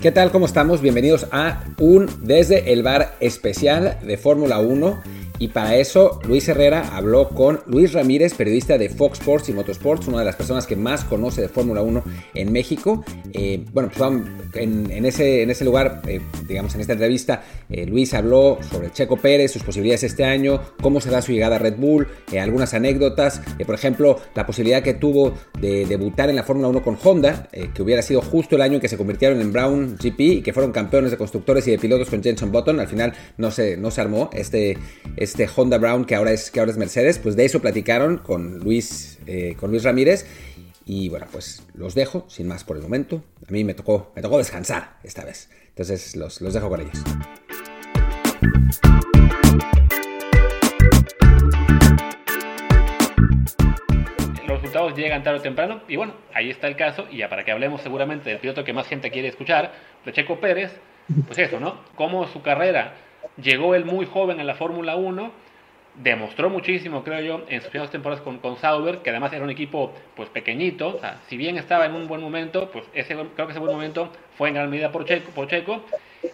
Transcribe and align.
¿Qué 0.00 0.10
tal? 0.10 0.30
¿Cómo 0.30 0.46
estamos? 0.46 0.80
Bienvenidos 0.80 1.26
a 1.30 1.62
un 1.78 2.08
desde 2.22 2.72
el 2.72 2.82
bar 2.82 3.16
especial 3.20 3.98
de 4.02 4.16
Fórmula 4.16 4.58
1. 4.58 5.02
Y 5.40 5.48
para 5.48 5.74
eso, 5.76 6.20
Luis 6.28 6.46
Herrera 6.50 6.94
habló 6.94 7.30
con 7.30 7.60
Luis 7.64 7.94
Ramírez, 7.94 8.34
periodista 8.34 8.76
de 8.76 8.90
Fox 8.90 9.20
Sports 9.20 9.48
y 9.48 9.54
Motorsports, 9.54 10.06
una 10.06 10.18
de 10.18 10.26
las 10.26 10.36
personas 10.36 10.66
que 10.66 10.76
más 10.76 11.02
conoce 11.02 11.40
de 11.40 11.48
Fórmula 11.48 11.80
1 11.80 12.04
en 12.34 12.52
México. 12.52 13.02
Eh, 13.32 13.64
bueno, 13.72 13.90
pues 13.96 14.22
en, 14.52 15.06
ese, 15.06 15.40
en 15.40 15.48
ese 15.48 15.64
lugar, 15.64 16.02
eh, 16.06 16.20
digamos, 16.46 16.74
en 16.74 16.82
esta 16.82 16.92
entrevista, 16.92 17.42
eh, 17.70 17.86
Luis 17.86 18.12
habló 18.12 18.58
sobre 18.70 18.92
Checo 18.92 19.16
Pérez, 19.16 19.50
sus 19.50 19.62
posibilidades 19.62 20.02
este 20.02 20.24
año, 20.24 20.60
cómo 20.82 21.00
se 21.00 21.08
da 21.08 21.22
su 21.22 21.32
llegada 21.32 21.56
a 21.56 21.58
Red 21.58 21.76
Bull, 21.78 22.06
algunas 22.38 22.74
anécdotas, 22.74 23.40
por 23.64 23.74
ejemplo, 23.74 24.20
la 24.34 24.44
posibilidad 24.44 24.82
que 24.82 24.92
tuvo 24.92 25.32
de 25.58 25.86
debutar 25.86 26.28
en 26.28 26.36
la 26.36 26.42
Fórmula 26.42 26.68
1 26.68 26.82
con 26.82 26.98
Honda, 27.02 27.48
que 27.72 27.82
hubiera 27.82 28.02
sido 28.02 28.20
justo 28.20 28.56
el 28.56 28.62
año 28.62 28.74
en 28.74 28.80
que 28.80 28.88
se 28.88 28.98
convirtieron 28.98 29.40
en 29.40 29.52
Brown 29.54 29.96
GP 29.96 30.20
y 30.20 30.42
que 30.42 30.52
fueron 30.52 30.70
campeones 30.70 31.10
de 31.10 31.16
constructores 31.16 31.66
y 31.66 31.70
de 31.70 31.78
pilotos 31.78 32.10
con 32.10 32.22
Jenson 32.22 32.52
Button. 32.52 32.78
Al 32.78 32.88
final 32.88 33.14
no 33.38 33.50
se, 33.50 33.78
no 33.78 33.90
se 33.90 34.02
armó 34.02 34.28
este 34.34 34.76
Honda 35.56 35.78
Brown 35.78 36.04
que 36.04 36.14
ahora 36.14 36.32
es, 36.32 36.50
que 36.50 36.60
ahora 36.60 36.72
es 36.72 36.78
Mercedes, 36.78 37.18
pues 37.18 37.36
de 37.36 37.44
eso 37.44 37.60
platicaron 37.60 38.18
con 38.18 38.58
Luis, 38.58 39.18
eh, 39.26 39.56
con 39.58 39.70
Luis 39.70 39.84
Ramírez. 39.84 40.26
Y 40.84 41.08
bueno, 41.08 41.26
pues 41.30 41.62
los 41.74 41.94
dejo, 41.94 42.24
sin 42.28 42.48
más 42.48 42.64
por 42.64 42.76
el 42.76 42.82
momento. 42.82 43.22
A 43.46 43.52
mí 43.52 43.62
me 43.64 43.74
tocó, 43.74 44.12
me 44.16 44.22
tocó 44.22 44.38
descansar 44.38 44.98
esta 45.04 45.24
vez. 45.24 45.48
Entonces 45.68 46.16
los, 46.16 46.40
los 46.40 46.52
dejo 46.52 46.68
con 46.68 46.80
ellos. 46.80 46.98
Los 54.46 54.60
resultados 54.60 54.96
llegan 54.96 55.22
tarde 55.22 55.38
o 55.38 55.42
temprano 55.42 55.82
y 55.86 55.96
bueno, 55.96 56.14
ahí 56.34 56.50
está 56.50 56.66
el 56.66 56.76
caso 56.76 57.06
y 57.10 57.18
ya 57.18 57.28
para 57.28 57.44
que 57.44 57.52
hablemos 57.52 57.82
seguramente 57.82 58.30
del 58.30 58.40
piloto 58.40 58.64
que 58.64 58.72
más 58.72 58.86
gente 58.88 59.10
quiere 59.10 59.28
escuchar, 59.28 59.72
de 60.04 60.12
Checo 60.12 60.40
Pérez, 60.40 60.72
pues 61.26 61.38
eso, 61.38 61.60
¿no? 61.60 61.80
Cómo 61.94 62.26
su 62.26 62.42
carrera 62.42 62.94
llegó 63.42 63.74
él 63.74 63.84
muy 63.84 64.06
joven 64.06 64.40
en 64.40 64.46
la 64.46 64.54
Fórmula 64.54 64.96
1, 64.96 65.30
demostró 65.96 66.50
muchísimo, 66.50 67.02
creo 67.04 67.20
yo, 67.20 67.44
en 67.48 67.60
sus 67.60 67.70
primeras 67.70 67.90
temporadas 67.90 68.22
con, 68.22 68.38
con 68.38 68.56
Sauber, 68.56 68.98
que 68.98 69.10
además 69.10 69.32
era 69.32 69.44
un 69.44 69.50
equipo 69.50 69.92
pues 70.14 70.28
pequeñito, 70.28 71.00
si 71.28 71.36
bien 71.36 71.58
estaba 71.58 71.86
en 71.86 71.94
un 71.94 72.06
buen 72.06 72.20
momento, 72.20 72.70
pues 72.70 72.84
ese, 72.94 73.14
creo 73.14 73.46
que 73.46 73.52
ese 73.52 73.60
buen 73.60 73.72
momento 73.72 74.10
fue 74.36 74.48
en 74.48 74.54
gran 74.54 74.70
medida 74.70 74.92
por 74.92 75.04
Checo, 75.04 75.30
por 75.32 75.48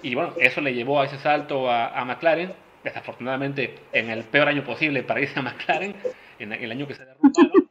y 0.02 0.14
bueno, 0.14 0.32
eso 0.38 0.60
le 0.60 0.74
llevó 0.74 1.00
a 1.00 1.06
ese 1.06 1.18
salto 1.18 1.70
a, 1.70 2.04
McLaren, 2.04 2.52
desafortunadamente 2.84 3.74
en 3.92 4.10
el 4.10 4.24
peor 4.24 4.48
año 4.48 4.64
posible 4.64 5.02
para 5.02 5.20
irse 5.20 5.38
a 5.38 5.42
McLaren, 5.42 5.94
en 6.38 6.52
el 6.52 6.70
año 6.70 6.86
que 6.86 6.94
se 6.94 7.04
derrumbaron. 7.04 7.65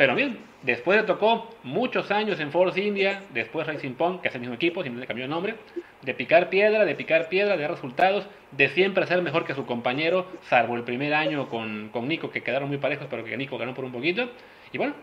Pero 0.00 0.14
bien, 0.14 0.38
después 0.62 0.98
le 0.98 1.06
tocó 1.06 1.50
muchos 1.62 2.10
años 2.10 2.40
en 2.40 2.50
Force 2.52 2.80
India, 2.80 3.24
después 3.34 3.66
Racing 3.66 3.92
Point, 3.92 4.22
que 4.22 4.28
es 4.28 4.34
el 4.34 4.40
mismo 4.40 4.54
equipo, 4.54 4.82
simplemente 4.82 5.06
cambió 5.06 5.26
de 5.26 5.28
nombre, 5.28 5.56
de 6.00 6.14
picar 6.14 6.48
piedra, 6.48 6.86
de 6.86 6.94
picar 6.94 7.28
piedra, 7.28 7.58
de 7.58 7.68
resultados, 7.68 8.26
de 8.52 8.70
siempre 8.70 9.06
ser 9.06 9.20
mejor 9.20 9.44
que 9.44 9.52
su 9.52 9.66
compañero, 9.66 10.26
salvo 10.48 10.76
el 10.76 10.84
primer 10.84 11.12
año 11.12 11.50
con, 11.50 11.90
con 11.92 12.08
Nico, 12.08 12.30
que 12.30 12.42
quedaron 12.42 12.70
muy 12.70 12.78
parejos, 12.78 13.08
pero 13.10 13.24
que 13.24 13.36
Nico 13.36 13.58
ganó 13.58 13.74
por 13.74 13.84
un 13.84 13.92
poquito. 13.92 14.30
Y 14.72 14.78
bueno, 14.78 14.94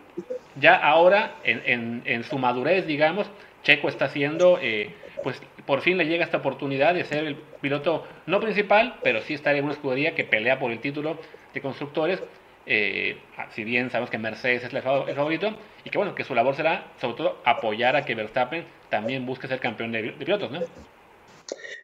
ya 0.59 0.75
ahora, 0.75 1.35
en, 1.43 2.01
en, 2.03 2.23
su 2.23 2.39
madurez, 2.39 2.87
digamos, 2.87 3.29
Checo 3.61 3.89
está 3.89 4.05
haciendo, 4.05 4.57
eh, 4.59 4.95
pues 5.21 5.39
por 5.67 5.81
fin 5.81 5.99
le 5.99 6.07
llega 6.07 6.25
esta 6.25 6.37
oportunidad 6.37 6.95
de 6.95 7.05
ser 7.05 7.23
el 7.23 7.35
piloto 7.61 8.07
no 8.25 8.39
principal, 8.39 8.95
pero 9.03 9.21
sí 9.21 9.35
estar 9.35 9.55
en 9.55 9.65
una 9.65 9.73
escudería 9.73 10.15
que 10.15 10.23
pelea 10.23 10.57
por 10.57 10.71
el 10.71 10.79
título 10.79 11.19
de 11.53 11.61
constructores 11.61 12.19
eh, 12.69 13.17
si 13.55 13.63
bien 13.63 13.89
sabemos 13.89 14.09
que 14.09 14.17
Mercedes 14.17 14.65
es 14.65 14.73
el 14.73 14.81
favorito, 14.81 15.55
y 15.85 15.89
que 15.89 15.97
bueno, 15.97 16.13
que 16.13 16.25
su 16.25 16.35
labor 16.35 16.53
será 16.53 16.91
sobre 16.99 17.15
todo 17.15 17.37
apoyar 17.45 17.95
a 17.95 18.03
que 18.03 18.13
Verstappen 18.13 18.65
también 18.89 19.25
busque 19.25 19.47
ser 19.47 19.61
campeón 19.61 19.93
de, 19.93 20.11
pilotos, 20.11 20.51
¿no? 20.51 20.59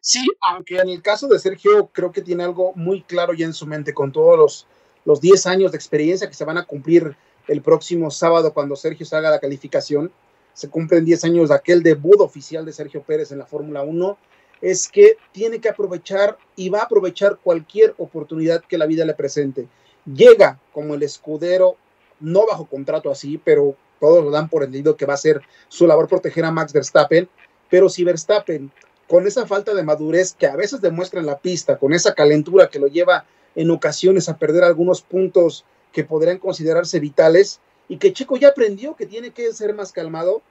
Sí, 0.02 0.28
aunque 0.42 0.78
en 0.78 0.90
el 0.90 1.02
caso 1.02 1.30
de 1.30 1.40
Sergio 1.40 1.88
creo 1.94 2.12
que 2.12 2.22
tiene 2.22 2.44
algo 2.44 2.74
muy 2.76 3.02
claro 3.02 3.34
ya 3.34 3.46
en 3.46 3.54
su 3.54 3.66
mente 3.66 3.94
con 3.94 4.12
todos 4.12 4.38
los, 4.38 4.68
los 5.06 5.22
10 5.22 5.48
años 5.48 5.72
de 5.72 5.78
experiencia 5.78 6.28
que 6.28 6.34
se 6.34 6.44
van 6.44 6.58
a 6.58 6.66
cumplir 6.66 7.16
el 7.48 7.62
próximo 7.62 8.12
sábado 8.12 8.54
cuando 8.54 8.76
Sergio 8.76 9.06
salga 9.06 9.32
la 9.32 9.40
calificación. 9.40 10.12
Se 10.54 10.70
cumplen 10.70 11.06
10 11.06 11.24
años 11.24 11.50
de 11.50 11.56
aquel 11.56 11.82
debut 11.82 12.20
oficial 12.20 12.66
de 12.66 12.74
Sergio 12.74 13.02
Pérez 13.04 13.32
en 13.32 13.38
la 13.38 13.46
Fórmula 13.46 13.84
1. 13.84 14.18
Es 14.62 14.90
que 14.90 15.16
tiene 15.32 15.60
que 15.60 15.70
aprovechar 15.70 16.38
y 16.58 16.68
va 16.68 16.80
a 16.80 16.84
aprovechar 16.84 17.38
cualquier 17.42 17.96
oportunidad 17.98 18.62
que 18.66 18.78
la 18.78 18.86
vida 18.86 19.06
le 19.06 19.14
presente 19.14 19.68
llega 20.06 20.60
como 20.72 20.96
el 20.96 21.04
escudero, 21.04 21.78
no 22.20 22.46
bajo 22.46 22.66
contrato 22.66 23.12
así, 23.12 23.38
pero 23.38 23.76
todos 24.00 24.24
lo 24.24 24.32
dan 24.32 24.50
por 24.50 24.64
entendido 24.64 24.98
que 24.98 25.06
va 25.06 25.14
a 25.14 25.18
ser 25.18 25.42
su 25.70 25.88
labor 25.88 26.08
proteger 26.08 26.46
a 26.46 26.52
Max 26.52 26.74
Verstappen, 26.74 27.30
pero 27.70 27.90
si 27.90 28.04
Verstappen, 28.04 28.72
con 29.08 29.28
esa 29.28 29.46
falta 29.46 29.74
de 29.74 29.84
madurez 29.84 30.34
que 30.34 30.48
a 30.48 30.56
veces 30.56 30.82
demuestra 30.82 31.20
en 31.20 31.26
la 31.26 31.40
pista, 31.40 31.78
con 31.78 31.94
esa 31.94 32.14
calentura 32.14 32.70
que 32.70 32.80
lo 32.80 32.88
lleva 32.88 33.26
en 33.56 33.72
ocasiones 33.72 34.30
a 34.30 34.38
perder 34.38 34.64
algunos 34.64 35.02
puntos 35.02 35.66
que 35.92 36.04
podrían 36.04 36.40
considerarse 36.40 37.00
vitales, 37.00 37.60
y 37.88 37.98
que 37.98 38.14
Checo 38.14 38.38
ya 38.38 38.50
aprendió 38.50 38.96
que 38.96 39.06
tiene 39.06 39.32
que 39.32 39.52
ser 39.54 39.74
más 39.74 39.92
calmado, 39.92 40.42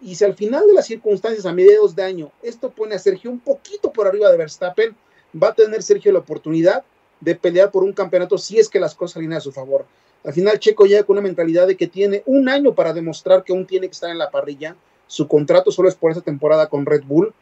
y 0.00 0.14
si 0.14 0.24
al 0.24 0.34
final 0.34 0.66
de 0.66 0.74
las 0.74 0.86
circunstancias, 0.86 1.46
a 1.46 1.52
mediados 1.52 1.96
de 1.96 2.02
año, 2.02 2.30
esto 2.42 2.70
pone 2.70 2.94
a 2.94 2.98
Sergio 2.98 3.30
un 3.30 3.40
poquito 3.40 3.92
por 3.92 4.06
arriba 4.06 4.30
de 4.30 4.36
Verstappen, 4.36 4.94
va 5.42 5.48
a 5.48 5.54
tener 5.54 5.82
Sergio 5.82 6.12
la 6.12 6.20
oportunidad 6.20 6.84
de 7.20 7.34
pelear 7.34 7.70
por 7.70 7.84
un 7.84 7.92
campeonato 7.92 8.38
si 8.38 8.58
es 8.58 8.68
que 8.68 8.80
las 8.80 8.94
cosas 8.94 9.14
salen 9.14 9.32
a 9.32 9.40
su 9.40 9.52
favor. 9.52 9.84
Al 10.24 10.32
final 10.32 10.58
Checo 10.58 10.86
llega 10.86 11.04
con 11.04 11.14
una 11.14 11.22
mentalidad 11.22 11.66
de 11.66 11.76
que 11.76 11.86
tiene 11.86 12.22
un 12.26 12.48
año 12.48 12.74
para 12.74 12.92
demostrar 12.92 13.44
que 13.44 13.52
aún 13.52 13.66
tiene 13.66 13.86
que 13.86 13.92
estar 13.92 14.10
en 14.10 14.18
la 14.18 14.30
parrilla, 14.30 14.76
su 15.06 15.28
contrato 15.28 15.70
solo 15.70 15.88
es 15.88 15.94
por 15.94 16.10
esa 16.10 16.20
temporada 16.20 16.68
con 16.68 16.84
Red 16.84 17.04
Bull 17.04 17.32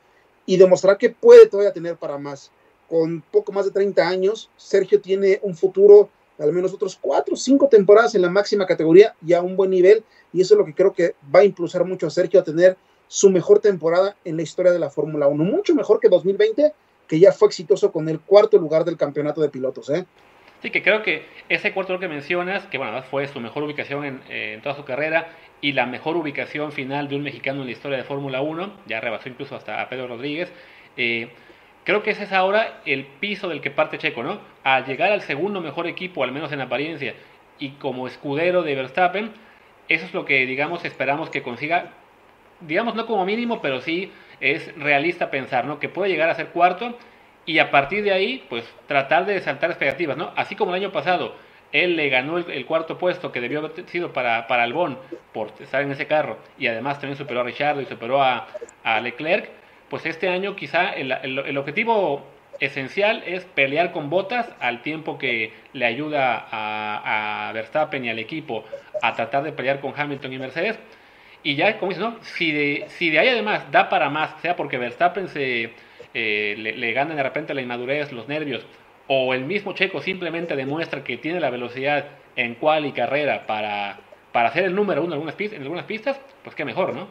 y 0.47 0.57
demostrar 0.59 0.99
que 0.99 1.11
puede 1.11 1.47
todavía 1.49 1.73
tener 1.73 1.97
para 1.97 2.19
más. 2.19 2.51
Con 2.89 3.23
poco 3.31 3.53
más 3.53 3.65
de 3.65 3.71
30 3.71 4.07
años, 4.07 4.51
Sergio 4.57 5.01
tiene 5.01 5.41
un 5.43 5.57
futuro, 5.57 6.11
al 6.39 6.53
menos 6.53 6.75
otros 6.75 6.99
4 7.01 7.35
o 7.35 7.37
5 7.37 7.69
temporadas 7.69 8.15
en 8.15 8.23
la 8.23 8.29
máxima 8.29 8.67
categoría 8.67 9.15
y 9.27 9.33
a 9.33 9.41
un 9.41 9.57
buen 9.57 9.71
nivel 9.71 10.05
y 10.33 10.43
eso 10.43 10.55
es 10.55 10.59
lo 10.59 10.67
que 10.67 10.75
creo 10.75 10.93
que 10.93 11.15
va 11.35 11.41
a 11.41 11.45
impulsar 11.45 11.85
mucho 11.85 12.07
a 12.07 12.11
Sergio 12.11 12.41
a 12.41 12.45
tener 12.45 12.77
su 13.09 13.31
mejor 13.31 13.61
temporada 13.61 14.17
en 14.25 14.37
la 14.37 14.43
historia 14.43 14.73
de 14.73 14.79
la 14.79 14.91
Fórmula 14.91 15.29
1, 15.29 15.45
mucho 15.45 15.75
mejor 15.75 16.01
que 16.01 16.09
2020 16.09 16.75
que 17.09 17.19
ya 17.19 17.33
fue 17.33 17.49
exitoso 17.49 17.93
con 17.93 18.09
el 18.09 18.21
cuarto 18.21 18.59
lugar 18.59 18.85
del 18.85 18.97
campeonato 18.97 19.41
de 19.41 19.49
pilotos. 19.49 19.91
¿eh? 19.91 20.05
Sí, 20.63 20.71
que 20.71 20.83
creo 20.83 21.03
que 21.03 21.27
ese 21.49 21.73
cuarto 21.73 21.93
lugar 21.93 22.09
que 22.09 22.15
mencionas, 22.15 22.67
que 22.67 22.79
bueno, 22.79 23.03
fue 23.03 23.29
su 23.29 23.41
mejor 23.41 23.63
ubicación 23.65 24.23
en, 24.29 24.61
toda 24.63 24.75
su 24.75 24.85
carrera 24.85 25.29
y 25.61 25.73
la 25.73 25.87
mejor 25.87 26.17
ubicación 26.17 26.73
final 26.73 27.09
de 27.09 27.17
un 27.17 27.23
mexicano 27.23 27.61
en 27.61 27.67
la 27.67 27.73
historia 27.73 27.99
de 27.99 28.05
Fórmula 28.05 28.41
1, 28.41 28.73
ya 28.87 29.01
rebasó 29.01 29.29
incluso 29.29 29.57
hasta 29.57 29.81
a 29.83 29.89
Pedro 29.89 30.09
Rodríguez. 30.09 30.53
Eh, 30.97 31.29
creo 31.85 32.03
que 32.03 32.11
ese 32.11 32.25
es 32.25 32.33
ahora 32.33 32.81
el 32.87 33.05
piso 33.05 33.49
del 33.49 33.61
que 33.61 33.71
parte 33.71 33.99
Checo, 33.99 34.23
¿no? 34.23 34.41
Al 34.63 34.87
llegar 34.87 35.13
al 35.13 35.23
segundo 35.23 35.61
mejor 35.61 35.87
equipo, 35.87 36.25
al 36.25 36.33
menos 36.33 36.53
en 36.53 36.61
apariencia, 36.61 37.15
y 37.59 37.71
como 37.73 38.07
escudero 38.07 38.63
de 38.63 38.75
Verstappen, 38.75 39.33
eso 39.89 40.07
es 40.07 40.15
lo 40.15 40.25
que, 40.25 40.47
digamos, 40.47 40.85
esperamos 40.85 41.31
que 41.31 41.43
consiga, 41.43 41.93
digamos, 42.61 42.95
no 42.95 43.07
como 43.07 43.25
mínimo, 43.25 43.61
pero 43.61 43.81
sí 43.81 44.11
es 44.45 44.77
realista 44.77 45.31
pensar, 45.31 45.65
¿no? 45.65 45.79
Que 45.79 45.89
puede 45.89 46.11
llegar 46.11 46.29
a 46.29 46.35
ser 46.35 46.49
cuarto 46.49 46.99
y 47.47 47.59
a 47.59 47.71
partir 47.71 48.05
de 48.05 48.13
ahí, 48.13 48.45
pues 48.51 48.65
tratar 48.87 49.25
de 49.25 49.41
saltar 49.41 49.71
expectativas, 49.71 50.19
¿no? 50.19 50.33
Así 50.37 50.55
como 50.55 50.75
el 50.75 50.83
año 50.83 50.93
pasado, 50.93 51.35
él 51.73 51.97
le 51.97 52.11
ganó 52.11 52.37
el, 52.37 52.67
cuarto 52.67 52.99
puesto 52.99 53.33
que 53.33 53.41
debió 53.41 53.61
haber 53.61 53.89
sido 53.89 54.13
para, 54.13 54.47
para 54.47 54.63
Albon 54.63 54.99
por 55.33 55.51
estar 55.59 55.83
en 55.83 55.91
ese 55.91 56.07
carro 56.07 56.39
y 56.59 56.67
además 56.67 57.01
también 57.01 57.17
superó 57.17 57.41
a 57.41 57.45
Richard 57.45 57.81
y 57.81 57.87
superó 57.87 58.23
a, 58.23 58.47
Leclerc, 59.03 59.49
pues 59.89 60.05
este 60.05 60.29
año 60.29 60.57
quizá 60.57 60.91
el, 60.91 61.11
el, 61.11 61.59
objetivo 61.59 62.25
esencial 62.61 63.23
es 63.27 63.45
pelear 63.47 63.93
con 63.93 64.11
botas 64.11 64.49
al 64.61 64.83
tiempo 64.83 65.19
que 65.19 65.53
le 65.73 65.87
ayuda 65.87 66.47
a, 66.51 67.49
a 67.49 67.53
Verstappen 67.53 68.05
y 68.05 68.11
al 68.11 68.19
equipo 68.19 68.65
a 69.03 69.15
tratar 69.15 69.43
de 69.43 69.53
pelear 69.53 69.81
con 69.81 69.95
Hamilton 69.97 70.33
y 70.33 70.39
Mercedes 70.39 70.79
y 71.45 71.57
ya, 71.57 71.79
como 71.79 71.91
dices, 71.91 72.03
¿no? 72.03 72.17
Si 72.23 72.51
de, 72.51 72.87
si 72.89 73.11
de 73.11 73.19
ahí 73.19 73.29
además 73.29 73.71
da 73.71 73.89
para 73.91 74.09
más, 74.09 74.41
sea 74.41 74.57
porque 74.57 74.79
Verstappen 74.79 75.29
se, 75.29 75.75
eh, 76.15 76.55
le, 76.57 76.93
gana 76.93 77.15
de 77.15 77.23
repente 77.23 77.53
la 77.53 77.61
inmadurez, 77.61 78.13
los 78.13 78.27
nervios, 78.27 78.65
o 79.09 79.35
el 79.35 79.45
mismo 79.45 79.75
Checo 79.75 80.01
simplemente 80.01 80.57
demuestra 80.57 81.05
que 81.05 81.19
tiene 81.19 81.41
la 81.41 81.51
velocidad 81.51 82.07
en 82.37 82.55
cual 82.55 82.87
y 82.87 82.93
carrera 82.93 83.47
para, 83.47 84.01
para 84.33 84.53
ser 84.53 84.65
el 84.65 84.75
número 84.75 85.03
uno 85.03 85.09
en 85.09 85.13
algunas, 85.15 85.35
pistas, 85.35 85.57
en 85.57 85.63
algunas 85.63 85.85
pistas, 85.85 86.19
pues 86.43 86.57
qué 86.57 86.65
mejor, 86.65 86.95
¿no? 86.95 87.09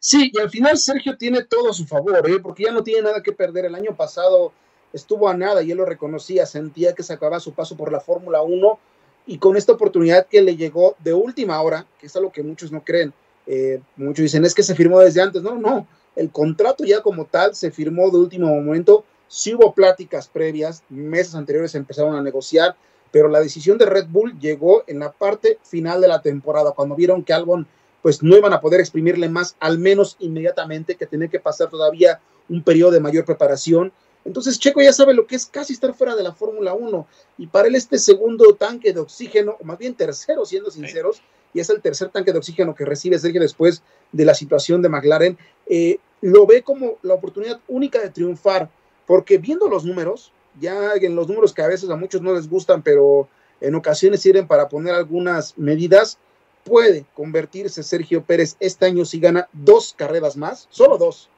Sí, 0.00 0.30
y 0.32 0.38
al 0.40 0.50
final 0.50 0.78
Sergio 0.78 1.16
tiene 1.16 1.44
todo 1.44 1.70
a 1.70 1.74
su 1.74 1.86
favor, 1.86 2.28
¿eh? 2.30 2.38
porque 2.42 2.64
ya 2.64 2.72
no 2.72 2.82
tiene 2.82 3.02
nada 3.02 3.22
que 3.22 3.32
perder. 3.32 3.66
El 3.66 3.74
año 3.74 3.94
pasado 3.94 4.52
estuvo 4.92 5.28
a 5.28 5.34
nada 5.34 5.62
y 5.62 5.70
él 5.70 5.78
lo 5.78 5.84
reconocía, 5.84 6.46
sentía 6.46 6.94
que 6.94 7.02
se 7.02 7.12
acababa 7.12 7.40
su 7.40 7.52
paso 7.52 7.76
por 7.76 7.92
la 7.92 8.00
Fórmula 8.00 8.40
1 8.40 8.78
y 9.26 9.38
con 9.38 9.56
esta 9.56 9.72
oportunidad 9.72 10.26
que 10.26 10.40
le 10.40 10.56
llegó 10.56 10.96
de 11.00 11.12
última 11.12 11.60
hora, 11.60 11.86
que 11.98 12.06
es 12.06 12.16
algo 12.16 12.30
que 12.30 12.42
muchos 12.42 12.70
no 12.72 12.84
creen, 12.84 13.12
eh, 13.46 13.80
muchos 13.96 14.24
dicen, 14.24 14.44
es 14.44 14.54
que 14.54 14.62
se 14.62 14.74
firmó 14.74 15.00
desde 15.00 15.22
antes. 15.22 15.42
No, 15.42 15.56
no, 15.56 15.86
el 16.14 16.30
contrato 16.30 16.84
ya 16.84 17.02
como 17.02 17.26
tal 17.26 17.54
se 17.54 17.70
firmó 17.70 18.10
de 18.10 18.18
último 18.18 18.48
momento. 18.48 19.04
Sí 19.28 19.54
hubo 19.54 19.74
pláticas 19.74 20.28
previas, 20.28 20.82
meses 20.88 21.34
anteriores 21.34 21.74
empezaron 21.74 22.14
a 22.14 22.22
negociar, 22.22 22.76
pero 23.10 23.28
la 23.28 23.40
decisión 23.40 23.76
de 23.78 23.86
Red 23.86 24.06
Bull 24.08 24.38
llegó 24.38 24.84
en 24.86 25.00
la 25.00 25.10
parte 25.10 25.58
final 25.62 26.00
de 26.00 26.08
la 26.08 26.22
temporada, 26.22 26.72
cuando 26.72 26.94
vieron 26.94 27.24
que 27.24 27.32
Albon 27.32 27.66
pues 28.02 28.22
no 28.22 28.36
iban 28.36 28.52
a 28.52 28.60
poder 28.60 28.78
exprimirle 28.78 29.28
más, 29.28 29.56
al 29.58 29.78
menos 29.78 30.16
inmediatamente, 30.20 30.94
que 30.94 31.06
tener 31.06 31.28
que 31.28 31.40
pasar 31.40 31.68
todavía 31.68 32.20
un 32.48 32.62
periodo 32.62 32.92
de 32.92 33.00
mayor 33.00 33.24
preparación. 33.24 33.92
Entonces 34.26 34.58
Checo 34.58 34.82
ya 34.82 34.92
sabe 34.92 35.14
lo 35.14 35.26
que 35.26 35.36
es 35.36 35.46
casi 35.46 35.72
estar 35.72 35.94
fuera 35.94 36.16
de 36.16 36.24
la 36.24 36.34
Fórmula 36.34 36.74
1 36.74 37.06
y 37.38 37.46
para 37.46 37.68
él 37.68 37.76
este 37.76 37.96
segundo 37.96 38.56
tanque 38.56 38.92
de 38.92 38.98
oxígeno, 38.98 39.56
o 39.60 39.64
más 39.64 39.78
bien 39.78 39.94
tercero, 39.94 40.44
siendo 40.44 40.70
sinceros, 40.70 41.22
y 41.54 41.60
es 41.60 41.70
el 41.70 41.80
tercer 41.80 42.08
tanque 42.08 42.32
de 42.32 42.38
oxígeno 42.38 42.74
que 42.74 42.84
recibe 42.84 43.20
Sergio 43.20 43.40
después 43.40 43.82
de 44.10 44.24
la 44.24 44.34
situación 44.34 44.82
de 44.82 44.88
McLaren, 44.88 45.38
eh, 45.68 45.98
lo 46.20 46.44
ve 46.44 46.62
como 46.62 46.98
la 47.02 47.14
oportunidad 47.14 47.60
única 47.68 48.00
de 48.00 48.10
triunfar, 48.10 48.68
porque 49.06 49.38
viendo 49.38 49.68
los 49.68 49.84
números, 49.84 50.32
ya 50.60 50.94
en 50.94 51.14
los 51.14 51.28
números 51.28 51.54
que 51.54 51.62
a 51.62 51.68
veces 51.68 51.88
a 51.88 51.96
muchos 51.96 52.20
no 52.20 52.34
les 52.34 52.50
gustan, 52.50 52.82
pero 52.82 53.28
en 53.60 53.76
ocasiones 53.76 54.22
sirven 54.22 54.48
para 54.48 54.68
poner 54.68 54.94
algunas 54.94 55.56
medidas, 55.56 56.18
puede 56.64 57.06
convertirse 57.14 57.84
Sergio 57.84 58.24
Pérez 58.24 58.56
este 58.58 58.86
año 58.86 59.04
si 59.04 59.20
gana 59.20 59.48
dos 59.52 59.94
carreras 59.96 60.36
más, 60.36 60.66
solo 60.70 60.98
dos, 60.98 61.30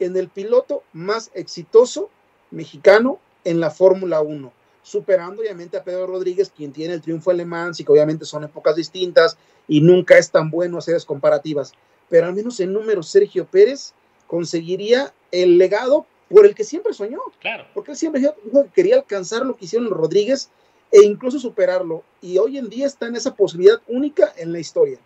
en 0.00 0.16
el 0.16 0.28
piloto 0.28 0.82
más 0.92 1.30
exitoso 1.32 2.10
mexicano 2.50 3.18
en 3.44 3.60
la 3.60 3.70
Fórmula 3.70 4.20
1, 4.20 4.52
superando 4.82 5.42
obviamente 5.42 5.76
a 5.76 5.84
Pedro 5.84 6.06
Rodríguez, 6.06 6.52
quien 6.54 6.72
tiene 6.72 6.94
el 6.94 7.00
triunfo 7.00 7.30
alemán, 7.30 7.72
y 7.76 7.84
que 7.84 7.92
obviamente 7.92 8.24
son 8.24 8.44
épocas 8.44 8.76
distintas 8.76 9.36
y 9.68 9.80
nunca 9.80 10.18
es 10.18 10.30
tan 10.30 10.50
bueno 10.50 10.78
hacer 10.78 11.02
comparativas, 11.04 11.72
pero 12.08 12.26
al 12.26 12.34
menos 12.34 12.60
en 12.60 12.72
número 12.72 13.02
Sergio 13.02 13.46
Pérez 13.46 13.92
conseguiría 14.26 15.12
el 15.30 15.58
legado 15.58 16.06
por 16.28 16.46
el 16.46 16.54
que 16.54 16.64
siempre 16.64 16.92
soñó. 16.92 17.20
Claro. 17.40 17.66
Porque 17.74 17.92
él 17.92 17.96
siempre 17.96 18.22
quería 18.74 18.96
alcanzar 18.96 19.44
lo 19.44 19.56
que 19.56 19.66
hicieron 19.66 19.88
los 19.88 19.98
Rodríguez 19.98 20.50
e 20.90 21.02
incluso 21.02 21.38
superarlo. 21.38 22.02
Y 22.20 22.38
hoy 22.38 22.58
en 22.58 22.68
día 22.68 22.86
está 22.86 23.06
en 23.06 23.16
esa 23.16 23.34
posibilidad 23.34 23.80
única 23.88 24.32
en 24.36 24.52
la 24.52 24.58
historia. 24.58 24.98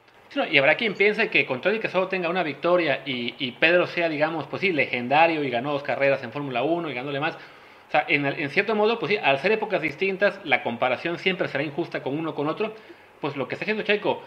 Y 0.50 0.59
habrá 0.59 0.77
quien 0.77 0.94
piense 0.94 1.29
que 1.29 1.44
con 1.44 1.61
todo 1.61 1.75
y 1.75 1.81
que 1.81 1.88
solo 1.88 2.09
tenga 2.09 2.29
una 2.29 2.43
victoria 2.43 3.03
y, 3.05 3.50
Pedro 3.53 3.87
sea, 3.87 4.09
digamos, 4.09 4.47
pues 4.47 4.61
sí, 4.61 4.73
legendario 4.73 5.43
y 5.43 5.50
ganó 5.50 5.73
dos 5.73 5.82
carreras 5.82 6.23
en 6.23 6.31
Fórmula 6.31 6.62
1 6.62 6.91
y 6.91 6.94
ganándole 6.94 7.21
más. 7.21 7.35
O 7.35 7.91
sea, 7.91 8.05
en, 8.06 8.25
en, 8.25 8.50
cierto 8.50 8.77
modo, 8.77 9.00
pues 9.00 9.11
sí, 9.11 9.19
al 9.21 9.41
ser 9.41 9.53
épocas 9.53 9.82
distintas, 9.82 10.41
la 10.44 10.62
comparación 10.62 11.19
siempre 11.19 11.49
será 11.49 11.65
injusta 11.65 12.03
con 12.03 12.17
uno 12.17 12.35
con 12.35 12.47
otro. 12.47 12.75
Pues 13.21 13.37
lo 13.37 13.49
que 13.49 13.56
está 13.56 13.65
haciendo 13.65 13.82
Checo 13.82 14.23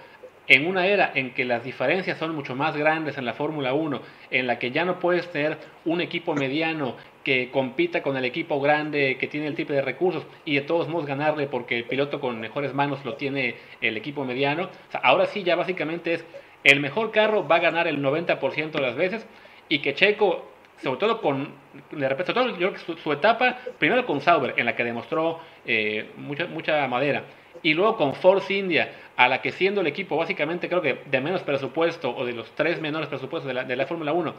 en 0.47 0.67
una 0.67 0.85
era 0.85 1.11
en 1.15 1.33
que 1.33 1.45
las 1.45 1.63
diferencias 1.63 2.17
son 2.17 2.35
mucho 2.35 2.55
más 2.55 2.75
grandes 2.75 3.17
en 3.17 3.25
la 3.25 3.33
Fórmula 3.33 3.73
1, 3.73 4.01
en 4.31 4.47
la 4.47 4.59
que 4.59 4.71
ya 4.71 4.83
no 4.83 4.99
puedes 4.99 5.31
tener 5.31 5.57
un 5.85 6.01
equipo 6.01 6.35
mediano 6.35 6.95
que 7.23 7.49
compita 7.51 8.01
con 8.01 8.17
el 8.17 8.25
equipo 8.25 8.59
grande 8.59 9.17
que 9.19 9.27
tiene 9.27 9.47
el 9.47 9.55
tipo 9.55 9.73
de 9.73 9.81
recursos 9.81 10.25
y 10.45 10.55
de 10.55 10.61
todos 10.61 10.87
modos 10.87 11.05
ganarle 11.05 11.47
porque 11.47 11.77
el 11.77 11.85
piloto 11.85 12.19
con 12.19 12.39
mejores 12.39 12.73
manos 12.73 13.03
lo 13.05 13.15
tiene 13.15 13.55
el 13.81 13.97
equipo 13.97 14.25
mediano. 14.25 14.69
ahora 15.01 15.25
sí 15.27 15.43
ya 15.43 15.55
básicamente 15.55 16.13
es 16.13 16.25
el 16.63 16.79
mejor 16.79 17.11
carro 17.11 17.47
va 17.47 17.57
a 17.57 17.59
ganar 17.59 17.87
el 17.87 18.01
90% 18.01 18.71
de 18.71 18.81
las 18.81 18.95
veces 18.95 19.25
y 19.69 19.79
que 19.79 19.93
Checo, 19.93 20.51
sobre 20.81 20.99
todo 20.99 21.21
con, 21.21 21.53
de 21.91 22.09
repente, 22.09 22.33
todo, 22.33 22.57
yo 22.57 22.71
su, 22.77 23.11
etapa, 23.11 23.57
primero 23.79 24.05
con 24.05 24.21
Sauber, 24.21 24.53
en 24.57 24.65
la 24.65 24.75
que 24.75 24.83
demostró 24.83 25.39
eh, 25.65 26.11
mucha, 26.17 26.47
mucha 26.47 26.87
madera, 26.87 27.23
y 27.61 27.73
luego 27.73 27.97
con 27.97 28.15
Force 28.15 28.53
India, 28.53 28.91
a 29.15 29.27
la 29.27 29.41
que 29.41 29.51
siendo 29.51 29.81
el 29.81 29.87
equipo 29.87 30.17
básicamente 30.17 30.67
creo 30.67 30.81
que 30.81 30.99
de 31.05 31.21
menos 31.21 31.41
presupuesto 31.43 32.15
o 32.15 32.25
de 32.25 32.33
los 32.33 32.49
tres 32.55 32.81
menores 32.81 33.09
presupuestos 33.09 33.47
de 33.47 33.53
la, 33.53 33.63
de 33.63 33.75
la 33.75 33.85
Fórmula 33.85 34.11
1 34.11 34.33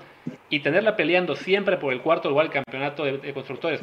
y 0.50 0.60
tenerla 0.60 0.96
peleando 0.96 1.36
siempre 1.36 1.76
por 1.76 1.92
el 1.92 2.00
cuarto 2.00 2.28
lugar 2.28 2.46
del 2.46 2.52
campeonato 2.52 3.04
de, 3.04 3.32
constructores 3.32 3.80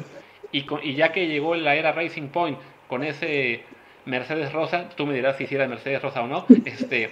y, 0.52 0.66
y, 0.82 0.94
ya 0.94 1.12
que 1.12 1.26
llegó 1.28 1.54
la 1.54 1.74
era 1.76 1.92
Racing 1.92 2.28
Point 2.28 2.58
con 2.88 3.02
ese 3.02 3.62
Mercedes 4.04 4.52
Rosa, 4.52 4.88
tú 4.90 5.06
me 5.06 5.14
dirás 5.14 5.36
si 5.36 5.46
era 5.54 5.66
Mercedes 5.66 6.02
Rosa 6.02 6.22
o 6.22 6.26
no, 6.26 6.44
este, 6.66 7.10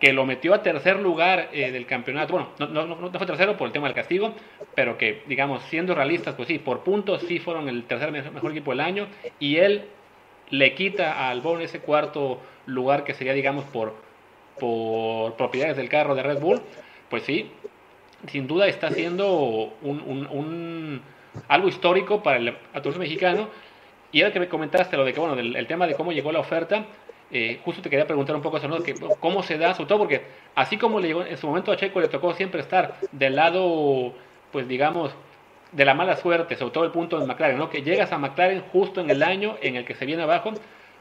que 0.00 0.12
lo 0.12 0.26
metió 0.26 0.54
a 0.54 0.62
tercer 0.62 0.98
lugar 0.98 1.48
eh, 1.52 1.70
del 1.70 1.86
campeonato, 1.86 2.32
bueno, 2.32 2.50
no, 2.58 2.66
no, 2.66 2.96
no, 2.96 3.10
fue 3.10 3.26
tercero 3.26 3.56
por 3.56 3.66
el 3.66 3.72
tema 3.72 3.86
del 3.86 3.94
castigo, 3.94 4.34
pero 4.74 4.98
que 4.98 5.22
digamos, 5.26 5.62
siendo 5.64 5.94
realistas, 5.94 6.34
pues 6.34 6.48
sí, 6.48 6.58
por 6.58 6.82
puntos 6.82 7.22
sí 7.22 7.38
fueron 7.38 7.68
el 7.68 7.84
tercer 7.84 8.10
mejor 8.10 8.50
equipo 8.50 8.72
del 8.72 8.80
año 8.80 9.06
y 9.38 9.56
él 9.56 9.84
le 10.50 10.74
quita 10.74 11.12
a 11.12 11.30
Albon 11.30 11.60
ese 11.60 11.80
cuarto 11.80 12.40
lugar 12.66 13.04
que 13.04 13.14
sería, 13.14 13.32
digamos, 13.32 13.64
por, 13.64 13.94
por 14.58 15.34
propiedades 15.34 15.76
del 15.76 15.88
carro 15.88 16.14
de 16.14 16.22
Red 16.22 16.40
Bull, 16.40 16.60
pues 17.10 17.24
sí, 17.24 17.50
sin 18.28 18.46
duda 18.46 18.66
está 18.66 18.90
siendo 18.90 19.72
un, 19.82 21.02
algo 21.48 21.68
histórico 21.68 22.22
para 22.22 22.38
el 22.38 22.54
turismo 22.82 23.00
mexicano. 23.00 23.48
Y 24.12 24.22
ahora 24.22 24.32
que 24.32 24.40
me 24.40 24.48
comentaste 24.48 24.96
lo 24.96 25.04
de 25.04 25.12
que, 25.12 25.20
bueno, 25.20 25.34
del, 25.34 25.56
el 25.56 25.66
tema 25.66 25.86
de 25.86 25.94
cómo 25.94 26.12
llegó 26.12 26.30
la 26.30 26.38
oferta, 26.38 26.86
eh, 27.30 27.60
justo 27.64 27.82
te 27.82 27.90
quería 27.90 28.06
preguntar 28.06 28.36
un 28.36 28.42
poco 28.42 28.58
eso, 28.58 28.68
¿no? 28.68 28.80
Que, 28.80 28.94
¿Cómo 29.18 29.42
se 29.42 29.58
da? 29.58 29.74
Sobre 29.74 29.88
todo 29.88 29.98
porque 29.98 30.22
así 30.54 30.76
como 30.76 31.00
le 31.00 31.08
llegó 31.08 31.24
en 31.24 31.36
su 31.36 31.48
momento 31.48 31.72
a 31.72 31.76
Checo, 31.76 32.00
le 32.00 32.08
tocó 32.08 32.32
siempre 32.34 32.60
estar 32.60 32.96
del 33.10 33.34
lado, 33.34 34.14
pues 34.52 34.68
digamos, 34.68 35.10
de 35.74 35.84
la 35.84 35.94
mala 35.94 36.16
suerte, 36.16 36.56
sobre 36.56 36.72
todo 36.72 36.84
el 36.84 36.90
punto 36.90 37.18
de 37.18 37.26
McLaren, 37.26 37.58
¿no? 37.58 37.68
Que 37.68 37.82
llegas 37.82 38.12
a 38.12 38.18
McLaren 38.18 38.62
justo 38.72 39.00
en 39.00 39.10
el 39.10 39.22
año 39.22 39.56
en 39.60 39.76
el 39.76 39.84
que 39.84 39.94
se 39.94 40.06
viene 40.06 40.22
abajo, 40.22 40.52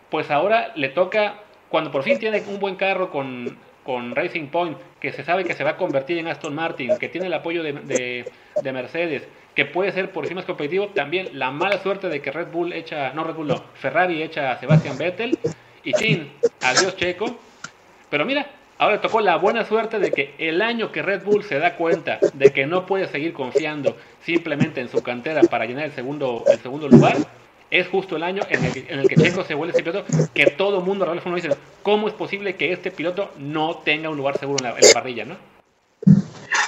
pues 0.09 0.31
ahora 0.31 0.71
le 0.75 0.89
toca, 0.89 1.35
cuando 1.69 1.91
por 1.91 2.03
fin 2.03 2.19
tiene 2.19 2.41
un 2.47 2.59
buen 2.59 2.75
carro 2.75 3.11
con, 3.11 3.57
con 3.83 4.15
Racing 4.15 4.47
Point, 4.47 4.77
que 4.99 5.11
se 5.11 5.23
sabe 5.23 5.43
que 5.43 5.53
se 5.53 5.63
va 5.63 5.71
a 5.71 5.77
convertir 5.77 6.17
en 6.17 6.27
Aston 6.27 6.55
Martin, 6.55 6.97
que 6.97 7.09
tiene 7.09 7.27
el 7.27 7.33
apoyo 7.33 7.61
de, 7.61 8.25
de, 8.61 8.71
Mercedes, 8.71 9.27
que 9.53 9.65
puede 9.65 9.91
ser 9.91 10.11
por 10.11 10.27
sí 10.27 10.33
más 10.33 10.45
competitivo, 10.45 10.87
también 10.87 11.29
la 11.33 11.51
mala 11.51 11.77
suerte 11.77 12.09
de 12.09 12.21
que 12.21 12.31
Red 12.31 12.47
Bull 12.47 12.73
echa, 12.73 13.13
no 13.13 13.23
Red 13.23 13.35
Bull, 13.35 13.47
no, 13.47 13.63
Ferrari 13.75 14.23
echa 14.23 14.51
a 14.51 14.59
Sebastian 14.59 14.97
Vettel, 14.97 15.37
y 15.83 15.93
chin, 15.93 16.31
adiós 16.61 16.95
Checo, 16.95 17.37
pero 18.09 18.25
mira, 18.25 18.47
Ahora 18.77 19.01
tocó 19.01 19.21
la 19.21 19.37
buena 19.37 19.65
suerte 19.65 19.99
de 19.99 20.11
que 20.11 20.33
el 20.37 20.61
año 20.61 20.91
que 20.91 21.01
Red 21.01 21.23
Bull 21.23 21.43
se 21.43 21.59
da 21.59 21.75
cuenta 21.75 22.19
de 22.33 22.51
que 22.51 22.65
no 22.65 22.85
puede 22.85 23.07
seguir 23.07 23.33
confiando 23.33 23.95
simplemente 24.25 24.81
en 24.81 24.89
su 24.89 25.03
cantera 25.03 25.41
para 25.43 25.65
llenar 25.65 25.85
el 25.85 25.91
segundo, 25.91 26.43
el 26.51 26.59
segundo 26.59 26.89
lugar, 26.89 27.17
es 27.69 27.87
justo 27.87 28.15
el 28.15 28.23
año 28.23 28.43
en 28.49 28.99
el, 28.99 29.07
que 29.07 29.15
Checo 29.15 29.43
se 29.43 29.55
vuelve 29.55 29.73
ese 29.73 29.83
piloto 29.83 30.05
que 30.33 30.45
todo 30.47 30.79
el 30.79 30.85
mundo 30.85 31.05
ahora 31.05 31.21
dice, 31.35 31.49
¿cómo 31.81 32.07
es 32.07 32.13
posible 32.13 32.55
que 32.55 32.71
este 32.71 32.91
piloto 32.91 33.31
no 33.37 33.79
tenga 33.79 34.09
un 34.09 34.17
lugar 34.17 34.37
seguro 34.37 34.63
en 34.63 34.73
la, 34.73 34.93
parrilla? 34.93 35.25
¿no? 35.25 35.37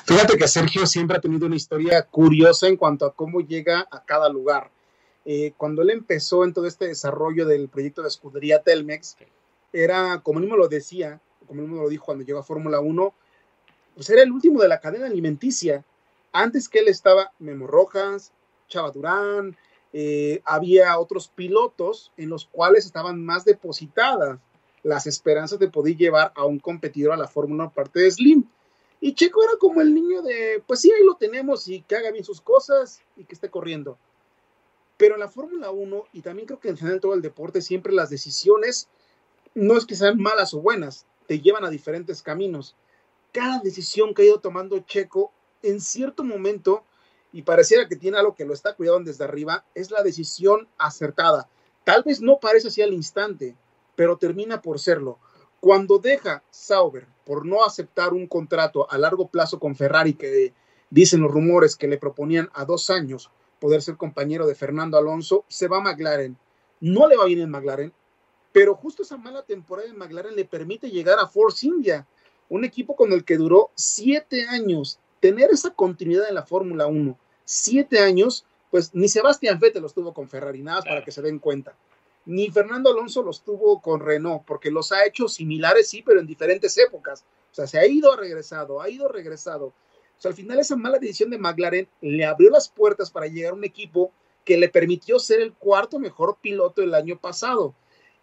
Fíjate 0.06 0.38
que 0.38 0.48
Sergio 0.48 0.88
siempre 0.88 1.18
ha 1.18 1.22
tenido 1.22 1.46
una 1.46 1.56
historia 1.56 2.02
curiosa 2.04 2.68
en 2.68 2.78
cuanto 2.78 3.06
a 3.06 3.14
cómo 3.14 3.42
llega 3.42 3.88
a 3.92 4.04
cada 4.04 4.30
lugar. 4.30 4.72
Eh, 5.26 5.54
cuando 5.58 5.82
él 5.82 5.90
empezó 5.90 6.44
en 6.44 6.54
todo 6.54 6.68
este 6.68 6.88
desarrollo 6.88 7.46
del 7.46 7.68
proyecto 7.68 8.02
de 8.02 8.08
escudería 8.08 8.64
Telmex, 8.64 9.18
era, 9.74 10.22
como 10.24 10.40
mismo 10.40 10.56
lo 10.56 10.68
decía, 10.68 11.20
como 11.46 11.62
él 11.62 11.70
lo 11.70 11.90
dijo 11.90 12.06
cuando 12.06 12.24
llegó 12.24 12.40
a 12.40 12.44
Fórmula 12.44 12.80
1, 12.80 13.14
pues 13.96 14.10
era 14.10 14.22
el 14.22 14.32
último 14.32 14.62
de 14.62 14.68
la 14.68 14.80
cadena 14.80 15.06
alimenticia. 15.06 15.84
Antes 16.32 16.68
que 16.68 16.80
él 16.80 16.88
estaba 16.88 17.32
Memo 17.40 17.68
Rojas, 17.68 18.34
Chava 18.68 18.92
Durán, 18.92 19.56
eh, 19.94 20.42
había 20.44 21.00
otros 21.00 21.30
pilotos 21.30 22.12
en 22.18 22.30
los 22.30 22.46
cuales 22.46 22.86
estaban 22.86 23.24
más 23.24 23.46
depositadas 23.46 24.40
las 24.84 25.08
esperanzas 25.08 25.58
de 25.58 25.70
poder 25.70 25.96
llevar 25.96 26.32
a 26.36 26.46
un 26.46 26.60
competidor 26.60 27.14
a 27.14 27.18
la 27.18 27.28
Fórmula 27.28 27.70
parte 27.70 28.02
de 28.02 28.12
Slim. 28.12 28.44
Y 29.02 29.16
Checo 29.16 29.44
era 29.44 29.54
como 29.58 29.82
el 29.82 29.94
niño 29.94 30.22
de, 30.22 30.64
pues 30.68 30.82
sí, 30.82 30.92
ahí 30.92 31.04
lo 31.04 31.16
tenemos 31.16 31.68
y 31.68 31.82
que 31.82 31.96
haga 31.96 32.12
bien 32.12 32.24
sus 32.24 32.40
cosas 32.40 33.02
y 33.18 33.24
que 33.24 33.34
esté 33.34 33.50
corriendo. 33.50 33.98
Pero 34.98 35.16
en 35.16 35.22
la 35.22 35.28
Fórmula 35.28 35.72
1, 35.72 36.04
y 36.14 36.22
también 36.22 36.46
creo 36.46 36.60
que 36.60 36.70
en 36.70 36.78
general 36.78 37.00
todo 37.00 37.16
el 37.16 37.22
deporte, 37.22 37.62
siempre 37.62 37.94
las 37.94 38.10
decisiones 38.10 38.88
no 39.56 39.76
es 39.76 39.86
que 39.86 39.96
sean 39.96 40.20
malas 40.20 40.54
o 40.54 40.62
buenas, 40.62 41.06
te 41.28 41.40
llevan 41.40 41.66
a 41.66 41.70
diferentes 41.70 42.22
caminos. 42.22 42.76
Cada 43.32 43.60
decisión 43.60 44.14
que 44.14 44.22
ha 44.22 44.26
ido 44.26 44.40
tomando 44.40 44.80
Checo, 44.80 45.32
en 45.62 45.82
cierto 45.82 46.24
momento, 46.24 46.84
y 47.32 47.42
pareciera 47.42 47.88
que 47.88 47.96
tiene 47.96 48.18
algo 48.18 48.36
que 48.36 48.46
lo 48.46 48.54
está 48.54 48.76
cuidando 48.76 49.10
desde 49.10 49.26
arriba, 49.26 49.66
es 49.76 49.92
la 49.92 50.04
decisión 50.04 50.70
acertada. 50.78 51.50
Tal 51.84 52.04
vez 52.04 52.22
no 52.22 52.40
parece 52.40 52.70
así 52.70 52.82
al 52.82 52.94
instante, 52.94 53.56
pero 53.96 54.18
termina 54.18 54.62
por 54.62 54.80
serlo. 54.80 55.20
Cuando 55.60 56.00
deja 56.00 56.44
Sauber 56.50 57.08
por 57.26 57.46
no 57.46 57.66
aceptar 57.66 58.14
un 58.14 58.28
contrato 58.28 58.90
a 58.90 58.98
largo 58.98 59.28
plazo 59.28 59.60
con 59.60 59.76
Ferrari, 59.76 60.14
que 60.14 60.54
dicen 60.90 61.22
los 61.22 61.32
rumores 61.32 61.76
que 61.76 61.88
le 61.88 61.98
proponían 61.98 62.50
a 62.54 62.66
dos 62.66 62.90
años 62.90 63.32
poder 63.60 63.82
ser 63.82 63.98
compañero 63.98 64.46
de 64.48 64.56
Fernando 64.56 64.98
Alonso, 64.98 65.44
se 65.48 65.68
va 65.68 65.78
a 65.78 65.82
McLaren. 65.82 66.38
No 66.80 67.08
le 67.08 67.18
va 67.18 67.26
bien 67.26 67.40
en 67.40 67.50
McLaren, 67.50 67.94
pero 68.56 68.74
justo 68.74 69.04
esa 69.04 69.18
mala 69.18 69.42
temporada 69.44 69.90
de 69.90 69.94
McLaren 69.94 70.34
le 70.34 70.46
permite 70.46 70.90
llegar 70.90 71.20
a 71.20 71.28
Force 71.28 71.68
India, 71.68 72.08
un 72.48 72.64
equipo 72.64 72.96
con 72.96 73.12
el 73.12 73.26
que 73.26 73.36
duró 73.36 73.70
siete 73.76 74.48
años. 74.48 74.98
Tener 75.20 75.50
esa 75.52 75.72
continuidad 75.72 76.30
en 76.30 76.36
la 76.36 76.46
Fórmula 76.46 76.88
1, 76.88 77.20
siete 77.44 78.00
años, 78.00 78.46
pues 78.72 78.96
ni 78.96 79.10
Sebastián 79.10 79.60
Vettel 79.60 79.82
los 79.82 79.94
tuvo 79.94 80.14
con 80.14 80.30
Ferrari, 80.30 80.62
nada 80.64 80.84
para 80.84 81.04
que 81.04 81.12
se 81.12 81.22
den 81.22 81.40
cuenta. 81.40 81.76
Ni 82.26 82.50
Fernando 82.50 82.90
Alonso 82.90 83.24
los 83.24 83.44
tuvo 83.44 83.82
con 83.82 84.00
Renault, 84.00 84.46
porque 84.46 84.72
los 84.72 84.94
ha 84.94 85.06
hecho 85.06 85.28
similares, 85.28 85.90
sí, 85.90 86.02
pero 86.02 86.22
en 86.22 86.26
diferentes 86.26 86.78
épocas. 86.78 87.26
O 87.52 87.56
sea, 87.56 87.68
se 87.68 87.78
ha 87.78 87.86
ido, 87.86 88.16
regresado, 88.16 88.82
ha 88.82 88.90
ido, 88.90 89.10
regresado. 89.10 89.66
O 89.66 89.74
sea, 90.18 90.30
al 90.30 90.38
final 90.38 90.60
esa 90.60 90.78
mala 90.78 90.98
decisión 90.98 91.30
de 91.30 91.40
McLaren 91.40 91.90
le 92.00 92.24
abrió 92.24 92.50
las 92.52 92.70
puertas 92.70 93.12
para 93.12 93.28
llegar 93.28 93.52
a 93.52 93.56
un 93.56 93.66
equipo 93.66 94.14
que 94.46 94.56
le 94.56 94.70
permitió 94.70 95.20
ser 95.20 95.42
el 95.42 95.52
cuarto 95.52 96.00
mejor 96.00 96.38
piloto 96.42 96.80
del 96.80 96.94
año 96.94 97.20
pasado 97.20 97.76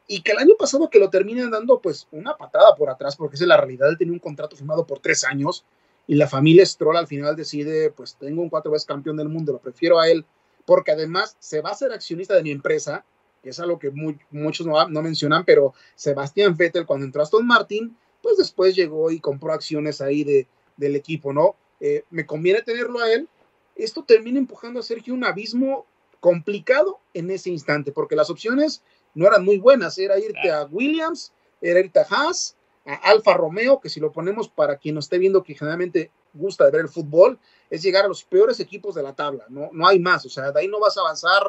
y 0.07 0.23
que 0.23 0.33
el 0.33 0.39
año 0.39 0.55
pasado 0.59 0.91
que 0.91 0.99
lo 0.99 1.11
terminen 1.11 1.51
dando 1.51 1.81
pues 1.81 2.09
una 2.11 2.37
patada 2.37 2.75
por 2.75 2.91
atrás, 2.91 3.17
porque 3.17 3.37
esa 3.37 3.45
es 3.45 3.49
la 3.49 3.57
realidad, 3.57 3.89
él 3.89 3.99
tenía 3.99 4.13
un 4.13 4.19
contrato 4.19 4.57
firmado 4.57 4.87
por 4.87 4.99
tres 4.99 5.25
años 5.25 5.65
y 6.07 6.15
la 6.17 6.29
familia 6.29 6.67
Stroll 6.67 6.97
al 6.97 7.07
final 7.07 7.37
decide, 7.37 7.91
pues 7.91 8.17
tengo 8.17 8.43
un 8.43 8.49
cuatro 8.49 8.73
veces 8.73 8.87
campeón 8.87 9.17
del 9.17 9.29
mundo, 9.29 9.53
lo 9.53 9.59
prefiero 9.59 10.01
a 10.01 10.09
él, 10.09 10.25
porque 10.65 10.93
además 10.93 11.37
se 11.39 11.61
va 11.61 11.71
a 11.71 11.75
ser 11.75 11.93
accionista 11.93 12.35
de 12.35 12.43
mi 12.43 12.51
empresa, 12.51 13.05
que 13.43 13.51
es 13.51 13.61
algo 13.61 13.79
que 13.79 13.91
muchos 14.31 14.67
no, 14.67 14.89
no, 14.89 15.03
mencionan, 15.03 15.45
pero 15.45 15.75
Sebastián 15.95 16.57
Vettel 16.57 16.87
cuando 16.87 17.07
entró 17.07 17.21
a 17.21 17.25
Aston 17.25 17.47
Martin, 17.47 17.97
pues 18.23 18.37
después 18.37 18.75
llegó 18.77 19.11
y 19.11 19.21
compró 19.21 19.53
acciones 19.53 20.01
ahí 20.01 20.23
de, 20.23 20.47
del 20.77 20.95
equipo, 20.97 21.33
¿no? 21.33 21.57
Eh, 21.81 22.05
me 22.11 22.25
conviene 22.25 22.63
tenerlo 22.63 23.01
a 23.01 23.13
él. 23.13 23.29
Esto 23.75 24.05
termina 24.05 24.39
empujando 24.39 24.79
a 24.79 24.85
Sergio 24.85 25.15
un 25.15 25.25
abismo 25.25 25.87
complicado 26.21 27.01
en 27.15 27.31
ese 27.33 27.51
instante, 27.51 27.91
porque 27.91 28.15
las 28.15 28.31
opciones 28.31 28.85
no 29.15 29.27
eran 29.27 29.45
muy 29.45 29.59
buenas, 29.59 29.99
era 29.99 30.19
irte 30.19 30.51
a 30.51 30.65
Williams, 30.65 31.33
era 31.61 31.81
irte 31.81 32.01
a 32.01 32.07
Haas, 32.09 32.57
a 32.85 32.95
Alfa 32.95 33.35
Romeo, 33.35 33.81
que 33.81 33.89
si 33.89 34.01
lo 34.01 34.13
ponemos 34.13 34.49
para 34.49 34.77
quien 34.77 34.95
nos 34.95 35.05
esté 35.05 35.19
viendo 35.19 35.43
que 35.43 35.55
generalmente 35.55 36.11
gusta 36.35 36.65
de 36.65 36.71
ver 36.71 36.81
el 36.83 36.89
fútbol, 36.89 37.39
es 37.71 37.83
llegar 37.83 38.05
a 38.05 38.09
los 38.09 38.25
peores 38.25 38.59
equipos 38.61 38.95
de 38.95 39.03
la 39.03 39.15
tabla, 39.15 39.45
no, 39.49 39.71
no 39.73 39.87
hay 39.87 39.99
más, 39.99 40.25
o 40.27 40.31
sea, 40.31 40.51
de 40.51 40.61
ahí 40.61 40.69
no 40.69 40.81
vas 40.81 40.97
a 40.97 41.03
avanzar, 41.03 41.43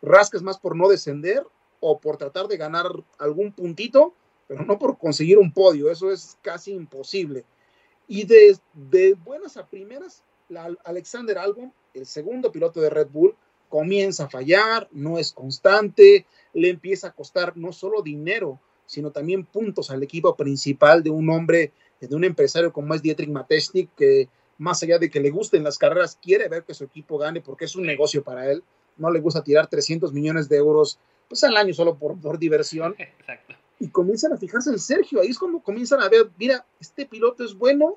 rasques 0.00 0.42
más 0.42 0.58
por 0.58 0.76
no 0.76 0.88
descender 0.88 1.46
o 1.80 1.98
por 1.98 2.16
tratar 2.16 2.48
de 2.48 2.56
ganar 2.56 2.86
algún 3.18 3.52
puntito, 3.52 4.14
pero 4.48 4.64
no 4.64 4.78
por 4.78 4.98
conseguir 4.98 5.38
un 5.38 5.52
podio, 5.52 5.90
eso 5.90 6.10
es 6.10 6.38
casi 6.42 6.72
imposible. 6.72 7.44
Y 8.08 8.24
de, 8.24 8.58
de 8.74 9.14
buenas 9.14 9.56
a 9.56 9.66
primeras, 9.66 10.24
la 10.48 10.76
Alexander 10.84 11.38
Albon, 11.38 11.72
el 11.94 12.06
segundo 12.06 12.52
piloto 12.52 12.80
de 12.80 12.90
Red 12.90 13.08
Bull, 13.08 13.34
comienza 13.72 14.24
a 14.24 14.28
fallar, 14.28 14.86
no 14.92 15.16
es 15.16 15.32
constante, 15.32 16.26
le 16.52 16.68
empieza 16.68 17.06
a 17.06 17.12
costar 17.12 17.56
no 17.56 17.72
solo 17.72 18.02
dinero, 18.02 18.60
sino 18.84 19.12
también 19.12 19.46
puntos 19.46 19.90
al 19.90 20.02
equipo 20.02 20.36
principal 20.36 21.02
de 21.02 21.08
un 21.08 21.30
hombre, 21.30 21.72
de 21.98 22.14
un 22.14 22.22
empresario 22.22 22.70
como 22.70 22.92
es 22.92 23.00
Dietrich 23.00 23.30
Matesnik, 23.30 23.88
que 23.96 24.28
más 24.58 24.82
allá 24.82 24.98
de 24.98 25.08
que 25.08 25.20
le 25.20 25.30
gusten 25.30 25.64
las 25.64 25.78
carreras, 25.78 26.18
quiere 26.20 26.50
ver 26.50 26.64
que 26.64 26.74
su 26.74 26.84
equipo 26.84 27.16
gane 27.16 27.40
porque 27.40 27.64
es 27.64 27.74
un 27.74 27.84
negocio 27.84 28.22
para 28.22 28.52
él. 28.52 28.62
No 28.98 29.10
le 29.10 29.20
gusta 29.20 29.42
tirar 29.42 29.68
300 29.68 30.12
millones 30.12 30.50
de 30.50 30.58
euros 30.58 30.98
pues, 31.26 31.42
al 31.42 31.56
año 31.56 31.72
solo 31.72 31.96
por, 31.96 32.20
por 32.20 32.38
diversión. 32.38 32.94
Exacto. 32.98 33.54
Y 33.80 33.88
comienzan 33.88 34.34
a 34.34 34.36
fijarse 34.36 34.68
en 34.68 34.78
Sergio. 34.78 35.22
Ahí 35.22 35.28
es 35.28 35.38
cuando 35.38 35.60
comienzan 35.60 36.02
a 36.02 36.10
ver, 36.10 36.30
mira, 36.36 36.66
este 36.78 37.06
piloto 37.06 37.42
es 37.42 37.54
bueno. 37.54 37.96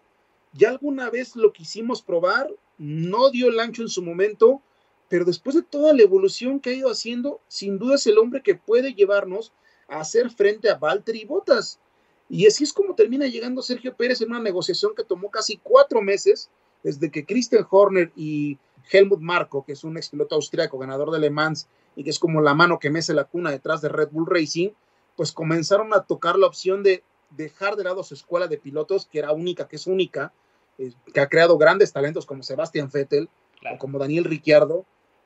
Ya 0.53 0.69
alguna 0.69 1.09
vez 1.09 1.35
lo 1.35 1.51
quisimos 1.51 2.01
probar, 2.01 2.49
no 2.77 3.29
dio 3.29 3.49
el 3.49 3.59
ancho 3.59 3.81
en 3.81 3.89
su 3.89 4.01
momento, 4.01 4.61
pero 5.09 5.25
después 5.25 5.55
de 5.55 5.61
toda 5.61 5.93
la 5.93 6.01
evolución 6.01 6.59
que 6.59 6.71
ha 6.71 6.73
ido 6.73 6.89
haciendo, 6.89 7.39
sin 7.47 7.77
duda 7.77 7.95
es 7.95 8.07
el 8.07 8.17
hombre 8.17 8.41
que 8.41 8.55
puede 8.55 8.93
llevarnos 8.93 9.53
a 9.87 9.99
hacer 9.99 10.31
frente 10.31 10.69
a 10.69 10.75
Valtteri 10.75 11.25
Bottas. 11.25 11.79
Y 12.27 12.47
así 12.47 12.63
es 12.63 12.73
como 12.73 12.95
termina 12.95 13.27
llegando 13.27 13.61
Sergio 13.61 13.95
Pérez 13.95 14.21
en 14.21 14.31
una 14.31 14.41
negociación 14.41 14.93
que 14.95 15.03
tomó 15.03 15.29
casi 15.29 15.57
cuatro 15.57 16.01
meses, 16.01 16.49
desde 16.83 17.11
que 17.11 17.25
Christian 17.25 17.65
Horner 17.69 18.11
y 18.15 18.57
Helmut 18.91 19.19
Marko, 19.19 19.63
que 19.63 19.73
es 19.73 19.83
un 19.83 19.97
ex 19.97 20.09
piloto 20.09 20.35
austriaco, 20.35 20.77
ganador 20.77 21.11
de 21.11 21.19
Le 21.19 21.29
Mans, 21.29 21.67
y 21.95 22.03
que 22.03 22.09
es 22.09 22.19
como 22.19 22.41
la 22.41 22.53
mano 22.53 22.79
que 22.79 22.89
mece 22.89 23.13
la 23.13 23.25
cuna 23.25 23.51
detrás 23.51 23.81
de 23.81 23.89
Red 23.89 24.09
Bull 24.11 24.27
Racing, 24.27 24.69
pues 25.15 25.31
comenzaron 25.31 25.93
a 25.93 26.01
tocar 26.01 26.37
la 26.37 26.47
opción 26.47 26.83
de 26.83 27.03
dejar 27.31 27.75
de 27.75 27.83
lado 27.83 28.03
su 28.03 28.13
escuela 28.13 28.47
de 28.47 28.57
pilotos, 28.57 29.05
que 29.05 29.19
era 29.19 29.31
única, 29.31 29.67
que 29.67 29.75
es 29.75 29.87
única, 29.87 30.33
eh, 30.77 30.91
que 31.13 31.19
ha 31.19 31.29
creado 31.29 31.57
grandes 31.57 31.93
talentos 31.93 32.25
como 32.25 32.43
Sebastian 32.43 32.89
Vettel 32.91 33.29
o 33.73 33.77
como 33.77 33.97
Daniel 33.97 34.25
Ricciardo, 34.25 34.85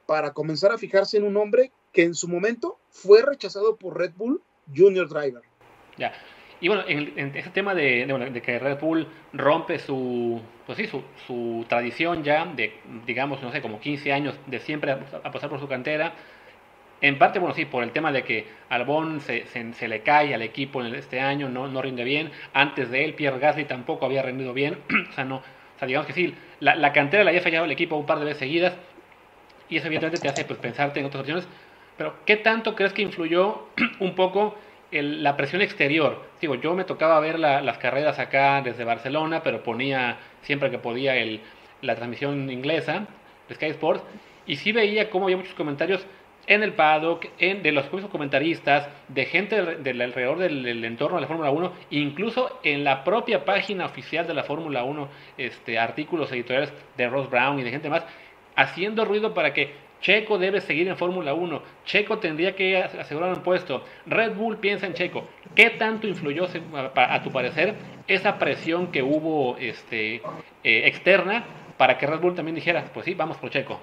para 0.09 0.33
comenzar 0.33 0.71
a 0.71 0.79
fijarse 0.79 1.17
en 1.17 1.23
un 1.23 1.37
hombre 1.37 1.71
que 1.93 2.01
en 2.01 2.15
su 2.15 2.27
momento 2.27 2.79
fue 2.89 3.21
rechazado 3.21 3.75
por 3.75 3.95
Red 3.95 4.13
Bull 4.15 4.41
Junior 4.75 5.07
Driver. 5.07 5.43
Ya. 5.97 6.13
Y 6.59 6.67
bueno, 6.67 6.83
en, 6.87 7.31
ese 7.35 7.51
tema 7.51 7.75
de, 7.75 8.41
que 8.43 8.57
Red 8.57 8.79
Bull 8.79 9.07
rompe 9.33 9.77
su, 9.77 10.41
pues 10.65 10.79
sí, 10.79 10.89
su, 11.27 11.63
tradición 11.69 12.23
ya 12.23 12.43
de, 12.43 12.73
digamos, 13.05 13.43
no 13.43 13.51
sé, 13.51 13.61
como 13.61 13.79
15 13.79 14.11
años 14.11 14.33
de 14.47 14.59
siempre 14.59 14.93
a, 14.93 15.31
pasar 15.31 15.47
por 15.47 15.59
su 15.59 15.67
cantera, 15.67 16.13
en 17.01 17.19
parte, 17.19 17.37
bueno, 17.37 17.53
sí, 17.53 17.65
por 17.65 17.83
el 17.83 17.91
tema 17.91 18.11
de 18.11 18.23
que 18.23 18.47
Albon 18.69 19.21
se, 19.21 19.45
se, 19.45 19.87
le 19.87 20.01
cae 20.01 20.33
al 20.33 20.41
equipo 20.41 20.83
en 20.83 20.95
este 20.95 21.19
año, 21.19 21.49
no, 21.49 21.67
no 21.67 21.83
rinde 21.83 22.03
bien. 22.03 22.31
Antes 22.51 22.89
de 22.89 23.05
él, 23.05 23.13
Pierre 23.13 23.37
Gasly 23.37 23.65
tampoco 23.65 24.07
había 24.07 24.23
rendido 24.23 24.55
bien. 24.55 24.79
o 25.11 25.13
sea, 25.13 25.23
no, 25.23 25.35
o 25.35 25.79
sea, 25.79 25.87
digamos 25.87 26.07
que 26.07 26.13
sí, 26.13 26.33
la, 26.59 26.75
la 26.75 26.91
cantera 26.93 27.23
le 27.23 27.29
había 27.29 27.41
fallado 27.41 27.65
al 27.65 27.71
equipo 27.71 27.95
un 27.95 28.07
par 28.07 28.17
de 28.17 28.25
veces 28.25 28.39
seguidas. 28.39 28.73
Y 29.69 29.77
eso 29.77 29.87
evidentemente 29.87 30.19
te 30.19 30.29
hace 30.29 30.45
pues, 30.45 30.59
pensarte 30.59 30.99
en 30.99 31.05
otras 31.05 31.21
opciones. 31.21 31.47
Pero, 31.97 32.15
¿qué 32.25 32.37
tanto 32.37 32.75
crees 32.75 32.93
que 32.93 33.01
influyó 33.01 33.67
un 33.99 34.15
poco 34.15 34.55
la 34.91 35.37
presión 35.37 35.61
exterior. 35.61 36.23
Digo, 36.41 36.55
yo 36.55 36.73
me 36.73 36.83
tocaba 36.83 37.19
ver 37.19 37.39
las 37.39 37.77
carreras 37.77 38.19
acá 38.19 38.61
desde 38.61 38.83
Barcelona, 38.83 39.43
pero 39.43 39.63
ponía 39.63 40.17
siempre 40.41 40.71
que 40.71 40.79
podía 40.79 41.15
el, 41.15 41.41
la 41.81 41.95
transmisión 41.95 42.49
inglesa 42.49 43.05
de 43.47 43.55
Sky 43.55 43.67
Sports, 43.67 44.03
y 44.47 44.55
sí 44.55 44.71
veía 44.71 45.09
cómo 45.09 45.25
había 45.25 45.37
muchos 45.37 45.53
comentarios 45.53 46.05
en 46.47 46.63
el 46.63 46.73
paddock, 46.73 47.27
en, 47.37 47.61
de 47.61 47.71
los 47.71 47.91
mismos 47.93 48.09
comentaristas, 48.09 48.89
de 49.07 49.25
gente 49.25 49.61
del, 49.61 50.01
alrededor 50.01 50.39
del, 50.39 50.83
entorno 50.83 51.17
de 51.17 51.21
la 51.21 51.27
Fórmula 51.27 51.51
1, 51.51 51.73
incluso 51.91 52.59
en 52.63 52.83
la 52.83 53.03
propia 53.03 53.45
página 53.45 53.85
oficial 53.85 54.25
de 54.25 54.33
la 54.33 54.43
Fórmula 54.43 54.83
1, 54.83 55.09
este, 55.37 55.77
artículos 55.77 56.31
editoriales 56.31 56.73
de 56.97 57.07
Ross 57.07 57.29
Brown 57.29 57.59
y 57.59 57.63
de 57.63 57.69
gente 57.69 57.89
más, 57.89 58.03
haciendo 58.59 59.05
ruido 59.05 59.33
para 59.33 59.53
que 59.53 59.73
Checo 60.01 60.37
debe 60.37 60.61
seguir 60.61 60.87
en 60.87 60.97
Fórmula 60.97 61.33
1. 61.33 61.61
Checo 61.85 62.19
tendría 62.19 62.55
que 62.55 62.77
asegurar 62.77 63.33
un 63.33 63.43
puesto. 63.43 63.83
Red 64.05 64.35
Bull 64.35 64.57
piensa 64.57 64.85
en 64.85 64.93
Checo. 64.93 65.23
¿Qué 65.55 65.71
tanto 65.71 66.07
influyó, 66.07 66.47
a 66.95 67.23
tu 67.23 67.31
parecer, 67.31 67.75
esa 68.07 68.37
presión 68.37 68.91
que 68.91 69.01
hubo 69.01 69.57
este, 69.57 70.15
eh, 70.15 70.21
externa 70.63 71.45
para 71.77 71.97
que 71.97 72.05
Red 72.05 72.19
Bull 72.19 72.35
también 72.35 72.55
dijera, 72.55 72.91
pues 72.93 73.05
sí, 73.05 73.13
vamos 73.13 73.37
por 73.37 73.49
Checo? 73.49 73.79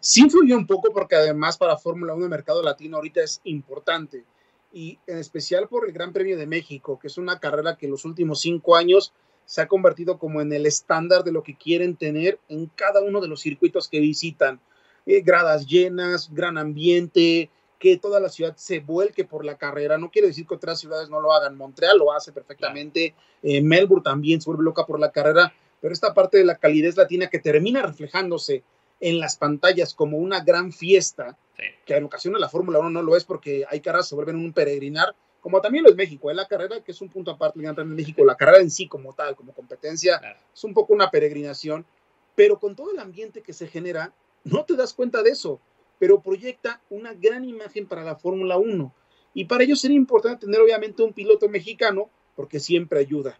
Sí 0.00 0.22
influyó 0.22 0.56
un 0.56 0.66
poco 0.66 0.92
porque 0.92 1.16
además 1.16 1.56
para 1.56 1.76
Fórmula 1.76 2.14
1 2.14 2.24
el 2.24 2.30
mercado 2.30 2.62
latino 2.62 2.96
ahorita 2.96 3.22
es 3.22 3.40
importante 3.44 4.24
y 4.72 4.98
en 5.06 5.18
especial 5.18 5.68
por 5.68 5.86
el 5.86 5.92
Gran 5.92 6.12
Premio 6.12 6.36
de 6.36 6.46
México, 6.46 6.98
que 6.98 7.06
es 7.06 7.16
una 7.18 7.38
carrera 7.40 7.76
que 7.76 7.86
en 7.86 7.92
los 7.92 8.04
últimos 8.04 8.40
cinco 8.40 8.76
años 8.76 9.12
se 9.46 9.62
ha 9.62 9.68
convertido 9.68 10.18
como 10.18 10.42
en 10.42 10.52
el 10.52 10.66
estándar 10.66 11.24
de 11.24 11.32
lo 11.32 11.42
que 11.42 11.56
quieren 11.56 11.96
tener 11.96 12.38
en 12.48 12.66
cada 12.66 13.00
uno 13.00 13.20
de 13.20 13.28
los 13.28 13.40
circuitos 13.40 13.88
que 13.88 14.00
visitan 14.00 14.60
eh, 15.06 15.22
gradas 15.22 15.66
llenas, 15.66 16.34
gran 16.34 16.58
ambiente, 16.58 17.48
que 17.78 17.96
toda 17.96 18.20
la 18.20 18.28
ciudad 18.28 18.56
se 18.56 18.80
vuelque 18.80 19.24
por 19.24 19.44
la 19.44 19.56
carrera. 19.56 19.98
No 19.98 20.10
quiere 20.10 20.28
decir 20.28 20.46
que 20.46 20.54
otras 20.54 20.80
ciudades 20.80 21.08
no 21.08 21.20
lo 21.20 21.32
hagan. 21.32 21.56
Montreal 21.56 21.96
lo 21.96 22.12
hace 22.12 22.32
perfectamente, 22.32 23.14
eh, 23.42 23.62
Melbourne 23.62 24.02
también 24.02 24.40
se 24.40 24.50
vuelve 24.50 24.64
loca 24.64 24.84
por 24.84 24.98
la 24.98 25.12
carrera, 25.12 25.54
pero 25.80 25.94
esta 25.94 26.12
parte 26.12 26.38
de 26.38 26.44
la 26.44 26.56
calidez 26.56 26.96
latina 26.96 27.28
que 27.28 27.38
termina 27.38 27.82
reflejándose 27.82 28.64
en 28.98 29.20
las 29.20 29.36
pantallas 29.36 29.94
como 29.94 30.16
una 30.16 30.40
gran 30.40 30.72
fiesta, 30.72 31.38
que 31.84 31.96
en 31.96 32.04
ocasiones 32.04 32.40
la 32.40 32.48
Fórmula 32.48 32.78
1 32.78 32.90
no 32.90 33.02
lo 33.02 33.16
es 33.16 33.24
porque 33.24 33.64
hay 33.68 33.80
carreras 33.80 34.06
que 34.06 34.10
se 34.10 34.14
vuelven 34.14 34.36
un 34.36 34.52
peregrinar, 34.52 35.14
como 35.46 35.60
también 35.60 35.84
lo 35.84 35.90
es 35.90 35.94
México, 35.94 36.28
¿eh? 36.28 36.34
la 36.34 36.48
carrera 36.48 36.80
que 36.80 36.90
es 36.90 37.00
un 37.00 37.08
punto 37.08 37.30
aparte 37.30 37.60
Gran 37.60 37.94
México, 37.94 38.24
la 38.24 38.36
carrera 38.36 38.58
en 38.58 38.68
sí 38.68 38.88
como 38.88 39.12
tal, 39.12 39.36
como 39.36 39.54
competencia, 39.54 40.20
es 40.52 40.64
un 40.64 40.74
poco 40.74 40.92
una 40.92 41.08
peregrinación, 41.08 41.86
pero 42.34 42.58
con 42.58 42.74
todo 42.74 42.90
el 42.90 42.98
ambiente 42.98 43.42
que 43.42 43.52
se 43.52 43.68
genera, 43.68 44.12
no 44.42 44.64
te 44.64 44.74
das 44.74 44.92
cuenta 44.92 45.22
de 45.22 45.30
eso, 45.30 45.60
pero 46.00 46.20
proyecta 46.20 46.82
una 46.90 47.14
gran 47.14 47.44
imagen 47.44 47.86
para 47.86 48.02
la 48.02 48.16
Fórmula 48.16 48.58
1. 48.58 48.92
Y 49.34 49.44
para 49.44 49.62
ello 49.62 49.76
sería 49.76 49.96
importante 49.96 50.46
tener 50.46 50.60
obviamente 50.60 51.04
un 51.04 51.12
piloto 51.12 51.48
mexicano, 51.48 52.10
porque 52.34 52.58
siempre 52.58 52.98
ayuda. 52.98 53.38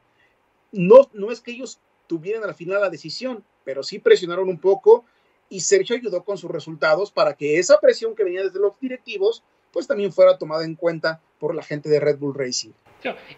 No, 0.71 1.11
no 1.13 1.33
es 1.33 1.41
que 1.41 1.51
ellos 1.51 1.81
tuvieran 2.07 2.45
al 2.45 2.55
final 2.55 2.83
la 2.83 2.89
decisión, 2.89 3.43
pero 3.65 3.83
sí 3.83 3.99
presionaron 3.99 4.49
un 4.49 4.61
poco 4.61 5.05
y 5.49 5.59
Sergio 5.59 5.97
ayudó 5.97 6.23
con 6.23 6.39
sus 6.39 6.53
resultados 6.53 7.11
para 7.11 7.35
que 7.35 7.59
esa 7.59 7.81
presión 7.81 8.15
que 8.15 8.23
venía 8.23 8.45
desde 8.45 8.61
los 8.61 8.79
directivos, 8.79 9.43
pues 9.77 9.87
también 9.87 10.11
fuera 10.11 10.39
tomada 10.39 10.65
en 10.65 10.75
cuenta 10.75 11.21
por 11.39 11.55
la 11.55 11.63
gente 11.63 11.91
de 11.91 12.01
Red 12.01 12.17
Bull 12.17 12.35
Racing. 12.35 12.71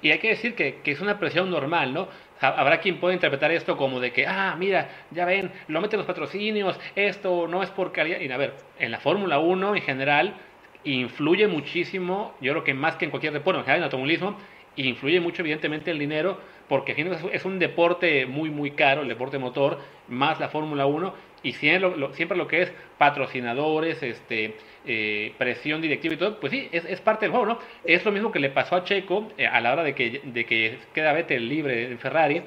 Y 0.00 0.12
hay 0.12 0.21
que 0.21 0.28
decir 0.28 0.54
que, 0.54 0.80
es 0.85 1.00
una 1.00 1.18
presión 1.18 1.50
normal, 1.50 1.92
¿no? 1.92 2.07
Habrá 2.38 2.80
quien 2.80 3.00
pueda 3.00 3.12
interpretar 3.12 3.50
esto 3.50 3.76
como 3.76 3.99
de 3.99 4.12
que, 4.12 4.25
ah, 4.25 4.54
mira, 4.57 4.88
ya 5.11 5.25
ven, 5.25 5.50
lo 5.66 5.80
meten 5.80 5.99
los 5.99 6.07
patrocinios, 6.07 6.78
esto 6.95 7.49
no 7.49 7.64
es 7.64 7.71
por 7.71 7.90
calidad. 7.90 8.21
A 8.33 8.37
ver, 8.37 8.54
en 8.78 8.92
la 8.92 9.00
Fórmula 9.00 9.40
1 9.40 9.75
en 9.75 9.83
general 9.83 10.37
influye 10.85 11.49
muchísimo, 11.49 12.37
yo 12.40 12.52
creo 12.52 12.62
que 12.62 12.73
más 12.73 12.95
que 12.95 13.07
en 13.07 13.11
cualquier 13.11 13.33
deporte, 13.33 13.59
en 13.59 13.64
general 13.64 13.80
en 13.80 13.85
automovilismo, 13.87 14.37
influye 14.76 15.18
mucho 15.18 15.42
evidentemente 15.42 15.90
el 15.90 15.99
dinero, 15.99 16.38
porque 16.69 16.95
es 17.33 17.45
un 17.45 17.59
deporte 17.59 18.27
muy, 18.27 18.51
muy 18.51 18.73
caro, 18.73 19.03
el 19.03 19.09
deporte 19.09 19.39
motor, 19.39 19.79
más 20.09 20.39
la 20.39 20.49
Fórmula 20.49 20.87
1, 20.87 21.15
y 21.43 21.53
siempre 21.53 21.97
lo, 21.97 22.13
siempre 22.15 22.37
lo 22.37 22.47
que 22.47 22.63
es 22.63 22.73
patrocinadores, 22.99 24.03
este, 24.03 24.57
eh, 24.87 25.33
presión 25.39 25.81
directiva 25.81 26.15
y 26.15 26.19
todo, 26.19 26.41
pues 26.41 26.53
sí, 26.53 26.69
es, 26.73 26.85
es, 26.85 27.01
parte 27.01 27.25
del 27.25 27.31
juego, 27.31 27.47
¿no? 27.47 27.59
Es 27.85 28.05
lo 28.05 28.13
mismo 28.13 28.33
que 28.33 28.41
le 28.41 28.51
pasó 28.51 28.77
a 28.77 28.85
Checo 28.85 29.31
eh, 29.39 29.47
a 29.47 29.61
la 29.61 29.73
hora 29.73 29.83
de 29.83 29.95
que, 29.95 30.21
de 30.25 30.45
que 30.45 30.79
queda 30.93 31.13
Vettel 31.13 31.49
libre 31.49 31.91
en 31.91 31.99
Ferrari, 31.99 32.43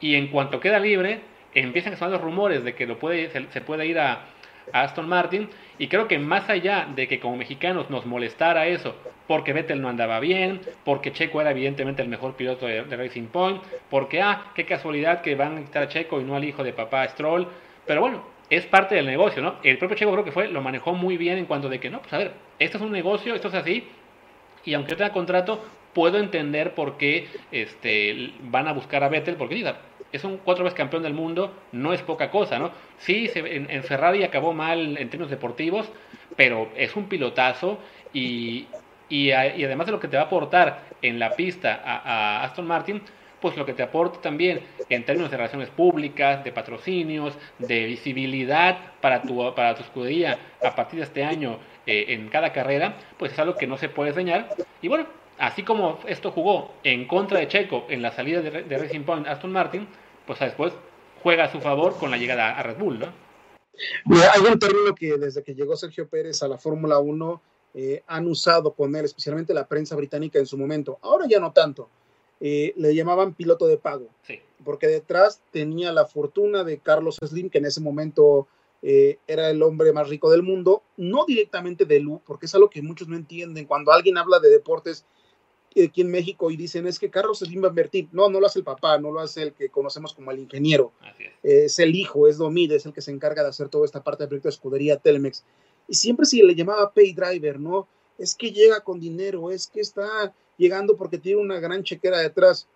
y 0.00 0.16
en 0.16 0.28
cuanto 0.28 0.60
queda 0.60 0.78
libre, 0.78 1.20
empiezan 1.54 1.94
a 1.94 1.96
sonar 1.96 2.12
los 2.12 2.20
rumores 2.20 2.64
de 2.64 2.74
que 2.74 2.86
lo 2.86 2.98
puede, 2.98 3.30
se, 3.30 3.60
puede 3.60 3.86
ir 3.86 3.98
a, 3.98 4.26
Aston 4.72 5.08
Martin. 5.08 5.48
Y 5.78 5.88
creo 5.88 6.08
que 6.08 6.18
más 6.18 6.48
allá 6.48 6.88
de 6.94 7.08
que 7.08 7.20
como 7.20 7.36
mexicanos 7.36 7.90
nos 7.90 8.06
molestara 8.06 8.66
eso, 8.66 8.94
porque 9.26 9.52
Vettel 9.52 9.80
no 9.80 9.88
andaba 9.88 10.20
bien, 10.20 10.60
porque 10.84 11.12
Checo 11.12 11.40
era 11.40 11.50
evidentemente 11.50 12.02
el 12.02 12.08
mejor 12.08 12.34
piloto 12.34 12.66
de, 12.66 12.82
Racing 12.82 13.26
Point, 13.26 13.62
porque, 13.90 14.20
ah, 14.22 14.52
qué 14.54 14.64
casualidad 14.64 15.22
que 15.22 15.34
van 15.34 15.58
a 15.58 15.60
quitar 15.62 15.84
a 15.84 15.88
Checo 15.88 16.20
y 16.20 16.24
no 16.24 16.36
al 16.36 16.44
hijo 16.44 16.62
de 16.62 16.72
papá 16.72 17.06
Stroll. 17.08 17.48
Pero 17.86 18.00
bueno, 18.00 18.24
es 18.50 18.66
parte 18.66 18.94
del 18.94 19.06
negocio, 19.06 19.42
¿no? 19.42 19.56
El 19.62 19.78
propio 19.78 19.96
Checo 19.96 20.12
creo 20.12 20.24
que 20.24 20.32
fue, 20.32 20.48
lo 20.48 20.60
manejó 20.60 20.92
muy 20.92 21.16
bien 21.16 21.38
en 21.38 21.46
cuanto 21.46 21.68
de 21.68 21.80
que, 21.80 21.90
no, 21.90 22.00
pues 22.00 22.12
a 22.12 22.18
ver, 22.18 22.32
esto 22.58 22.76
es 22.76 22.82
un 22.82 22.92
negocio, 22.92 23.34
esto 23.34 23.48
es 23.48 23.54
así, 23.54 23.88
y 24.64 24.74
aunque 24.74 24.90
yo 24.92 24.96
tenga 24.96 25.12
contrato, 25.12 25.64
puedo 25.92 26.18
entender 26.18 26.74
por 26.74 26.96
qué 26.96 27.28
este, 27.50 28.32
van 28.42 28.68
a 28.68 28.72
buscar 28.72 29.02
a 29.04 29.08
Vettel, 29.08 29.36
porque 29.36 29.56
es 30.12 30.24
un 30.24 30.38
cuatro 30.38 30.64
veces 30.64 30.76
campeón 30.76 31.02
del 31.02 31.14
mundo, 31.14 31.52
no 31.72 31.92
es 31.92 32.02
poca 32.02 32.30
cosa, 32.30 32.58
¿no? 32.58 32.70
Sí, 32.98 33.30
en, 33.34 33.82
Ferrari 33.82 34.22
acabó 34.22 34.52
mal 34.52 34.98
en 34.98 35.08
términos 35.08 35.30
deportivos, 35.30 35.90
pero 36.36 36.70
es 36.76 36.94
un 36.94 37.08
pilotazo 37.08 37.78
y, 38.12 38.66
y, 39.08 39.32
además 39.32 39.86
de 39.86 39.92
lo 39.92 40.00
que 40.00 40.08
te 40.08 40.16
va 40.16 40.24
a 40.24 40.26
aportar 40.26 40.82
en 41.00 41.18
la 41.18 41.30
pista 41.30 41.80
a, 41.84 42.44
Aston 42.44 42.66
Martin, 42.66 43.02
pues 43.40 43.56
lo 43.56 43.66
que 43.66 43.72
te 43.72 43.82
aporta 43.82 44.20
también 44.20 44.60
en 44.88 45.04
términos 45.04 45.30
de 45.30 45.36
relaciones 45.36 45.68
públicas, 45.70 46.44
de 46.44 46.52
patrocinios, 46.52 47.36
de 47.58 47.86
visibilidad 47.86 48.78
para 49.00 49.22
tu, 49.22 49.52
para 49.54 49.74
tu 49.74 49.82
escudería 49.82 50.38
a 50.62 50.74
partir 50.76 51.00
de 51.00 51.06
este 51.06 51.24
año 51.24 51.58
eh, 51.86 52.06
en 52.08 52.28
cada 52.28 52.52
carrera, 52.52 52.94
pues 53.18 53.32
es 53.32 53.38
algo 53.40 53.56
que 53.56 53.66
no 53.66 53.76
se 53.76 53.88
puede 53.88 54.10
enseñar. 54.10 54.48
Y 54.80 54.86
bueno, 54.86 55.06
así 55.38 55.64
como 55.64 55.98
esto 56.06 56.30
jugó 56.30 56.72
en 56.84 57.06
contra 57.06 57.40
de 57.40 57.48
Checo 57.48 57.86
en 57.88 58.00
la 58.00 58.12
salida 58.12 58.40
de, 58.40 58.78
Racing 58.78 59.02
Point 59.02 59.26
Aston 59.26 59.50
Martin, 59.50 59.88
pues 60.38 60.40
después 60.40 60.72
juega 61.22 61.44
a 61.44 61.52
su 61.52 61.60
favor 61.60 61.96
con 61.98 62.10
la 62.10 62.16
llegada 62.16 62.58
a 62.58 62.62
Red 62.62 62.78
Bull, 62.78 62.98
¿no? 62.98 63.06
hay 64.32 64.40
un 64.40 64.58
término 64.58 64.94
que 64.94 65.16
desde 65.16 65.42
que 65.42 65.54
llegó 65.54 65.76
Sergio 65.76 66.06
Pérez 66.08 66.42
a 66.42 66.48
la 66.48 66.58
Fórmula 66.58 66.98
1 66.98 67.42
eh, 67.74 68.02
han 68.06 68.26
usado 68.26 68.74
con 68.74 68.94
él, 68.94 69.04
especialmente 69.04 69.54
la 69.54 69.66
prensa 69.66 69.96
británica 69.96 70.38
en 70.38 70.46
su 70.46 70.58
momento. 70.58 70.98
Ahora 71.02 71.26
ya 71.28 71.40
no 71.40 71.52
tanto. 71.52 71.88
Eh, 72.40 72.74
le 72.76 72.94
llamaban 72.94 73.34
piloto 73.34 73.66
de 73.66 73.78
pago, 73.78 74.08
sí. 74.26 74.40
porque 74.64 74.88
detrás 74.88 75.40
tenía 75.52 75.92
la 75.92 76.06
fortuna 76.06 76.64
de 76.64 76.78
Carlos 76.78 77.18
Slim, 77.24 77.50
que 77.50 77.58
en 77.58 77.66
ese 77.66 77.80
momento 77.80 78.48
eh, 78.82 79.18
era 79.28 79.48
el 79.48 79.62
hombre 79.62 79.92
más 79.92 80.08
rico 80.08 80.28
del 80.30 80.42
mundo, 80.42 80.82
no 80.96 81.24
directamente 81.24 81.84
de 81.84 82.00
Lu, 82.00 82.20
porque 82.26 82.46
es 82.46 82.54
algo 82.54 82.68
que 82.68 82.82
muchos 82.82 83.06
no 83.06 83.16
entienden. 83.16 83.66
Cuando 83.66 83.92
alguien 83.92 84.18
habla 84.18 84.40
de 84.40 84.50
deportes 84.50 85.06
aquí 85.80 86.02
en 86.02 86.10
México 86.10 86.50
y 86.50 86.56
dicen 86.56 86.86
es 86.86 86.98
que 86.98 87.10
Carlos 87.10 87.38
Slim 87.38 87.62
va 87.62 87.68
a 87.68 87.70
invertir, 87.70 88.08
no, 88.12 88.28
no 88.28 88.40
lo 88.40 88.46
hace 88.46 88.58
el 88.58 88.64
papá, 88.64 88.98
no 88.98 89.10
lo 89.10 89.20
hace 89.20 89.42
el 89.42 89.52
que 89.52 89.68
conocemos 89.68 90.12
como 90.12 90.30
el 90.30 90.38
ingeniero, 90.38 90.92
es. 91.42 91.78
el 91.78 91.94
hijo, 91.94 92.28
es 92.28 92.38
Domide, 92.38 92.76
es 92.76 92.86
el 92.86 92.92
que 92.92 93.00
se 93.00 93.10
encarga 93.10 93.42
de 93.42 93.48
hacer 93.48 93.68
toda 93.68 93.84
esta 93.84 94.02
parte 94.02 94.22
del 94.22 94.28
proyecto 94.28 94.48
de 94.48 94.54
escudería 94.54 94.96
Telmex. 94.98 95.44
Y 95.88 95.94
siempre 95.94 96.26
se 96.26 96.42
le 96.42 96.54
llamaba 96.54 96.92
pay 96.92 97.12
driver, 97.12 97.58
¿no? 97.58 97.88
Es 98.18 98.34
que 98.34 98.52
llega 98.52 98.80
con 98.80 99.00
dinero, 99.00 99.50
es 99.50 99.66
que 99.66 99.80
está 99.80 100.34
llegando 100.56 100.96
porque 100.96 101.18
tiene 101.18 101.40
una 101.40 101.58
gran 101.58 101.82
chequera 101.82 102.18
detrás. 102.18 102.68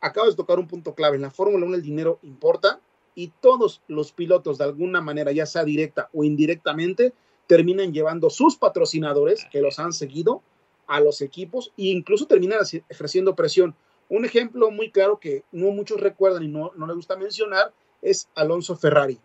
Acabas 0.00 0.30
de 0.30 0.36
tocar 0.36 0.58
un 0.58 0.68
punto 0.68 0.94
clave, 0.94 1.16
en 1.16 1.22
la 1.22 1.30
Fórmula 1.30 1.66
1 1.66 1.74
el 1.74 1.82
dinero 1.82 2.18
importa, 2.22 2.80
y 3.14 3.32
todos 3.40 3.82
los 3.88 4.12
pilotos 4.12 4.58
de 4.58 4.64
alguna 4.64 5.00
manera, 5.00 5.32
ya 5.32 5.44
sea 5.44 5.64
directa 5.64 6.08
o 6.12 6.24
indirectamente, 6.24 7.12
terminan 7.48 7.92
llevando 7.92 8.30
sus 8.30 8.56
patrocinadores 8.56 9.44
que 9.50 9.60
los 9.60 9.78
han 9.78 9.92
seguido 9.92 10.42
a 10.88 11.00
los 11.00 11.20
equipos 11.20 11.72
e 11.76 11.84
incluso 11.84 12.26
terminan 12.26 12.60
ejerciendo 12.88 13.36
presión. 13.36 13.76
Un 14.08 14.24
ejemplo 14.24 14.70
muy 14.70 14.90
claro 14.90 15.20
que 15.20 15.44
no 15.52 15.70
muchos 15.70 16.00
recuerdan 16.00 16.42
y 16.42 16.48
no, 16.48 16.72
no 16.74 16.86
les 16.86 16.96
gusta 16.96 17.16
mencionar 17.16 17.72
es 18.02 18.28
Alonso 18.34 18.74
Ferrari. 18.74 19.20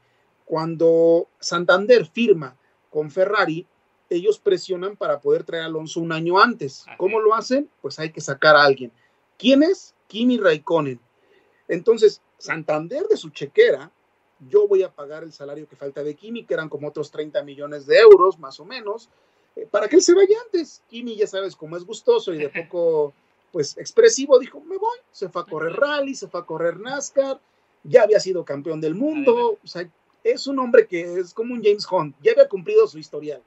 Cuando 0.46 1.28
Santander 1.40 2.06
firma 2.06 2.58
con 2.90 3.10
Ferrari, 3.10 3.66
ellos 4.10 4.40
presionan 4.40 4.98
para 4.98 5.22
poder 5.22 5.44
traer 5.44 5.64
a 5.64 5.68
Alonso 5.68 6.00
un 6.02 6.12
año 6.12 6.40
antes. 6.40 6.86
¿Cómo 6.98 7.20
lo 7.20 7.34
hacen? 7.34 7.70
Pues 7.82 7.98
hay 7.98 8.12
que 8.12 8.22
sacar 8.22 8.56
a 8.56 8.64
alguien. 8.64 8.92
¿Quién 9.38 9.64
es? 9.64 9.96
Kimi 10.08 10.38
Raikkonen. 10.38 11.00
Entonces, 11.68 12.22
Santander 12.38 13.08
de 13.08 13.18
su 13.18 13.30
chequera, 13.30 13.90
yo 14.50 14.68
voy 14.68 14.84
a 14.84 14.92
pagar 14.92 15.24
el 15.24 15.32
salario 15.32 15.68
que 15.68 15.78
falta 15.78 16.04
de 16.04 16.16
Kimi, 16.16 16.46
que 16.46 16.54
eran 16.54 16.70
como 16.70 16.90
otros 16.90 17.10
30 17.10 17.42
millones 17.44 17.86
de 17.86 17.98
euros, 17.98 18.38
más 18.38 18.60
o 18.60 18.66
menos, 18.66 19.10
para 19.72 19.88
que 19.88 19.98
él 19.98 20.02
se 20.02 20.14
vaya 20.14 20.36
antes. 20.46 20.82
Kimi, 20.90 21.16
ya 21.16 21.28
sabes, 21.28 21.56
como 21.56 21.78
es 21.78 21.84
gustoso 21.84 22.34
y 22.34 22.38
de 22.38 22.50
poco, 22.68 23.14
pues, 23.52 23.78
expresivo, 23.78 24.40
dijo, 24.40 24.60
me 24.62 24.78
voy. 24.78 24.98
Se 25.12 25.30
fue 25.30 25.42
a 25.42 25.46
correr 25.46 25.74
rally, 25.74 26.16
se 26.16 26.28
fue 26.28 26.40
a 26.40 26.46
correr 26.46 26.80
NASCAR, 26.80 27.40
ya 27.84 28.04
había 28.04 28.20
sido 28.20 28.46
campeón 28.46 28.82
del 28.82 28.96
mundo, 28.96 29.60
o 29.64 29.68
sea, 29.68 29.90
es 30.24 30.48
un 30.48 30.60
hombre 30.60 30.88
que 30.88 31.20
es 31.20 31.34
como 31.34 31.54
un 31.54 31.62
James 31.62 31.86
Hunt, 31.90 32.16
ya 32.22 32.32
había 32.32 32.48
cumplido 32.48 32.88
su 32.88 32.98
historial. 32.98 33.42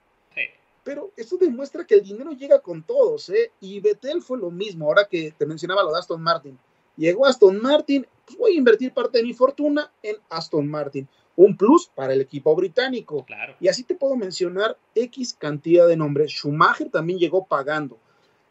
Pero 0.84 1.10
eso 1.16 1.36
demuestra 1.36 1.84
que 1.84 1.96
el 1.96 2.04
dinero 2.04 2.30
llega 2.30 2.60
con 2.60 2.80
todos, 2.84 3.28
¿eh? 3.30 3.50
Y 3.60 3.80
Betel 3.80 4.22
fue 4.22 4.38
lo 4.38 4.52
mismo, 4.52 4.86
ahora 4.86 5.08
que 5.08 5.34
te 5.36 5.44
mencionaba 5.44 5.82
lo 5.82 5.92
de 5.92 5.98
Aston 5.98 6.22
Martin. 6.22 6.56
Llegó 6.96 7.26
Aston 7.26 7.60
Martin, 7.60 8.06
pues 8.24 8.38
voy 8.38 8.52
a 8.54 8.58
invertir 8.58 8.92
parte 8.92 9.18
de 9.18 9.24
mi 9.24 9.34
fortuna 9.34 9.92
en 10.02 10.16
Aston 10.28 10.66
Martin. 10.68 11.08
Un 11.36 11.56
plus 11.56 11.90
para 11.94 12.14
el 12.14 12.20
equipo 12.22 12.54
británico. 12.56 13.24
Claro. 13.26 13.54
Y 13.60 13.68
así 13.68 13.84
te 13.84 13.94
puedo 13.94 14.16
mencionar 14.16 14.78
X 14.94 15.36
cantidad 15.38 15.86
de 15.86 15.96
nombres. 15.96 16.32
Schumacher 16.32 16.90
también 16.90 17.18
llegó 17.18 17.44
pagando. 17.44 17.98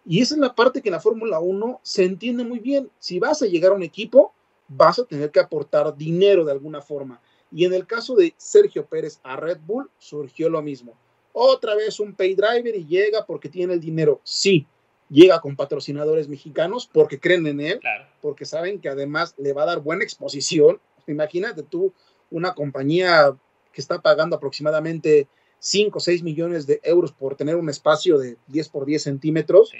Y 0.06 0.22
esa 0.22 0.36
es 0.36 0.40
la 0.40 0.54
parte 0.54 0.82
que 0.82 0.90
en 0.90 0.94
la 0.94 1.00
Fórmula 1.00 1.40
1 1.40 1.80
se 1.82 2.04
entiende 2.04 2.44
muy 2.44 2.60
bien. 2.60 2.92
Si 3.00 3.18
vas 3.18 3.42
a 3.42 3.48
llegar 3.48 3.72
a 3.72 3.76
un 3.76 3.82
equipo, 3.82 4.34
vas 4.68 5.00
a 5.00 5.06
tener 5.06 5.32
que 5.32 5.40
aportar 5.40 5.98
dinero 5.98 6.46
de 6.46 6.52
alguna 6.52 6.82
forma. 6.82 7.20
Y 7.52 7.66
en 7.66 7.74
el 7.74 7.88
caso 7.88 8.16
de 8.16 8.34
Sergio 8.38 8.86
Pérez 8.86 9.20
a 9.24 9.36
Red 9.36 9.60
Bull, 9.66 9.90
surgió 9.98 10.50
lo 10.50 10.62
mismo. 10.62 10.94
Otra 11.34 11.76
vez 11.76 12.00
un 12.00 12.14
pay 12.14 12.36
driver 12.36 12.76
y 12.76 12.86
llega 12.86 13.26
porque 13.26 13.50
tiene 13.50 13.74
el 13.74 13.80
dinero. 13.80 14.22
Sí, 14.24 14.68
llega 15.10 15.40
con 15.42 15.56
patrocinadores 15.56 16.28
mexicanos 16.28 16.90
porque 16.92 17.20
creen 17.20 17.46
en 17.48 17.60
él, 17.60 17.80
porque 18.22 18.46
saben 18.46 18.80
que 18.80 18.90
además 18.90 19.36
le 19.38 19.54
va 19.54 19.64
a 19.64 19.68
dar 19.68 19.80
buena 19.80 20.04
exposición. 20.04 20.80
Imagínate 21.08 21.64
tú 21.64 21.94
una 22.32 22.54
compañía 22.54 23.36
que 23.72 23.82
está 23.82 24.02
pagando 24.02 24.36
aproximadamente 24.36 25.28
5 25.60 25.98
o 25.98 26.02
6 26.02 26.24
millones 26.24 26.68
de 26.68 26.80
euros 26.84 27.12
por 27.12 27.36
tener 27.36 27.56
un 27.56 27.70
espacio 27.70 28.18
de 28.18 28.38
10 28.48 28.70
por 28.70 28.86
10 28.86 29.02
centímetros, 29.02 29.72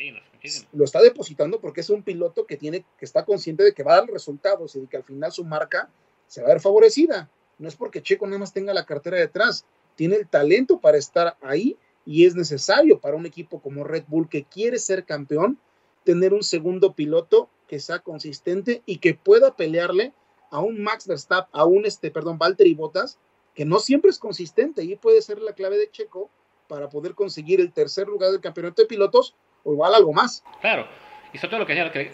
lo 0.74 0.84
está 0.84 1.02
depositando 1.02 1.60
porque 1.60 1.82
es 1.82 1.90
un 1.90 2.04
piloto 2.04 2.46
que 2.46 2.58
tiene 2.58 2.86
que 2.98 3.06
está 3.06 3.26
consciente 3.26 3.64
de 3.64 3.74
que 3.74 3.84
va 3.84 3.94
a 3.94 4.02
dar 4.02 4.10
resultados 4.10 4.76
y 4.76 4.82
de 4.82 4.88
que 4.88 4.98
al 4.98 5.04
final 5.04 5.32
su 5.32 5.44
marca 5.44 5.90
se 6.28 6.42
va 6.42 6.48
a 6.50 6.54
ver 6.54 6.62
favorecida. 6.62 7.30
No 7.58 7.68
es 7.68 7.76
porque 7.76 8.02
Checo 8.02 8.26
nada 8.26 8.40
más 8.40 8.54
tenga 8.54 8.74
la 8.74 8.86
cartera 8.86 9.18
detrás, 9.18 9.66
tiene 9.96 10.16
el 10.16 10.28
talento 10.28 10.80
para 10.80 10.98
estar 10.98 11.38
ahí 11.42 11.78
y 12.06 12.26
es 12.26 12.36
necesario 12.36 13.00
para 13.00 13.16
un 13.16 13.26
equipo 13.26 13.60
como 13.62 13.84
Red 13.84 14.06
Bull 14.08 14.30
que 14.30 14.44
quiere 14.44 14.78
ser 14.78 15.06
campeón 15.06 15.58
tener 16.04 16.34
un 16.34 16.44
segundo 16.44 16.94
piloto 16.94 17.50
que 17.68 17.80
sea 17.80 18.00
consistente 18.00 18.84
y 18.86 18.98
que 18.98 19.16
pueda 19.16 19.56
pelearle 19.56 20.14
a 20.52 20.60
un 20.60 20.82
Max 20.82 21.08
Verstappen, 21.08 21.50
a 21.52 21.66
un 21.66 21.86
este, 21.86 22.12
perdón, 22.12 22.38
Valtteri 22.38 22.76
Bottas, 22.76 23.18
que 23.56 23.66
no 23.66 23.80
siempre 23.80 24.12
es 24.12 24.20
consistente. 24.20 24.84
Y 24.84 24.96
puede 24.96 25.22
ser 25.22 25.40
la 25.42 25.54
clave 25.54 25.78
de 25.78 25.90
Checo 25.90 26.30
para 26.68 26.90
poder 26.90 27.16
conseguir 27.16 27.60
el 27.60 27.74
tercer 27.74 28.08
lugar 28.08 28.32
del 28.32 28.42
campeonato 28.42 28.82
de 28.82 28.88
pilotos 28.88 29.36
o 29.64 29.74
igual 29.74 29.96
algo 29.96 30.14
más. 30.14 30.44
Claro, 30.62 30.88
y 31.34 31.38
sobre 31.38 31.50
todo 31.50 31.60
lo 31.60 31.66
que 31.66 31.74
señalo, 31.74 31.92
que 31.92 32.12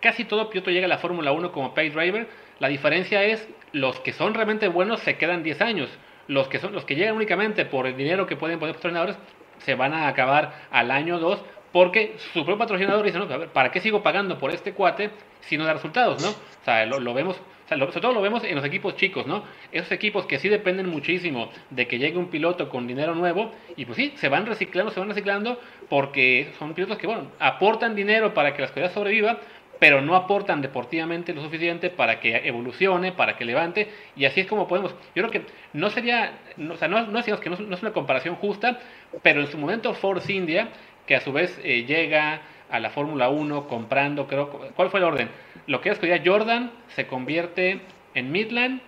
casi 0.00 0.24
todo 0.24 0.50
piloto 0.50 0.70
llega 0.70 0.86
a 0.86 0.88
la 0.88 0.98
Fórmula 0.98 1.32
1 1.32 1.52
como 1.52 1.74
pay 1.74 1.90
driver, 1.90 2.28
la 2.58 2.68
diferencia 2.68 3.22
es 3.22 3.46
los 3.72 4.00
que 4.00 4.12
son 4.12 4.34
realmente 4.34 4.68
buenos 4.68 5.00
se 5.00 5.18
quedan 5.18 5.42
10 5.42 5.60
años, 5.60 5.90
los 6.28 6.48
que 6.48 6.58
son 6.58 6.72
los 6.72 6.84
que 6.84 6.94
llegan 6.94 7.16
únicamente 7.16 7.64
por 7.64 7.86
el 7.86 7.96
dinero 7.96 8.26
que 8.26 8.36
pueden 8.36 8.58
poner 8.58 8.74
patrocinadores 8.74 9.16
se 9.58 9.74
van 9.74 9.92
a 9.92 10.08
acabar 10.08 10.66
al 10.70 10.90
año 10.90 11.18
2 11.18 11.42
porque 11.72 12.16
su 12.32 12.44
propio 12.44 12.58
patrocinador 12.58 13.04
dice, 13.04 13.18
no, 13.18 13.28
¿para 13.52 13.70
qué 13.70 13.80
sigo 13.80 14.02
pagando 14.02 14.38
por 14.38 14.50
este 14.50 14.72
cuate 14.72 15.10
si 15.40 15.58
no 15.58 15.64
da 15.64 15.74
resultados, 15.74 16.22
no? 16.22 16.98
Lo, 16.98 17.12
vemos, 17.12 17.36
sobre 17.68 18.00
todo 18.00 18.12
lo 18.12 18.22
vemos 18.22 18.44
en 18.44 18.54
los 18.54 18.64
equipos 18.64 18.96
chicos, 18.96 19.26
¿no? 19.26 19.44
Esos 19.72 19.92
equipos 19.92 20.24
que 20.24 20.38
sí 20.38 20.48
dependen 20.48 20.88
muchísimo 20.88 21.50
de 21.68 21.86
que 21.86 21.98
llegue 21.98 22.16
un 22.16 22.28
piloto 22.28 22.70
con 22.70 22.86
dinero 22.86 23.14
nuevo 23.14 23.52
y 23.76 23.84
pues 23.84 23.96
sí, 23.96 24.14
se 24.16 24.28
van 24.28 24.46
reciclando, 24.46 24.90
se 24.90 25.00
van 25.00 25.10
reciclando 25.10 25.60
porque 25.90 26.52
son 26.58 26.72
pilotos 26.72 26.96
que, 26.98 27.06
bueno, 27.06 27.30
aportan 27.38 27.94
dinero 27.94 28.32
para 28.32 28.54
que 28.54 28.62
la 28.62 28.68
escuela 28.68 28.88
sobreviva, 28.88 29.38
pero 29.78 30.00
no 30.00 30.16
aportan 30.16 30.62
deportivamente 30.62 31.34
lo 31.34 31.42
suficiente 31.42 31.90
para 31.90 32.20
que 32.20 32.36
evolucione, 32.36 33.12
para 33.12 33.36
que 33.36 33.44
levante, 33.44 33.88
y 34.16 34.24
así 34.24 34.40
es 34.40 34.46
como 34.46 34.66
podemos. 34.66 34.92
Yo 35.14 35.22
creo 35.22 35.30
que 35.30 35.42
no 35.72 35.90
sería, 35.90 36.38
o 36.70 36.76
sea, 36.76 36.88
no, 36.88 37.06
no 37.06 37.18
decimos 37.18 37.40
que 37.40 37.50
no, 37.50 37.56
es 37.56 37.82
una 37.82 37.92
comparación 37.92 38.36
justa, 38.36 38.80
pero 39.22 39.40
en 39.40 39.48
su 39.48 39.58
momento 39.58 39.94
Force 39.94 40.32
India, 40.32 40.68
que 41.06 41.16
a 41.16 41.20
su 41.20 41.32
vez 41.32 41.58
eh, 41.62 41.84
llega 41.84 42.42
a 42.70 42.80
la 42.80 42.90
Fórmula 42.90 43.28
1 43.28 43.68
comprando, 43.68 44.26
creo, 44.26 44.50
¿cuál 44.74 44.90
fue 44.90 45.00
el 45.00 45.04
orden? 45.04 45.28
Lo 45.66 45.80
que 45.80 45.90
es 45.90 45.98
que 45.98 46.08
ya 46.08 46.22
Jordan 46.24 46.72
se 46.94 47.06
convierte 47.06 47.80
en 48.14 48.32
Midland, 48.32 48.80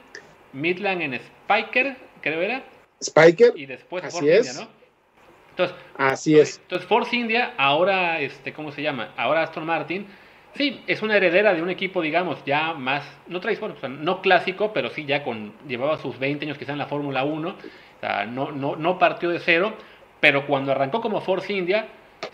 Midland 0.53 1.03
en 1.03 1.15
Spiker, 1.15 1.97
creo 2.23 2.41
era. 2.41 2.65
Spiker. 3.03 3.53
Y 3.57 3.67
después 3.67 4.03
Force 4.03 4.37
India, 4.37 4.53
¿no? 4.55 4.79
Entonces, 5.51 5.77
Así 5.97 6.39
es. 6.39 6.59
Entonces 6.63 6.87
Force 6.89 7.15
India, 7.15 7.53
ahora, 7.57 8.21
este, 8.21 8.53
¿cómo 8.53 8.71
se 8.73 8.83
llama? 8.83 9.13
Ahora 9.17 9.43
Aston 9.43 9.67
Martin 9.67 10.07
Sí, 10.59 10.83
es 10.89 11.03
una 11.03 11.17
heredera 11.17 11.55
de 11.55 11.63
un 11.63 11.71
equipo, 11.71 12.03
digamos, 12.03 12.45
ya 12.45 12.75
más, 12.75 13.05
no 13.29 13.39
tradicional, 13.39 13.77
no 14.05 14.21
clásico, 14.21 14.73
pero 14.73 14.91
sí 14.91 15.05
ya 15.05 15.23
con, 15.23 15.53
llevaba 15.69 15.99
sus 15.99 16.19
20 16.19 16.47
años 16.47 16.59
quizá 16.59 16.73
en 16.73 16.79
la 16.79 16.87
Fórmula 16.87 17.23
1, 17.23 17.49
O 17.49 18.01
sea, 18.01 18.27
no, 18.27 18.51
no, 18.51 18.75
no 18.75 18.99
partió 18.99 19.31
de 19.31 19.39
cero, 19.39 19.75
pero 20.19 20.49
cuando 20.49 20.73
arrancó 20.73 21.01
como 21.01 21.21
Force 21.21 21.53
India, 21.53 21.87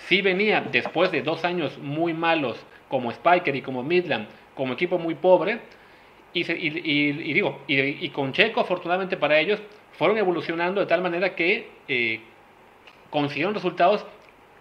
sí 0.09 0.23
venía 0.23 0.63
después 0.63 1.13
de 1.13 1.21
dos 1.21 1.45
años 1.45 1.77
muy 1.77 2.15
malos 2.15 2.57
como 2.89 3.13
Spiker 3.13 3.55
y 3.57 3.61
como 3.61 3.83
Midland, 3.83 4.27
como 4.55 4.73
equipo 4.73 4.97
muy 4.97 5.17
pobre, 5.17 5.61
y, 6.33 6.51
y, 6.51 7.33
digo, 7.35 7.61
y, 7.67 8.09
con 8.09 8.33
Checo, 8.33 8.63
afortunadamente 8.63 9.19
para 9.19 9.39
ellos, 9.39 9.61
fueron 9.99 10.17
evolucionando 10.17 10.81
de 10.81 10.87
tal 10.87 11.03
manera 11.03 11.35
que 11.35 11.69
eh, 11.89 12.21
consiguieron 13.11 13.53
resultados 13.53 14.07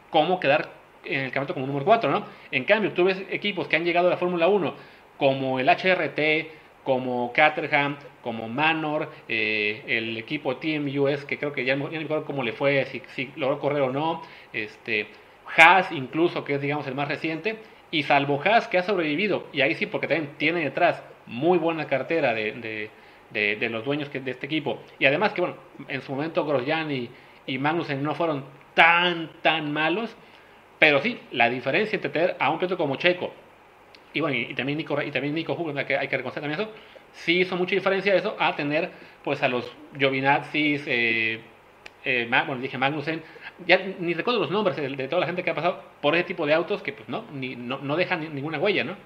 como 0.10 0.42
quedar 0.42 0.83
en 1.06 1.22
el 1.22 1.32
campeonato 1.32 1.54
como 1.54 1.68
número 1.68 1.86
4, 1.86 2.12
¿no? 2.12 2.26
En 2.52 2.64
cambio, 2.66 2.92
tú 2.94 3.04
ves 3.06 3.22
equipos 3.30 3.68
que 3.68 3.76
han 3.76 3.86
llegado 3.86 4.08
a 4.08 4.12
la 4.12 4.18
Fórmula 4.18 4.48
1, 4.48 4.74
como 5.18 5.60
el 5.60 5.70
HRT, 5.70 6.48
como 6.84 7.32
Caterham, 7.34 7.98
como 8.22 8.48
Manor, 8.48 9.10
eh, 9.28 9.84
el 9.88 10.18
equipo 10.18 10.58
Team 10.58 10.88
US, 10.98 11.26
que 11.26 11.38
creo 11.38 11.54
que 11.54 11.66
ya 11.66 11.76
no 11.76 11.90
me 11.90 11.98
acuerdo 11.98 12.26
cómo 12.26 12.44
le 12.44 12.54
fue, 12.54 12.86
si, 12.86 13.02
si, 13.14 13.32
logró 13.36 13.60
correr 13.60 13.82
o 13.82 13.92
no, 13.92 14.22
este, 14.52 15.08
Haas 15.56 15.92
incluso, 15.92 16.44
que 16.44 16.56
es 16.56 16.62
digamos 16.62 16.88
el 16.88 16.96
más 16.96 17.08
reciente, 17.08 17.58
y 17.92 18.04
salvo 18.04 18.42
Haas 18.44 18.68
que 18.68 18.78
ha 18.78 18.84
sobrevivido, 18.84 19.48
y 19.54 19.62
ahí 19.62 19.76
sí 19.76 19.86
porque 19.86 20.08
también 20.08 20.32
tiene 20.38 20.62
detrás 20.62 21.04
muy 21.26 21.58
buena 21.58 21.88
cartera 21.88 22.34
de, 22.34 22.90
de, 23.32 23.70
los 23.70 23.86
dueños 23.86 24.12
de 24.12 24.32
este 24.32 24.46
equipo, 24.46 24.80
y 25.00 25.06
además 25.06 25.34
que 25.34 25.42
bueno, 25.42 25.58
en 25.88 26.02
su 26.02 26.14
momento 26.14 26.46
Grosjean 26.46 26.92
y, 26.92 27.10
y 27.46 27.58
Magnussen 27.58 28.04
no 28.04 28.16
fueron 28.16 28.46
tan, 28.74 29.30
tan 29.42 29.72
malos, 29.72 30.16
pero 30.84 31.02
sí, 31.02 31.18
la 31.32 31.50
diferencia 31.50 31.96
entre 31.96 32.12
tener 32.12 32.36
a 32.40 32.50
un 32.50 32.60
piloto 32.60 32.76
como 32.76 32.98
Checo 32.98 33.32
y 34.14 34.20
bueno, 34.20 34.36
y, 34.36 34.54
también 34.54 34.78
Nico, 34.78 35.02
y 35.02 35.12
también 35.12 35.34
Nico 35.34 35.56
que, 35.88 35.96
hay 35.96 36.10
que 36.10 36.18
reconocer 36.18 36.44
también 36.44 36.60
eso, 36.60 36.70
sí 37.14 37.40
hizo 37.40 37.56
mucha 37.56 37.74
diferencia 37.74 38.14
eso 38.14 38.36
a 38.38 38.54
tener 38.58 38.92
pues 39.24 39.42
a 39.44 39.48
los 39.48 39.72
Giovinazzi, 39.98 40.82
eh, 40.86 41.40
eh, 42.04 42.28
bueno, 42.30 42.62
dije 42.62 42.78
Magnussen, 42.78 43.24
ya 43.66 43.78
ni 43.78 44.14
recuerdo 44.14 44.42
los 44.42 44.52
nombres 44.52 44.76
de, 44.76 45.08
toda 45.08 45.22
la 45.22 45.26
gente 45.26 45.42
que 45.42 45.52
ha 45.52 45.56
pasado 45.56 45.82
por 46.02 46.16
ese 46.16 46.26
tipo 46.26 46.46
de 46.46 46.54
autos 46.54 46.84
que 46.84 46.92
pues 46.92 47.08
no, 47.08 47.24
ni, 47.32 47.56
no, 47.56 47.80
no 47.80 47.96
dejan 47.96 48.36
ninguna 48.36 48.60
huella, 48.60 48.84
¿no? 48.84 48.98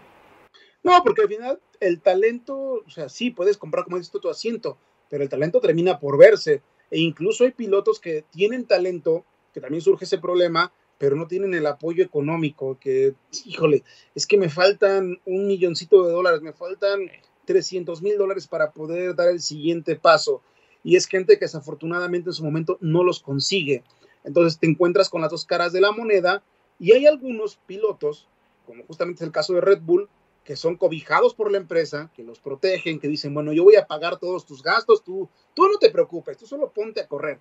No, 0.82 1.00
porque 1.04 1.22
al 1.22 1.28
final 1.28 1.60
el 1.80 2.02
talento, 2.02 2.84
o 2.88 2.90
sea, 2.90 3.08
sí, 3.08 3.30
puedes 3.30 3.56
comprar 3.60 3.84
como 3.84 4.00
dices 4.00 4.20
tu 4.20 4.30
asiento, 4.32 4.80
pero 5.12 5.22
el 5.22 5.30
talento 5.30 5.62
termina 5.62 6.00
por 6.00 6.18
verse. 6.18 6.64
E 6.90 6.98
incluso 6.98 7.44
hay 7.44 7.52
pilotos 7.52 8.00
que 8.00 8.24
tienen 8.32 8.66
talento, 8.66 9.26
que 9.54 9.62
también 9.62 9.82
surge 9.82 10.06
ese 10.06 10.18
problema, 10.18 10.72
pero 10.98 11.16
no 11.16 11.28
tienen 11.28 11.54
el 11.54 11.66
apoyo 11.66 12.04
económico, 12.04 12.78
que, 12.80 13.16
híjole, 13.46 13.84
es 14.16 14.26
que 14.26 14.38
me 14.38 14.50
faltan 14.50 15.20
un 15.26 15.48
milloncito 15.48 16.06
de 16.06 16.12
dólares, 16.12 16.42
me 16.42 16.54
faltan 16.54 17.10
300 17.46 18.02
mil 18.02 18.18
dólares 18.18 18.48
para 18.48 18.72
poder 18.72 19.16
dar 19.16 19.30
el 19.30 19.42
siguiente 19.42 19.96
paso. 19.96 20.42
Y 20.84 20.96
es 20.96 21.08
gente 21.08 21.38
que 21.38 21.46
desafortunadamente 21.46 22.30
en 22.30 22.34
su 22.34 22.44
momento 22.44 22.78
no 22.82 23.04
los 23.04 23.20
consigue. 23.22 23.84
Entonces 24.24 24.60
te 24.60 24.68
encuentras 24.68 25.10
con 25.10 25.22
las 25.22 25.32
dos 25.32 25.46
caras 25.46 25.72
de 25.74 25.82
la 25.82 25.92
moneda 25.92 26.44
y 26.80 26.92
hay 26.92 27.06
algunos 27.06 27.58
pilotos, 27.66 28.28
como 28.66 28.84
justamente 28.84 29.24
es 29.24 29.28
el 29.28 29.32
caso 29.32 29.54
de 29.54 29.62
Red 29.62 29.82
Bull, 29.82 30.10
que 30.44 30.56
son 30.56 30.78
cobijados 30.78 31.34
por 31.34 31.52
la 31.52 31.58
empresa, 31.58 32.10
que 32.16 32.24
los 32.24 32.40
protegen, 32.40 33.00
que 33.00 33.08
dicen, 33.08 33.34
bueno, 33.34 33.52
yo 33.52 33.64
voy 33.64 33.76
a 33.76 33.86
pagar 33.86 34.18
todos 34.18 34.46
tus 34.46 34.64
gastos, 34.64 35.04
tú, 35.04 35.30
tú 35.54 35.68
no 35.68 35.78
te 35.78 35.90
preocupes, 35.90 36.38
tú 36.38 36.46
solo 36.46 36.72
ponte 36.72 37.02
a 37.02 37.08
correr 37.08 37.40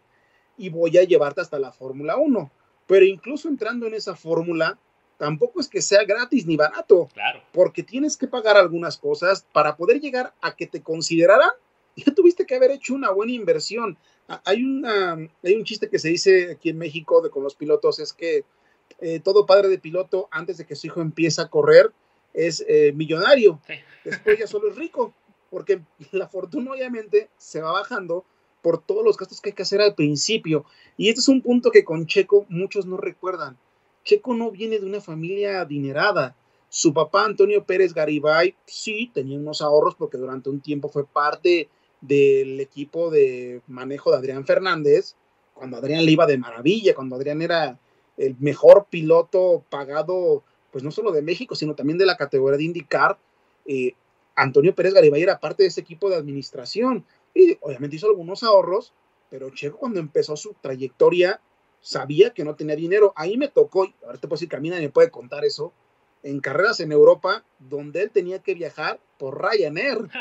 y 0.57 0.71
voy 0.71 0.97
a 0.99 1.05
llevarte 1.05 1.41
hasta 1.41 1.59
la 1.59 1.73
Fórmula 1.73 2.17
1. 2.17 2.51
Pero 2.87 3.05
incluso 3.05 3.49
entrando 3.49 3.87
en 3.87 3.95
esa 3.95 4.15
fórmula, 4.15 4.79
tampoco 5.19 5.61
es 5.61 5.69
que 5.69 5.83
sea 5.83 6.05
gratis 6.05 6.47
ni 6.47 6.57
barato, 6.57 7.09
claro. 7.13 7.43
porque 7.53 7.83
tienes 7.83 8.17
que 8.17 8.29
pagar 8.29 8.57
algunas 8.57 8.97
cosas 8.99 9.47
para 9.53 9.77
poder 9.77 10.01
llegar 10.01 10.35
a 10.41 10.55
que 10.55 10.67
te 10.67 10.83
consideraran. 10.83 11.51
Ya 11.99 12.13
tuviste 12.13 12.45
que 12.45 12.55
haber 12.55 12.73
hecho 12.73 12.93
una 12.93 13.11
buena 13.11 13.33
inversión. 13.33 13.97
Hay, 14.45 14.63
una, 14.63 15.15
hay 15.15 15.55
un 15.55 15.65
chiste 15.65 15.89
que 15.89 15.99
se 15.99 16.11
dice 16.11 16.51
aquí 16.51 16.69
en 16.69 16.77
México 16.77 17.23
de, 17.23 17.31
con 17.31 17.43
los 17.43 17.55
pilotos, 17.55 18.01
es 18.01 18.13
que 18.13 18.45
eh, 19.01 19.19
todo 19.21 19.47
padre 19.47 19.69
de 19.69 19.79
piloto, 19.79 20.29
antes 20.31 20.59
de 20.59 20.67
que 20.67 20.77
su 20.77 20.89
hijo 20.89 21.01
empiece 21.01 21.41
a 21.41 21.49
correr, 21.49 21.91
es 22.35 22.63
eh, 22.69 22.93
millonario, 22.93 23.63
después 24.05 24.39
ya 24.39 24.47
solo 24.47 24.69
es 24.69 24.77
rico, 24.77 25.15
porque 25.49 25.81
la 26.13 26.29
fortuna 26.29 26.73
obviamente 26.73 27.31
se 27.39 27.63
va 27.63 27.73
bajando 27.73 28.27
por 28.67 28.83
todos 28.83 29.05
los 29.05 29.17
gastos 29.17 29.41
que 29.41 29.51
hay 29.51 29.55
que 29.55 29.63
hacer 29.63 29.81
al 29.81 29.95
principio. 29.95 30.65
Y 30.97 31.09
este 31.09 31.21
es 31.21 31.29
un 31.29 31.41
punto 31.41 31.71
que 31.71 31.85
con 31.85 32.09
Checo 32.09 32.47
muchos 32.49 32.85
no 32.85 32.97
recuerdan. 32.97 33.57
Checo 34.03 34.35
no 34.35 34.51
viene 34.51 34.81
de 34.81 34.87
una 34.87 35.01
familia 35.01 35.61
adinerada. 35.61 36.35
Su 36.69 36.93
papá, 36.93 37.27
Antonio 37.27 37.63
Pérez 37.63 37.95
Garibay, 37.95 38.57
sí 38.67 39.09
tenía 39.15 39.39
unos 39.39 39.63
ahorros 39.63 39.95
porque 39.95 40.19
durante 40.19 40.51
un 40.51 40.61
tiempo 40.61 40.89
fue 40.89 41.07
parte 41.07 41.69
del 42.01 42.59
equipo 42.59 43.09
de 43.09 43.63
manejo 43.69 44.11
de 44.11 44.17
Adrián 44.17 44.45
Fernández, 44.45 45.15
cuando 45.55 45.77
Adrián 45.77 46.05
le 46.05 46.11
iba 46.11 46.27
de 46.27 46.37
maravilla, 46.37 46.93
cuando 46.93 47.15
Adrián 47.15 47.43
era 47.43 47.79
el 48.17 48.35
mejor 48.41 48.87
piloto 48.91 49.63
pagado 49.71 50.43
pues 50.73 50.83
no 50.83 50.91
solo 50.91 51.13
de 51.13 51.23
México, 51.23 51.55
sino 51.55 51.77
también 51.77 51.99
de 51.99 52.07
la 52.07 52.17
categoría 52.17 52.59
de 52.59 52.65
IndyCar, 52.65 53.17
eh, 53.65 53.93
Antonio 54.35 54.75
Pérez 54.75 54.93
Garibay 54.93 55.23
era 55.23 55.39
parte 55.39 55.63
de 55.63 55.69
ese 55.69 55.83
equipo 55.83 56.11
de 56.11 56.17
administración 56.17 57.05
y 57.37 57.59
obviamente 57.61 57.97
hizo 57.97 58.07
algunos 58.07 58.43
ahorros, 58.43 58.95
pero 59.29 59.51
Checo 59.51 59.79
cuando 59.79 60.01
empezó 60.01 60.37
su 60.37 60.55
trayectoria 60.55 61.41
sabía 61.81 62.31
que 62.31 62.45
no 62.45 62.57
tenía 62.57 62.77
dinero. 62.77 63.13
Ahí 63.15 63.37
me 63.37 63.49
tocó, 63.49 63.93
ahora 64.05 64.19
te 64.19 64.27
puedo 64.27 64.39
decir, 64.39 64.49
Camina 64.49 64.79
me 64.79 64.89
puede 64.89 65.11
contar 65.11 65.45
eso, 65.45 65.73
en 66.23 66.41
carreras 66.41 66.81
en 66.81 66.93
Europa, 66.93 67.45
donde 67.59 68.03
él 68.03 68.11
tenía 68.11 68.39
que 68.39 68.55
viajar 68.55 68.99
por 69.19 69.41
Ryanair. 69.41 70.09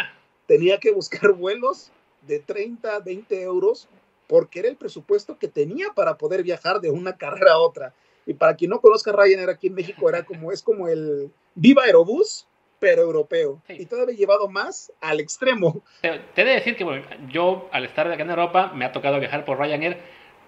Tenía 0.47 0.80
que 0.80 0.91
buscar 0.91 1.34
vuelos 1.34 1.89
de 2.28 2.38
30, 2.38 2.99
20 2.99 3.41
euros, 3.41 3.89
porque 4.28 4.60
era 4.60 4.67
el 4.67 4.75
presupuesto 4.75 5.39
que 5.39 5.47
tenía 5.47 5.88
para 5.95 6.19
poder 6.19 6.43
viajar 6.43 6.82
de 6.82 6.91
una 6.91 7.17
carrera 7.17 7.54
a 7.54 7.60
otra. 7.60 7.95
Y 8.28 8.36
para 8.36 8.56
quien 8.56 8.69
no 8.69 8.80
conozca 8.80 9.12
Ryanair 9.12 9.49
aquí 9.49 9.67
en 9.67 9.73
México, 9.73 10.08
era 10.08 10.23
como, 10.23 10.51
es 10.51 10.62
como 10.62 10.88
el 10.88 11.32
Viva 11.56 11.86
Aerobús, 11.86 12.47
pero 12.86 13.02
europeo. 13.02 13.63
Y 13.67 13.88
todavía 13.88 14.15
llevado 14.15 14.48
más 14.48 14.93
al 15.02 15.19
extremo. 15.19 15.82
Te, 16.02 16.21
he 16.36 16.45
de 16.45 16.52
decir 16.52 16.76
que 16.76 16.84
bueno, 16.84 17.04
yo, 17.32 17.67
al 17.71 17.84
estar 17.84 18.12
acá 18.12 18.21
en 18.21 18.30
Europa, 18.30 18.74
me 18.76 18.86
ha 18.86 18.91
tocado 18.91 19.19
viajar 19.19 19.43
por 19.43 19.58
Ryanair. 19.58 19.98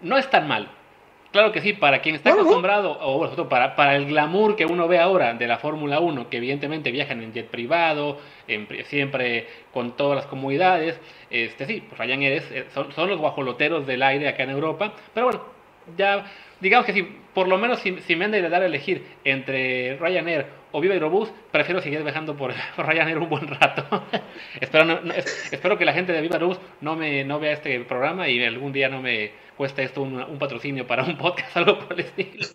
No 0.01 0.19
es 0.19 0.29
tan 0.29 0.47
mal. 0.47 0.69
Claro 1.31 1.51
que 1.51 1.61
sí, 1.61 1.73
para 1.73 1.99
quien 2.03 2.13
está 2.13 2.33
acostumbrado, 2.33 2.95
o 3.01 3.17
bueno, 3.17 3.49
para, 3.49 3.75
para 3.75 3.95
el 3.95 4.05
glamour 4.05 4.55
que 4.55 4.67
uno 4.67 4.87
ve 4.87 4.99
ahora 4.99 5.33
de 5.33 5.47
la 5.47 5.57
Fórmula 5.57 5.99
1, 5.99 6.29
que 6.29 6.37
evidentemente 6.37 6.91
viajan 6.91 7.23
en 7.23 7.33
jet 7.33 7.47
privado, 7.47 8.19
siempre 8.85 9.47
con 9.73 9.97
todas 9.97 10.15
las 10.15 10.27
comodidades, 10.27 10.99
este 11.31 11.65
sí, 11.65 11.83
pues 11.89 11.99
Ryanair 11.99 12.33
es, 12.33 12.51
eh, 12.51 12.65
son, 12.71 12.91
son 12.93 13.09
los 13.09 13.19
guajoloteros 13.19 13.87
del 13.87 14.03
aire 14.03 14.27
acá 14.27 14.43
en 14.43 14.51
Europa, 14.51 14.93
pero 15.15 15.25
bueno, 15.25 15.43
ya 15.97 16.23
digamos 16.59 16.85
que 16.85 16.93
si 16.93 17.17
por 17.37 17.47
lo 17.47 17.59
menos 17.59 17.81
si, 17.81 18.15
me 18.15 18.25
han 18.25 18.31
de 18.31 18.41
dar 18.49 18.63
a 18.63 18.65
elegir 18.65 19.05
entre 19.23 19.95
Ryanair 19.97 20.47
o 20.71 20.81
Viva 20.81 20.95
Aerobús, 20.95 21.29
prefiero 21.51 21.79
seguir 21.83 22.01
viajando 22.01 22.35
por, 22.35 22.51
Ryanair 22.77 23.19
un 23.19 23.29
buen 23.29 23.47
rato. 23.47 23.85
espero, 24.59 24.99
espero 25.51 25.77
que 25.77 25.85
la 25.85 25.93
gente 25.93 26.13
de 26.13 26.21
Viva 26.21 26.37
Aerobús 26.37 26.57
no 26.81 26.95
me 26.95 27.23
no 27.25 27.39
vea 27.39 27.53
este 27.53 27.79
programa 27.81 28.27
y 28.27 28.43
algún 28.43 28.73
día 28.73 28.89
no 28.89 29.03
me 29.03 29.33
cueste 29.55 29.83
esto 29.83 30.01
un, 30.01 30.39
patrocinio 30.39 30.87
para 30.87 31.03
un 31.03 31.15
podcast, 31.15 31.55
algo 31.57 31.77
por 31.77 31.93
el 31.93 32.07
estilo. 32.07 32.47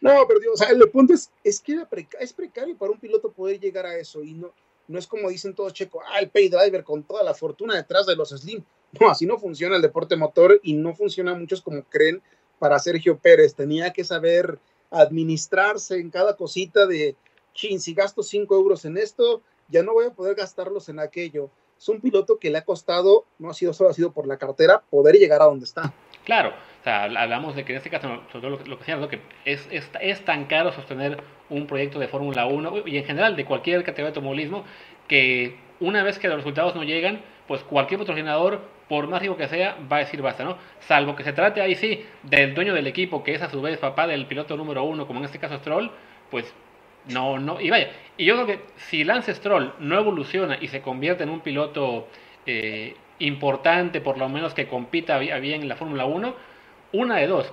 no, 0.00 0.24
pero 0.28 0.52
o 0.52 0.56
sea, 0.56 0.68
el 0.68 0.88
punto 0.88 1.14
es, 1.14 1.32
es 1.42 1.60
que 1.60 1.76
es 2.20 2.32
precario 2.32 2.78
para 2.78 2.92
un 2.92 3.00
piloto 3.00 3.32
poder 3.32 3.58
llegar 3.58 3.86
a 3.86 3.96
eso 3.96 4.22
y 4.22 4.34
no, 4.34 4.52
no 4.86 5.00
es 5.00 5.08
como 5.08 5.30
dicen 5.30 5.52
todos 5.52 5.72
checo, 5.72 6.00
ah, 6.12 6.20
el 6.20 6.28
pay 6.28 6.48
driver 6.48 6.84
con 6.84 7.02
toda 7.02 7.24
la 7.24 7.34
fortuna 7.34 7.74
detrás 7.74 8.06
de 8.06 8.14
los 8.14 8.28
slim. 8.28 8.62
No, 9.00 9.10
así 9.10 9.26
no 9.26 9.36
funciona 9.36 9.74
el 9.74 9.82
deporte 9.82 10.14
motor 10.14 10.60
y 10.62 10.74
no 10.74 10.94
funciona 10.94 11.34
muchos 11.34 11.60
como 11.60 11.82
creen 11.82 12.22
para 12.58 12.78
Sergio 12.78 13.18
Pérez. 13.18 13.54
Tenía 13.54 13.92
que 13.92 14.04
saber 14.04 14.58
administrarse 14.90 15.98
en 15.98 16.10
cada 16.10 16.36
cosita 16.36 16.86
de, 16.86 17.16
chin, 17.52 17.80
si 17.80 17.94
gasto 17.94 18.22
5 18.22 18.54
euros 18.54 18.84
en 18.84 18.96
esto, 18.96 19.42
ya 19.68 19.82
no 19.82 19.92
voy 19.92 20.06
a 20.06 20.10
poder 20.10 20.34
gastarlos 20.36 20.88
en 20.88 21.00
aquello. 21.00 21.50
Es 21.78 21.88
un 21.88 22.00
piloto 22.00 22.38
que 22.38 22.50
le 22.50 22.58
ha 22.58 22.64
costado, 22.64 23.24
no 23.38 23.50
ha 23.50 23.54
sido 23.54 23.72
solo 23.72 23.90
ha 23.90 23.94
sido 23.94 24.12
por 24.12 24.26
la 24.26 24.38
cartera, 24.38 24.82
poder 24.90 25.16
llegar 25.16 25.42
a 25.42 25.46
donde 25.46 25.64
está. 25.64 25.92
Claro, 26.24 26.50
o 26.80 26.84
sea, 26.84 27.04
hablamos 27.04 27.54
de 27.54 27.64
que 27.64 27.72
en 27.72 27.78
este 27.78 27.90
caso, 27.90 28.08
lo, 28.32 29.08
que 29.08 29.20
es, 29.44 29.68
es, 29.70 30.24
tan 30.24 30.46
caro 30.46 30.72
sostener 30.72 31.22
un 31.50 31.66
proyecto 31.66 31.98
de 31.98 32.08
Fórmula 32.08 32.46
1 32.46 32.86
y 32.86 32.96
en 32.96 33.04
general 33.04 33.36
de 33.36 33.44
cualquier 33.44 33.80
categoría 33.80 34.04
de 34.04 34.08
automovilismo 34.16 34.64
que 35.06 35.58
una 35.80 36.02
vez 36.02 36.18
que 36.18 36.28
los 36.28 36.38
resultados 36.38 36.74
no 36.74 36.82
llegan, 36.82 37.22
pues 37.46 37.62
cualquier 37.62 38.00
patrocinador, 38.00 38.62
por 38.88 39.08
más 39.08 39.20
rico 39.20 39.36
que 39.36 39.48
sea, 39.48 39.76
va 39.90 39.96
a 39.96 40.00
decir 40.00 40.20
basta, 40.20 40.44
¿no? 40.44 40.58
Salvo 40.80 41.16
que 41.16 41.24
se 41.24 41.32
trate 41.32 41.60
ahí 41.60 41.74
sí 41.74 42.04
del 42.22 42.54
dueño 42.54 42.74
del 42.74 42.86
equipo, 42.86 43.22
que 43.22 43.34
es 43.34 43.42
a 43.42 43.50
su 43.50 43.60
vez 43.62 43.78
papá 43.78 44.06
del 44.06 44.26
piloto 44.26 44.56
número 44.56 44.84
uno, 44.84 45.06
como 45.06 45.20
en 45.20 45.26
este 45.26 45.38
caso 45.38 45.58
Stroll, 45.58 45.90
pues 46.30 46.52
no, 47.08 47.38
no, 47.38 47.60
y 47.60 47.70
vaya, 47.70 47.90
y 48.16 48.24
yo 48.24 48.34
creo 48.34 48.46
que 48.46 48.60
si 48.76 49.04
Lance 49.04 49.34
Stroll 49.34 49.74
no 49.78 49.98
evoluciona 49.98 50.58
y 50.60 50.68
se 50.68 50.80
convierte 50.80 51.22
en 51.22 51.30
un 51.30 51.40
piloto 51.40 52.08
eh, 52.46 52.96
importante, 53.18 54.00
por 54.00 54.18
lo 54.18 54.28
menos 54.28 54.54
que 54.54 54.66
compita 54.66 55.18
bien 55.18 55.62
en 55.62 55.68
la 55.68 55.76
Fórmula 55.76 56.06
1, 56.06 56.34
una 56.92 57.16
de 57.16 57.26
dos, 57.26 57.52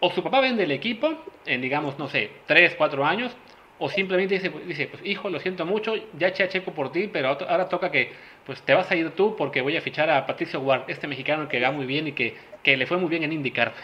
o 0.00 0.10
su 0.10 0.22
papá 0.22 0.40
vende 0.40 0.64
el 0.64 0.70
equipo 0.70 1.12
en 1.44 1.60
digamos, 1.60 1.98
no 1.98 2.08
sé, 2.08 2.30
3, 2.46 2.74
4 2.76 3.04
años, 3.04 3.36
o 3.78 3.90
simplemente 3.90 4.34
dice, 4.34 4.50
dice, 4.66 4.88
pues 4.88 5.02
hijo, 5.04 5.28
lo 5.28 5.38
siento 5.38 5.66
mucho, 5.66 5.94
ya 6.18 6.28
eché 6.28 6.44
a 6.44 6.48
Checo 6.48 6.72
por 6.72 6.92
ti, 6.92 7.08
pero 7.12 7.28
ahora 7.28 7.68
toca 7.68 7.90
que 7.90 8.12
pues 8.46 8.62
te 8.62 8.74
vas 8.74 8.90
a 8.90 8.96
ir 8.96 9.14
tú 9.14 9.36
porque 9.36 9.60
voy 9.60 9.76
a 9.76 9.82
fichar 9.82 10.08
a 10.10 10.26
Patricio 10.26 10.60
Ward, 10.60 10.84
este 10.88 11.06
mexicano 11.06 11.48
que 11.48 11.60
va 11.60 11.70
muy 11.70 11.86
bien 11.86 12.06
y 12.08 12.12
que, 12.12 12.34
que 12.62 12.76
le 12.76 12.86
fue 12.86 12.96
muy 12.96 13.08
bien 13.08 13.22
en 13.22 13.32
IndyCar. 13.32 13.74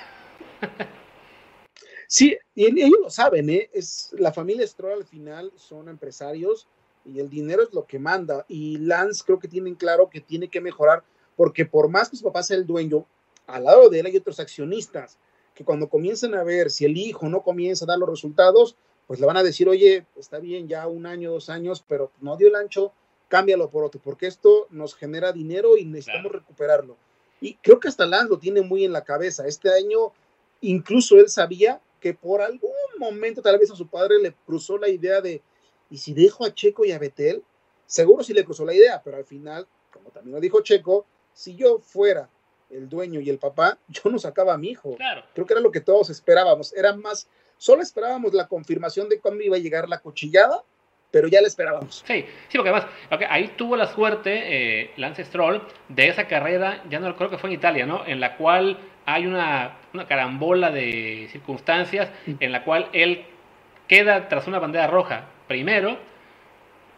Sí, 2.15 2.37
y 2.55 2.67
ellos 2.67 2.99
lo 3.01 3.09
saben, 3.09 3.49
¿eh? 3.49 3.71
Es, 3.73 4.11
la 4.19 4.35
familia 4.35 4.67
Stroll 4.67 4.99
al 4.99 5.07
final 5.07 5.51
son 5.57 5.89
empresarios 5.89 6.69
y 7.07 7.21
el 7.21 7.31
dinero 7.31 7.63
es 7.63 7.73
lo 7.73 7.87
que 7.87 7.99
manda. 7.99 8.45
Y 8.49 8.77
Lance 8.77 9.23
creo 9.25 9.39
que 9.39 9.49
tienen 9.49 9.77
claro 9.77 10.11
que 10.11 10.21
tiene 10.21 10.49
que 10.49 10.61
mejorar, 10.61 11.03
porque 11.37 11.65
por 11.65 11.89
más 11.89 12.11
que 12.11 12.19
su 12.19 12.25
papá 12.25 12.43
sea 12.43 12.59
el 12.59 12.67
dueño, 12.67 13.07
al 13.47 13.65
lado 13.65 13.89
de 13.89 14.01
él 14.01 14.05
hay 14.05 14.17
otros 14.19 14.41
accionistas 14.41 15.19
que 15.55 15.65
cuando 15.65 15.89
comiencen 15.89 16.35
a 16.35 16.45
ver 16.45 16.71
si 16.71 16.85
el 16.85 16.99
hijo 16.99 17.31
no 17.31 17.41
comienza 17.41 17.87
a 17.87 17.89
dar 17.89 17.99
los 17.99 18.11
resultados, 18.11 18.77
pues 19.07 19.21
le 19.21 19.27
van 19.27 19.37
a 19.37 19.43
decir, 19.43 19.69
oye, 19.69 20.07
está 20.17 20.39
bien 20.39 20.69
ya 20.69 20.87
un 20.87 21.07
año, 21.07 21.31
dos 21.31 21.49
años, 21.51 21.85
pero 21.87 22.11
no 22.21 22.37
dio 22.37 22.49
el 22.49 22.55
ancho, 22.55 22.93
cámbialo 23.29 23.71
por 23.71 23.85
otro, 23.85 24.01
porque 24.03 24.27
esto 24.27 24.67
nos 24.71 24.95
genera 24.95 25.33
dinero 25.33 25.77
y 25.77 25.85
necesitamos 25.85 26.33
recuperarlo. 26.33 26.97
Y 27.41 27.55
creo 27.57 27.81
que 27.81 27.89
hasta 27.89 28.07
Lance 28.07 28.29
lo 28.29 28.39
tiene 28.39 28.63
muy 28.63 28.85
en 28.85 28.93
la 28.93 29.05
cabeza. 29.05 29.47
Este 29.47 29.73
año, 29.73 30.13
incluso 30.61 31.17
él 31.17 31.29
sabía 31.29 31.81
que 32.01 32.15
por 32.15 32.41
algún 32.41 32.71
momento 32.99 33.43
tal 33.43 33.59
vez 33.59 33.71
a 33.71 33.77
su 33.77 33.89
padre 33.89 34.19
le 34.21 34.33
cruzó 34.47 34.79
la 34.79 34.89
idea 34.89 35.21
de, 35.21 35.43
¿y 35.91 35.99
si 35.99 36.15
dejo 36.15 36.45
a 36.45 36.55
Checo 36.55 36.85
y 36.85 36.93
a 36.93 36.99
Betel? 36.99 37.43
Seguro 37.87 38.23
sí 38.23 38.33
le 38.33 38.45
cruzó 38.45 38.65
la 38.65 38.75
idea, 38.75 39.03
pero 39.03 39.17
al 39.17 39.25
final, 39.25 39.67
como 39.93 40.11
también 40.11 40.35
lo 40.35 40.41
dijo 40.41 40.61
Checo, 40.61 41.05
si 41.33 41.57
yo 41.57 41.79
fuera 41.81 42.29
el 42.71 42.89
dueño 42.89 43.21
y 43.21 43.29
el 43.29 43.39
papá, 43.39 43.79
yo 43.89 44.11
no 44.11 44.19
sacaba 44.19 44.55
a 44.55 44.59
mi 44.59 44.71
hijo. 44.71 44.97
Creo 45.35 45.47
que 45.47 45.53
era 45.53 45.61
lo 45.61 45.73
que 45.73 45.81
todos 45.81 46.11
esperábamos. 46.11 46.73
Era 46.73 46.95
más, 46.95 47.29
solo 47.63 47.81
esperábamos 47.81 48.35
la 48.35 48.49
confirmación 48.49 49.09
de 49.09 49.21
cuándo 49.21 49.45
iba 49.45 49.55
a 49.55 49.61
llegar 49.61 49.89
la 49.89 50.01
cuchillada, 50.01 50.65
pero 51.13 51.29
ya 51.29 51.41
la 51.41 51.47
esperábamos. 51.47 52.03
Sí, 52.05 52.25
sí, 52.49 52.59
porque 52.59 52.71
además, 52.71 52.87
ahí 53.31 53.53
tuvo 53.57 53.77
la 53.77 53.87
suerte 53.87 54.81
eh, 54.81 54.91
Lance 54.97 55.25
Stroll 55.25 55.63
de 55.89 56.09
esa 56.09 56.27
carrera, 56.27 56.83
ya 56.91 56.99
no 56.99 57.15
creo 57.15 57.31
que 57.31 57.39
fue 57.39 57.51
en 57.51 57.55
Italia, 57.55 57.87
¿no? 57.87 58.05
En 58.05 58.19
la 58.19 58.37
cual 58.37 58.79
hay 59.07 59.27
una, 59.27 59.77
carambola 60.09 60.73
de 60.73 61.29
circunstancias 61.31 62.11
en 62.27 62.51
la 62.51 62.65
cual 62.65 62.89
él 62.93 63.27
queda 63.87 64.29
tras 64.29 64.49
una 64.49 64.59
bandera 64.59 64.89
roja 64.89 65.27
primero, 65.47 65.99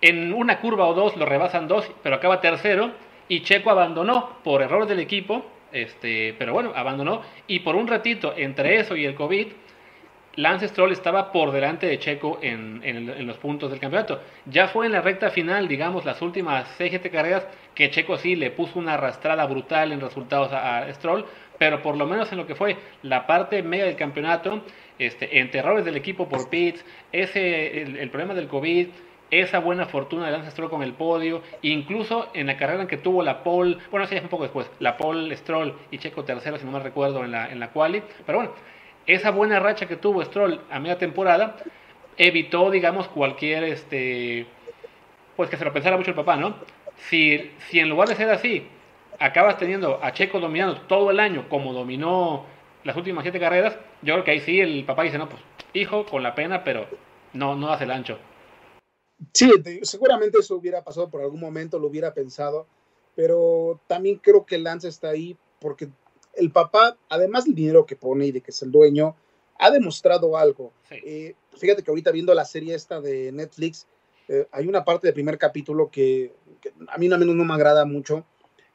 en 0.00 0.33
una 0.33 0.61
curva 0.61 0.87
o 0.87 0.94
dos 0.94 1.14
lo 1.18 1.27
rebasan 1.27 1.68
dos, 1.68 1.90
pero 2.03 2.16
acaba 2.16 2.40
tercero, 2.40 2.90
y 3.29 3.42
Checo 3.42 3.68
abandonó 3.68 4.38
por 4.42 4.62
error 4.62 4.87
del 4.87 5.00
equipo, 5.00 5.44
este, 5.72 6.35
pero 6.38 6.55
bueno, 6.55 6.72
abandonó, 6.74 7.20
y 7.46 7.61
por 7.61 7.77
un 7.77 7.87
ratito 7.87 8.33
entre 8.35 8.81
eso 8.81 8.96
y 8.96 9.05
el 9.05 9.14
COVID, 9.14 9.48
Lance 10.37 10.68
Stroll 10.68 10.92
estaba 10.92 11.31
por 11.31 11.53
delante 11.53 11.87
de 11.87 11.99
Checo 11.99 12.38
en, 12.42 13.27
los 13.27 13.37
puntos 13.38 13.70
del 13.70 13.81
campeonato. 13.81 14.20
Ya 14.47 14.68
fue 14.68 14.87
en 14.87 14.92
la 14.92 15.01
recta 15.01 15.31
final, 15.31 15.68
digamos, 15.68 16.05
las 16.05 16.20
últimas 16.23 16.68
6 16.77 17.01
carreras, 17.12 17.47
que 17.75 17.90
Checo 17.90 18.16
sí 18.16 18.35
le 18.35 18.51
puso 18.51 18.79
una 18.79 18.94
arrastrada 18.94 19.47
brutal 19.47 19.92
en 19.92 20.01
resultados 20.01 20.53
a 20.53 20.92
Stroll, 20.94 21.25
pero 21.59 21.83
por 21.83 21.97
lo 21.97 22.07
menos 22.07 22.31
en 22.33 22.38
lo 22.38 22.47
que 22.47 22.55
fue 22.55 22.77
la 23.03 23.27
parte 23.27 23.62
media 23.62 23.85
del 23.85 23.97
campeonato, 23.97 24.62
este, 24.99 25.38
entre 25.38 25.62
del 25.83 25.97
equipo 25.97 26.29
por 26.29 26.49
pits, 26.49 26.85
ese, 27.12 27.83
el, 27.83 28.11
problema 28.11 28.35
del 28.35 28.49
COVID, 28.49 28.88
esa 29.31 29.59
buena 29.59 29.87
fortuna 29.87 30.27
de 30.27 30.33
Lance 30.33 30.51
Stroll 30.51 30.70
con 30.70 30.83
el 30.83 30.92
podio, 30.94 31.42
incluso 31.62 32.29
en 32.35 32.47
la 32.47 32.57
carrera 32.57 32.83
en 32.83 32.88
que 32.88 32.99
tuvo 32.99 33.23
la 33.23 33.42
pole, 33.42 33.79
bueno, 33.90 34.07
sí, 34.07 34.16
un 34.16 34.29
poco 34.29 34.44
después, 34.44 34.70
la 34.81 34.97
pole 34.97 35.37
Stroll 35.37 35.75
y 35.90 35.99
Checo 35.99 36.25
tercero, 36.25 36.59
si 36.59 36.64
no 36.64 36.73
mal 36.73 36.83
recuerdo, 36.83 37.25
en 37.25 37.31
la, 37.31 37.51
en 37.51 37.61
la 37.61 37.70
quali, 37.70 38.03
pero 38.27 38.38
bueno, 38.38 38.53
esa 39.07 39.31
buena 39.31 39.61
racha 39.61 39.87
que 39.87 39.97
tuvo 39.97 40.25
Stroll 40.25 40.61
a 40.71 40.81
media 40.81 40.99
temporada 40.99 41.57
evitó, 42.17 42.71
digamos, 42.71 43.09
cualquier, 43.09 43.64
este, 43.64 44.47
pues 45.37 45.51
que 45.51 45.57
se 45.57 45.64
lo 45.64 45.73
pensara 45.73 45.97
mucho 45.97 46.11
el 46.11 46.17
papá, 46.17 46.37
¿no? 46.37 46.57
Si, 47.09 47.51
si 47.69 47.81
en 47.81 47.88
lugar 47.88 48.09
de 48.09 48.14
ser 48.14 48.31
así, 48.31 48.67
acabas 49.19 49.59
teniendo 49.59 50.03
a 50.03 50.12
Checo 50.12 50.40
dominando 50.40 50.81
todo 50.83 51.11
el 51.11 51.21
año 51.21 51.49
como 51.49 51.73
dominó 51.73 52.47
las 52.85 52.97
últimas 52.97 53.23
siete 53.23 53.40
carreras, 53.40 53.77
yo 54.03 54.14
creo 54.14 54.25
que 54.25 54.31
ahí 54.33 54.40
sí 54.40 54.61
el 54.61 54.85
papá 54.85 55.03
dice, 55.03 55.19
no, 55.19 55.29
pues 55.29 55.43
hijo, 55.73 56.07
con 56.07 56.23
la 56.23 56.35
pena, 56.35 56.64
pero 56.64 56.87
no, 57.33 57.57
no 57.57 57.71
hace 57.73 57.85
el 57.85 57.90
ancho. 57.90 58.19
Sí, 59.33 59.51
seguramente 59.83 60.38
eso 60.38 60.57
hubiera 60.57 60.83
pasado 60.83 61.09
por 61.09 61.23
algún 61.23 61.40
momento, 61.40 61.79
lo 61.79 61.87
hubiera 61.88 62.14
pensado, 62.14 62.67
pero 63.17 63.81
también 63.87 64.19
creo 64.19 64.45
que 64.45 64.59
Lance 64.59 64.88
está 64.88 65.09
ahí 65.11 65.37
porque 65.61 65.88
el 66.37 66.51
papá, 66.51 66.97
además 67.09 67.44
del 67.44 67.55
dinero 67.55 67.87
que 67.87 67.97
pone 67.97 68.27
y 68.27 68.33
de 68.33 68.40
que 68.40 68.51
es 68.51 68.62
el 68.62 68.70
dueño, 68.70 69.16
ha 69.59 69.70
demostrado 69.70 70.37
algo. 70.37 70.73
Eh, 70.90 71.35
fíjate 71.57 71.83
que 71.83 71.90
ahorita 71.90 72.11
viendo 72.11 72.35
la 72.35 72.44
serie 72.44 72.75
esta 72.75 73.01
de 73.01 73.33
Netflix, 73.33 73.87
eh, 74.29 74.47
hay 74.53 74.66
una 74.66 74.85
parte 74.85 75.07
del 75.07 75.14
primer 75.14 75.38
capítulo 75.38 75.90
que, 75.90 76.33
a 76.88 76.99
mí 76.99 77.09
no, 77.09 77.18
menos 77.18 77.35
no 77.35 77.44
me 77.44 77.55
agrada 77.55 77.85
mucho, 77.85 78.25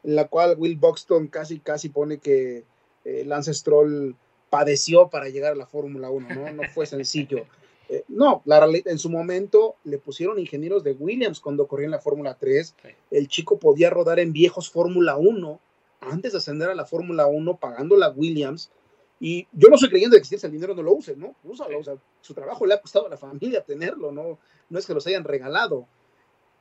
en 0.03 0.15
la 0.15 0.27
cual 0.27 0.55
Will 0.57 0.77
Buxton 0.77 1.27
casi, 1.27 1.59
casi 1.59 1.89
pone 1.89 2.19
que 2.19 2.63
eh, 3.05 3.23
Lance 3.25 3.53
Stroll 3.53 4.15
padeció 4.49 5.09
para 5.09 5.29
llegar 5.29 5.53
a 5.53 5.55
la 5.55 5.65
Fórmula 5.65 6.09
1, 6.09 6.35
¿no? 6.35 6.51
No 6.53 6.63
fue 6.69 6.85
sencillo. 6.85 7.45
Eh, 7.89 8.03
no, 8.07 8.43
la, 8.45 8.67
en 8.85 8.99
su 8.99 9.09
momento 9.09 9.75
le 9.83 9.97
pusieron 9.97 10.37
ingenieros 10.37 10.83
de 10.83 10.91
Williams 10.91 11.39
cuando 11.39 11.67
corría 11.67 11.85
en 11.85 11.91
la 11.91 11.99
Fórmula 11.99 12.37
3. 12.39 12.75
El 13.09 13.27
chico 13.27 13.57
podía 13.57 13.89
rodar 13.89 14.19
en 14.19 14.31
viejos 14.31 14.69
Fórmula 14.69 15.17
1 15.17 15.59
antes 15.99 16.31
de 16.31 16.37
ascender 16.37 16.69
a 16.69 16.75
la 16.75 16.85
Fórmula 16.85 17.27
1 17.27 17.57
pagando 17.57 17.95
la 17.97 18.09
Williams. 18.09 18.71
Y 19.19 19.47
yo 19.51 19.67
no 19.69 19.77
soy 19.77 19.89
creyendo 19.89 20.15
de 20.15 20.21
que 20.21 20.37
si 20.37 20.45
el 20.45 20.51
dinero 20.51 20.73
no 20.73 20.81
lo 20.81 20.93
use, 20.93 21.15
¿no? 21.15 21.35
Úsalo, 21.43 21.79
o 21.79 21.83
sea, 21.83 21.95
su 22.21 22.33
trabajo 22.33 22.65
le 22.65 22.73
ha 22.73 22.81
costado 22.81 23.07
a 23.07 23.09
la 23.09 23.17
familia 23.17 23.63
tenerlo, 23.63 24.11
no, 24.11 24.39
no 24.69 24.79
es 24.79 24.85
que 24.85 24.93
los 24.93 25.05
hayan 25.07 25.25
regalado. 25.25 25.87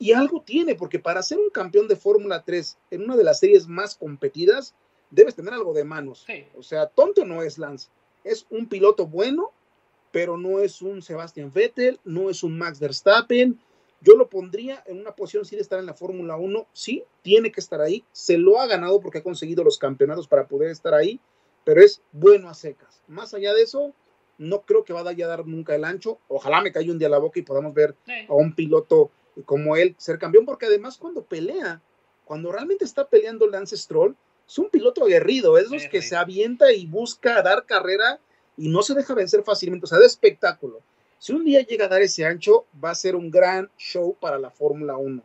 Y 0.00 0.12
algo 0.12 0.42
tiene, 0.42 0.74
porque 0.74 0.98
para 0.98 1.22
ser 1.22 1.38
un 1.38 1.50
campeón 1.50 1.88
de 1.88 1.96
Fórmula 1.96 2.44
3 2.44 2.78
en 2.90 3.02
una 3.02 3.16
de 3.16 3.24
las 3.24 3.40
series 3.40 3.66
más 3.68 3.96
competidas, 3.96 4.74
debes 5.10 5.34
tener 5.34 5.54
algo 5.54 5.72
de 5.72 5.84
manos. 5.84 6.26
O 6.56 6.62
sea, 6.62 6.86
tonto 6.86 7.24
no 7.24 7.42
es 7.42 7.58
Lance. 7.58 7.88
Es 8.24 8.46
un 8.50 8.68
piloto 8.68 9.06
bueno, 9.06 9.52
pero 10.12 10.36
no 10.36 10.60
es 10.60 10.82
un 10.82 11.02
Sebastian 11.02 11.52
Vettel, 11.52 11.98
no 12.04 12.30
es 12.30 12.42
un 12.42 12.58
Max 12.58 12.78
Verstappen. 12.80 13.58
Yo 14.00 14.16
lo 14.16 14.28
pondría 14.28 14.82
en 14.86 15.00
una 15.00 15.14
posición 15.14 15.44
sí 15.44 15.56
de 15.56 15.62
estar 15.62 15.78
en 15.78 15.86
la 15.86 15.94
Fórmula 15.94 16.36
1. 16.36 16.66
Sí, 16.72 17.04
tiene 17.22 17.50
que 17.50 17.60
estar 17.60 17.80
ahí. 17.80 18.04
Se 18.12 18.38
lo 18.38 18.60
ha 18.60 18.66
ganado 18.66 19.00
porque 19.00 19.18
ha 19.18 19.22
conseguido 19.22 19.64
los 19.64 19.78
campeonatos 19.78 20.28
para 20.28 20.46
poder 20.46 20.70
estar 20.70 20.94
ahí, 20.94 21.20
pero 21.64 21.82
es 21.82 22.02
bueno 22.12 22.48
a 22.48 22.54
secas. 22.54 23.02
Más 23.08 23.34
allá 23.34 23.52
de 23.54 23.62
eso, 23.62 23.92
no 24.38 24.62
creo 24.62 24.84
que 24.84 24.92
vaya 24.92 25.24
a 25.24 25.28
dar 25.28 25.46
nunca 25.46 25.74
el 25.74 25.84
ancho. 25.84 26.18
Ojalá 26.28 26.60
me 26.60 26.72
caiga 26.72 26.92
un 26.92 26.98
día 26.98 27.08
la 27.08 27.18
boca 27.18 27.40
y 27.40 27.42
podamos 27.42 27.74
ver 27.74 27.96
a 28.28 28.34
un 28.34 28.54
piloto 28.54 29.10
como 29.44 29.76
él 29.76 29.94
ser 29.98 30.18
campeón, 30.18 30.46
porque 30.46 30.66
además 30.66 30.96
cuando 30.96 31.24
pelea, 31.24 31.82
cuando 32.24 32.52
realmente 32.52 32.84
está 32.84 33.08
peleando 33.08 33.46
Lance 33.46 33.76
Stroll, 33.76 34.16
es 34.46 34.58
un 34.58 34.70
piloto 34.70 35.04
aguerrido, 35.04 35.58
es 35.58 35.66
esos 35.66 35.88
que 35.90 36.02
se 36.02 36.16
avienta 36.16 36.72
y 36.72 36.86
busca 36.86 37.42
dar 37.42 37.66
carrera 37.66 38.18
y 38.56 38.68
no 38.68 38.82
se 38.82 38.94
deja 38.94 39.14
vencer 39.14 39.42
fácilmente, 39.44 39.84
o 39.84 39.88
sea, 39.88 39.98
de 39.98 40.06
espectáculo. 40.06 40.80
Si 41.18 41.32
un 41.32 41.44
día 41.44 41.62
llega 41.62 41.86
a 41.86 41.88
dar 41.88 42.02
ese 42.02 42.24
ancho, 42.24 42.66
va 42.82 42.90
a 42.90 42.94
ser 42.94 43.16
un 43.16 43.30
gran 43.30 43.70
show 43.76 44.16
para 44.20 44.38
la 44.38 44.50
Fórmula 44.50 44.96
1. 44.96 45.22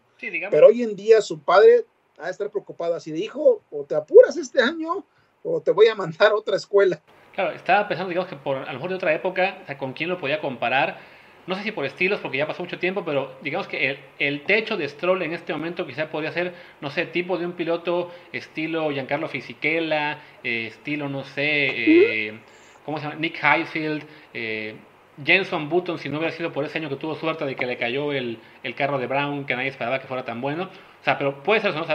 Pero 0.50 0.68
hoy 0.68 0.84
en 0.84 0.96
día 0.96 1.22
su 1.22 1.40
padre 1.40 1.86
va 2.20 2.28
a 2.28 2.30
estar 2.30 2.50
preocupado 2.50 2.96
así 2.96 3.12
de 3.12 3.20
hijo, 3.20 3.62
o 3.72 3.84
te 3.84 3.96
apuras 3.96 4.38
este 4.38 4.62
año 4.62 5.06
o 5.44 5.62
te 5.62 5.72
voy 5.72 5.88
a 5.88 5.96
mandar 5.96 6.32
a 6.32 6.36
otra 6.36 6.56
escuela. 6.56 7.02
Claro, 7.34 7.52
estaba 7.52 7.88
pensando, 7.88 8.10
digamos, 8.10 8.30
que 8.30 8.36
por 8.36 8.58
a 8.58 8.66
lo 8.66 8.74
mejor 8.74 8.90
de 8.90 8.96
otra 8.96 9.14
época, 9.14 9.60
o 9.64 9.66
sea, 9.66 9.78
con 9.78 9.94
quién 9.94 10.10
lo 10.10 10.20
podía 10.20 10.40
comparar 10.40 11.00
no 11.46 11.56
sé 11.56 11.64
si 11.64 11.72
por 11.72 11.86
estilos, 11.86 12.20
porque 12.22 12.38
ya 12.38 12.48
pasó 12.48 12.64
mucho 12.64 12.80
tiempo, 12.80 13.04
pero 13.04 13.36
digamos 13.42 13.68
que 13.68 14.00
el, 14.20 14.44
techo 14.44 14.78
de 14.78 14.88
Stroll 14.88 15.22
en 15.24 15.34
este 15.34 15.52
momento 15.52 15.86
quizá 15.86 16.10
podría 16.10 16.32
ser, 16.32 16.54
no 16.80 16.90
sé, 16.90 17.06
tipo 17.06 17.38
de 17.38 17.46
un 17.46 17.54
piloto 17.54 18.12
estilo 18.32 18.92
Giancarlo 18.92 19.28
Fisichella, 19.28 20.22
eh, 20.44 20.68
estilo, 20.68 21.10
no 21.10 21.24
sé, 21.24 22.28
eh, 22.28 22.40
¿cómo 22.86 22.98
se 22.98 23.04
llama? 23.04 23.16
Nick 23.16 23.40
Highfield, 23.44 24.06
eh, 24.34 24.76
Jenson 25.24 25.70
Button, 25.70 26.00
si 26.00 26.10
no 26.10 26.18
hubiera 26.18 26.34
sido 26.34 26.52
por 26.52 26.66
ese 26.66 26.80
año 26.80 26.90
que 26.90 26.96
tuvo 26.96 27.16
suerte 27.16 27.46
de 27.46 27.56
que 27.56 27.66
le 27.66 27.78
cayó 27.78 28.14
el, 28.14 28.40
carro 28.76 28.98
de 28.98 29.08
Brown, 29.08 29.46
que 29.46 29.56
nadie 29.56 29.70
esperaba 29.70 30.00
que 30.00 30.08
fuera 30.08 30.26
tan 30.26 30.42
bueno. 30.42 30.64
O 30.64 31.04
sea, 31.04 31.18
pero 31.18 31.44
puede 31.44 31.62
ser 31.62 31.76
¿no? 31.76 31.86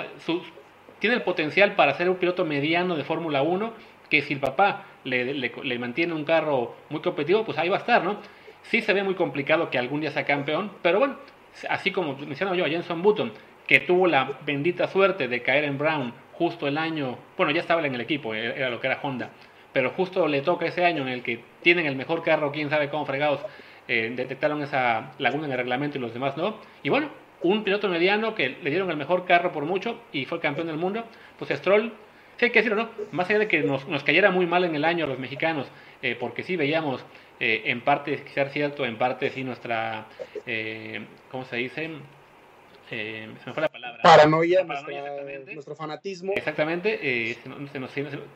tiene 0.99 1.17
el 1.17 1.23
potencial 1.23 1.75
para 1.75 1.95
ser 1.95 2.09
un 2.09 2.17
piloto 2.17 2.45
mediano 2.45 2.97
de 2.97 3.05
Fórmula 3.05 3.43
1, 3.43 3.73
que 4.09 4.23
si 4.23 4.35
el 4.35 4.41
papá 4.41 4.85
le, 5.05 5.35
le 5.35 5.79
mantiene 5.79 6.13
un 6.13 6.25
carro 6.25 6.77
muy 6.91 7.01
competitivo, 7.01 7.45
pues 7.45 7.59
ahí 7.59 7.69
va 7.69 7.77
a 7.77 7.81
estar, 7.81 8.03
¿no? 8.03 8.19
Sí 8.63 8.83
se 8.83 8.93
ve 8.93 9.03
muy 9.03 9.15
complicado 9.15 9.71
que 9.71 9.79
algún 9.79 10.01
día 10.01 10.11
sea 10.11 10.25
campeón, 10.25 10.73
pero 10.83 10.99
bueno, 10.99 11.17
así 11.69 11.91
como 11.91 12.15
mencionaba 12.17 12.57
yo 12.57 12.65
a 12.65 12.69
Jenson 12.69 13.03
Button, 13.03 13.33
que 13.67 13.81
tuvo 13.81 14.07
la 14.07 14.39
bendita 14.45 14.89
suerte 14.89 15.29
de 15.29 15.43
caer 15.43 15.65
en 15.65 15.79
Brown 15.79 16.13
justo 16.33 16.67
el 16.67 16.79
año, 16.79 17.19
bueno, 17.37 17.53
ya 17.53 17.61
estaba 17.61 17.85
en 17.85 17.95
el 17.95 18.01
equipo, 18.01 18.35
era 18.35 18.71
lo 18.71 18.81
que 18.81 18.87
era 18.87 19.01
Honda, 19.03 19.31
pero 19.79 19.91
justo 19.91 20.27
le 20.27 20.41
toca 20.41 20.67
ese 20.67 20.85
año 20.85 21.03
en 21.03 21.09
el 21.09 21.23
que 21.23 21.39
tienen 21.63 21.87
el 21.87 21.95
mejor 21.95 22.25
carro, 22.25 22.51
quién 22.51 22.69
sabe 22.69 22.89
cómo 22.89 23.07
fregados, 23.07 23.39
eh, 23.87 24.13
detectaron 24.17 24.61
esa 24.61 25.13
laguna 25.19 25.47
en 25.47 25.53
el 25.53 25.59
reglamento 25.59 25.99
y 25.99 26.01
los 26.01 26.13
demás 26.13 26.37
no. 26.37 26.57
Y 26.83 26.89
bueno, 26.89 27.11
un 27.43 27.63
piloto 27.63 27.89
mediano 27.89 28.35
que 28.35 28.57
le 28.61 28.71
dieron 28.71 28.91
el 28.91 28.97
mejor 28.97 29.25
carro 29.25 29.53
por 29.53 29.67
mucho 29.67 30.01
y 30.11 30.25
fue 30.25 30.41
campeón 30.41 30.67
del 30.67 30.79
mundo, 30.79 31.05
pues 31.39 31.57
Stroll 31.57 31.93
Sí, 32.39 32.47
hay 32.47 32.51
que 32.51 32.61
decirlo, 32.61 32.85
¿no? 32.85 32.91
Más 33.13 33.31
allá 33.31 33.39
de 33.39 33.49
que 33.49 33.63
nos, 33.63 33.87
nos 33.89 34.03
cayera 34.03 34.33
muy 34.33 34.47
mal 34.47 34.65
en 34.65 34.75
el 34.75 34.85
año 34.85 35.05
a 35.05 35.09
los 35.09 35.19
mexicanos, 35.21 35.69
eh, 36.03 36.17
porque 36.19 36.43
sí 36.43 36.57
veíamos 36.57 37.05
eh, 37.39 37.63
en 37.67 37.81
parte 37.81 38.17
quizás 38.25 38.53
cierto, 38.53 38.85
en 38.85 38.97
parte 38.97 39.31
sí 39.31 39.43
nuestra, 39.45 40.07
eh, 40.45 41.05
¿cómo 41.31 41.45
se 41.45 41.57
dice? 41.57 41.91
Eh, 42.91 43.35
se 43.43 43.47
me 43.47 43.53
fue 43.53 43.63
la 43.63 43.69
palabra. 43.69 44.03
Paranoia, 44.03 44.65
nuestro 45.55 45.75
fanatismo. 45.75 46.33
Exactamente, 46.35 46.99
eh, 47.31 47.37
se 47.73 47.79
nos, 47.79 47.91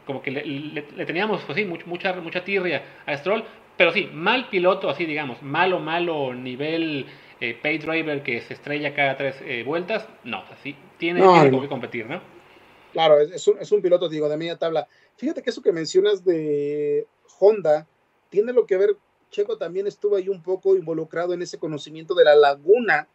como 0.06 0.22
que 0.22 0.30
le, 0.30 0.82
teníamos, 1.04 1.42
pues 1.44 1.56
sí, 1.56 1.64
mucha, 1.64 2.12
mucha 2.14 2.44
tirria 2.44 2.82
a 3.06 3.16
Stroll, 3.16 3.44
pero 3.76 3.92
sí, 3.92 4.08
mal 4.12 4.48
piloto, 4.48 4.90
así 4.90 5.06
digamos, 5.06 5.42
malo, 5.42 5.80
malo 5.80 6.34
nivel 6.34 7.06
eh, 7.40 7.58
pay 7.60 7.78
driver 7.78 8.22
que 8.22 8.40
se 8.42 8.54
estrella 8.54 8.94
cada 8.94 9.16
tres 9.16 9.36
eh, 9.42 9.62
vueltas, 9.64 10.06
no, 10.24 10.44
así 10.50 10.76
tiene, 10.98 11.20
que 11.20 11.68
competir, 11.68 12.06
¿no? 12.06 12.20
Claro, 12.92 13.18
es 13.18 13.48
un, 13.48 13.58
es 13.58 13.72
un 13.72 13.80
piloto, 13.80 14.08
digo, 14.08 14.28
de 14.28 14.36
media 14.36 14.58
tabla. 14.58 14.86
Fíjate 15.16 15.42
que 15.42 15.50
eso 15.50 15.62
que 15.62 15.72
mencionas 15.72 16.24
de 16.24 17.06
Honda 17.40 17.86
tiene 18.28 18.52
lo 18.52 18.66
que 18.66 18.76
ver, 18.76 18.90
Checo 19.30 19.56
también 19.56 19.86
estuvo 19.86 20.16
ahí 20.16 20.28
un 20.28 20.42
poco 20.42 20.76
involucrado 20.76 21.32
en 21.32 21.40
ese 21.40 21.58
conocimiento 21.58 22.14
de 22.14 22.24
la 22.24 22.34
laguna 22.34 23.08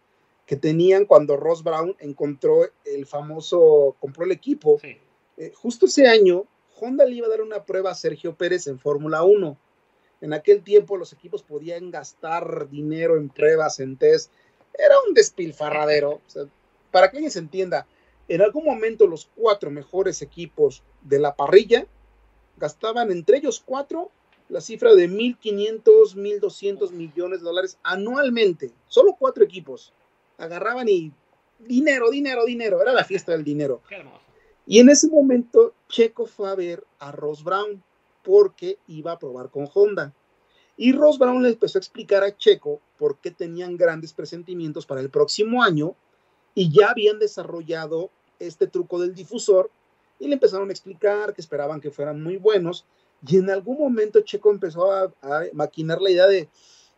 que 0.47 0.55
tenían 0.55 1.05
cuando 1.05 1.35
Ross 1.35 1.61
Brown 1.61 1.95
encontró 1.99 2.61
el 2.85 3.05
famoso, 3.05 3.97
compró 3.99 4.23
el 4.23 4.31
equipo. 4.31 4.79
Eh, 4.81 5.51
justo 5.53 5.87
ese 5.87 6.07
año, 6.07 6.45
Honda 6.79 7.05
le 7.05 7.15
iba 7.15 7.27
a 7.27 7.29
dar 7.29 7.41
una 7.41 7.65
prueba 7.65 7.91
a 7.91 7.95
Sergio 7.95 8.33
Pérez 8.33 8.65
en 8.67 8.79
Fórmula 8.79 9.23
1. 9.23 9.57
En 10.21 10.33
aquel 10.33 10.63
tiempo 10.63 10.95
los 10.95 11.11
equipos 11.11 11.43
podían 11.43 11.91
gastar 11.91 12.69
dinero 12.69 13.17
en 13.17 13.27
pruebas, 13.27 13.81
en 13.81 13.97
test. 13.97 14.31
Era 14.73 14.95
un 15.05 15.13
despilfarradero. 15.13 16.21
para 16.91 17.11
que 17.11 17.17
alguien 17.17 17.31
se 17.31 17.39
entienda, 17.39 17.85
en 18.29 18.41
algún 18.41 18.63
momento 18.63 19.05
los 19.05 19.29
cuatro 19.35 19.69
mejores 19.69 20.21
equipos 20.21 20.81
de 21.01 21.19
la 21.19 21.35
parrilla 21.35 21.85
gastaban 22.55 23.11
entre 23.11 23.37
ellos 23.37 23.61
cuatro 23.63 24.11
la 24.47 24.61
cifra 24.61 24.95
de 24.95 25.09
1.500, 25.09 26.15
1.200 26.15 26.91
millones 26.91 27.39
de 27.39 27.45
dólares 27.45 27.77
anualmente. 27.83 28.71
Solo 28.87 29.17
cuatro 29.19 29.43
equipos 29.43 29.93
agarraban 30.37 30.87
y 30.89 31.11
dinero, 31.59 32.09
dinero, 32.09 32.45
dinero, 32.45 32.81
era 32.81 32.93
la 32.93 33.03
fiesta 33.03 33.31
del 33.31 33.43
dinero. 33.43 33.81
Y 34.65 34.79
en 34.79 34.89
ese 34.89 35.07
momento 35.07 35.73
Checo 35.87 36.25
fue 36.25 36.49
a 36.49 36.55
ver 36.55 36.83
a 36.99 37.11
Ross 37.11 37.43
Brown 37.43 37.83
porque 38.23 38.77
iba 38.87 39.13
a 39.13 39.19
probar 39.19 39.49
con 39.49 39.69
Honda. 39.73 40.13
Y 40.75 40.91
Ross 40.91 41.17
Brown 41.17 41.41
le 41.41 41.49
empezó 41.49 41.77
a 41.77 41.81
explicar 41.81 42.23
a 42.23 42.35
Checo 42.35 42.81
por 42.97 43.17
qué 43.17 43.31
tenían 43.31 43.77
grandes 43.77 44.13
presentimientos 44.13 44.85
para 44.85 45.01
el 45.01 45.09
próximo 45.09 45.63
año 45.63 45.95
y 46.53 46.71
ya 46.71 46.89
habían 46.89 47.19
desarrollado 47.19 48.11
este 48.39 48.67
truco 48.67 48.99
del 48.99 49.15
difusor 49.15 49.71
y 50.19 50.27
le 50.27 50.33
empezaron 50.33 50.69
a 50.69 50.71
explicar 50.71 51.33
que 51.33 51.41
esperaban 51.41 51.81
que 51.81 51.91
fueran 51.91 52.21
muy 52.21 52.37
buenos 52.37 52.85
y 53.25 53.37
en 53.37 53.49
algún 53.49 53.79
momento 53.79 54.21
Checo 54.21 54.51
empezó 54.51 54.91
a, 54.91 55.13
a 55.21 55.43
maquinar 55.53 56.01
la 56.01 56.11
idea 56.11 56.27
de 56.27 56.49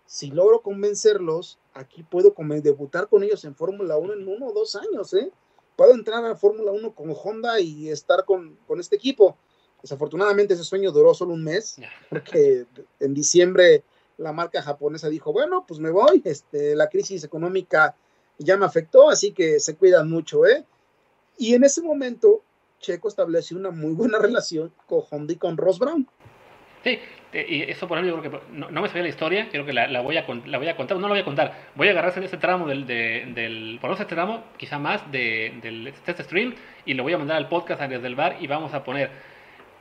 si 0.05 0.31
logro 0.31 0.61
convencerlos, 0.61 1.58
aquí 1.73 2.03
puedo 2.03 2.33
debutar 2.61 3.07
con 3.07 3.23
ellos 3.23 3.43
en 3.45 3.55
Fórmula 3.55 3.97
1 3.97 4.13
en 4.13 4.27
uno 4.27 4.47
o 4.47 4.53
dos 4.53 4.75
años, 4.75 5.13
¿eh? 5.13 5.31
Puedo 5.75 5.93
entrar 5.93 6.25
a 6.25 6.35
Fórmula 6.35 6.71
1 6.71 6.93
con 6.93 7.13
Honda 7.23 7.59
y 7.59 7.89
estar 7.89 8.25
con, 8.25 8.57
este 8.79 8.97
equipo. 8.97 9.37
Desafortunadamente 9.81 10.53
ese 10.53 10.63
sueño 10.63 10.91
duró 10.91 11.13
solo 11.13 11.33
un 11.33 11.43
mes, 11.43 11.77
porque 12.09 12.65
en 12.99 13.13
diciembre 13.13 13.83
la 14.17 14.33
marca 14.33 14.61
japonesa 14.61 15.07
dijo, 15.07 15.31
bueno, 15.31 15.63
pues 15.65 15.79
me 15.79 15.89
voy, 15.89 16.21
este, 16.25 16.75
la 16.75 16.89
crisis 16.89 17.23
económica 17.23 17.95
ya 18.37 18.57
me 18.57 18.65
afectó, 18.65 19.09
así 19.09 19.31
que 19.31 19.59
se 19.59 19.75
cuidan 19.75 20.09
mucho, 20.09 20.45
¿eh? 20.45 20.65
Y 21.37 21.53
en 21.53 21.63
ese 21.63 21.81
momento 21.81 22.41
Checo 22.79 23.07
estableció 23.07 23.57
una 23.57 23.71
muy 23.71 23.93
buena 23.93 24.19
relación 24.19 24.73
con 24.87 25.03
Honda 25.09 25.33
y 25.33 25.37
con 25.37 25.55
Ross 25.57 25.79
Brown. 25.79 26.07
Sí, 26.83 26.99
eh, 27.31 27.45
y 27.47 27.61
eso 27.63 27.87
por 27.87 27.97
ejemplo, 27.97 28.15
yo 28.15 28.29
creo 28.29 28.41
que 28.41 28.47
no, 28.71 28.81
me 28.81 28.87
sabía 28.87 29.03
la 29.03 29.09
historia, 29.09 29.49
creo 29.51 29.65
que 29.65 29.73
la, 29.73 30.01
voy 30.01 30.17
a, 30.17 30.25
la 30.45 30.57
voy 30.57 30.67
a 30.67 30.75
contar, 30.75 30.97
no 30.97 31.07
la 31.07 31.13
voy 31.13 31.19
a 31.19 31.25
contar, 31.25 31.53
voy 31.75 31.87
a 31.87 31.91
agarrarse 31.91 32.19
de 32.19 32.25
ese 32.25 32.37
tramo 32.37 32.67
del, 32.67 32.87
del 32.87 33.77
por 33.81 33.91
ese 33.91 34.05
tramo, 34.05 34.45
quizá 34.57 34.79
más, 34.79 35.11
de, 35.11 35.53
del 35.61 35.93
test 36.05 36.21
stream, 36.21 36.55
y 36.85 36.93
lo 36.93 37.03
voy 37.03 37.13
a 37.13 37.17
mandar 37.17 37.37
al 37.37 37.47
podcast 37.47 37.81
desde 37.81 38.07
el 38.07 38.15
bar 38.15 38.37
y 38.39 38.47
vamos 38.47 38.73
a 38.73 38.83
poner, 38.83 39.11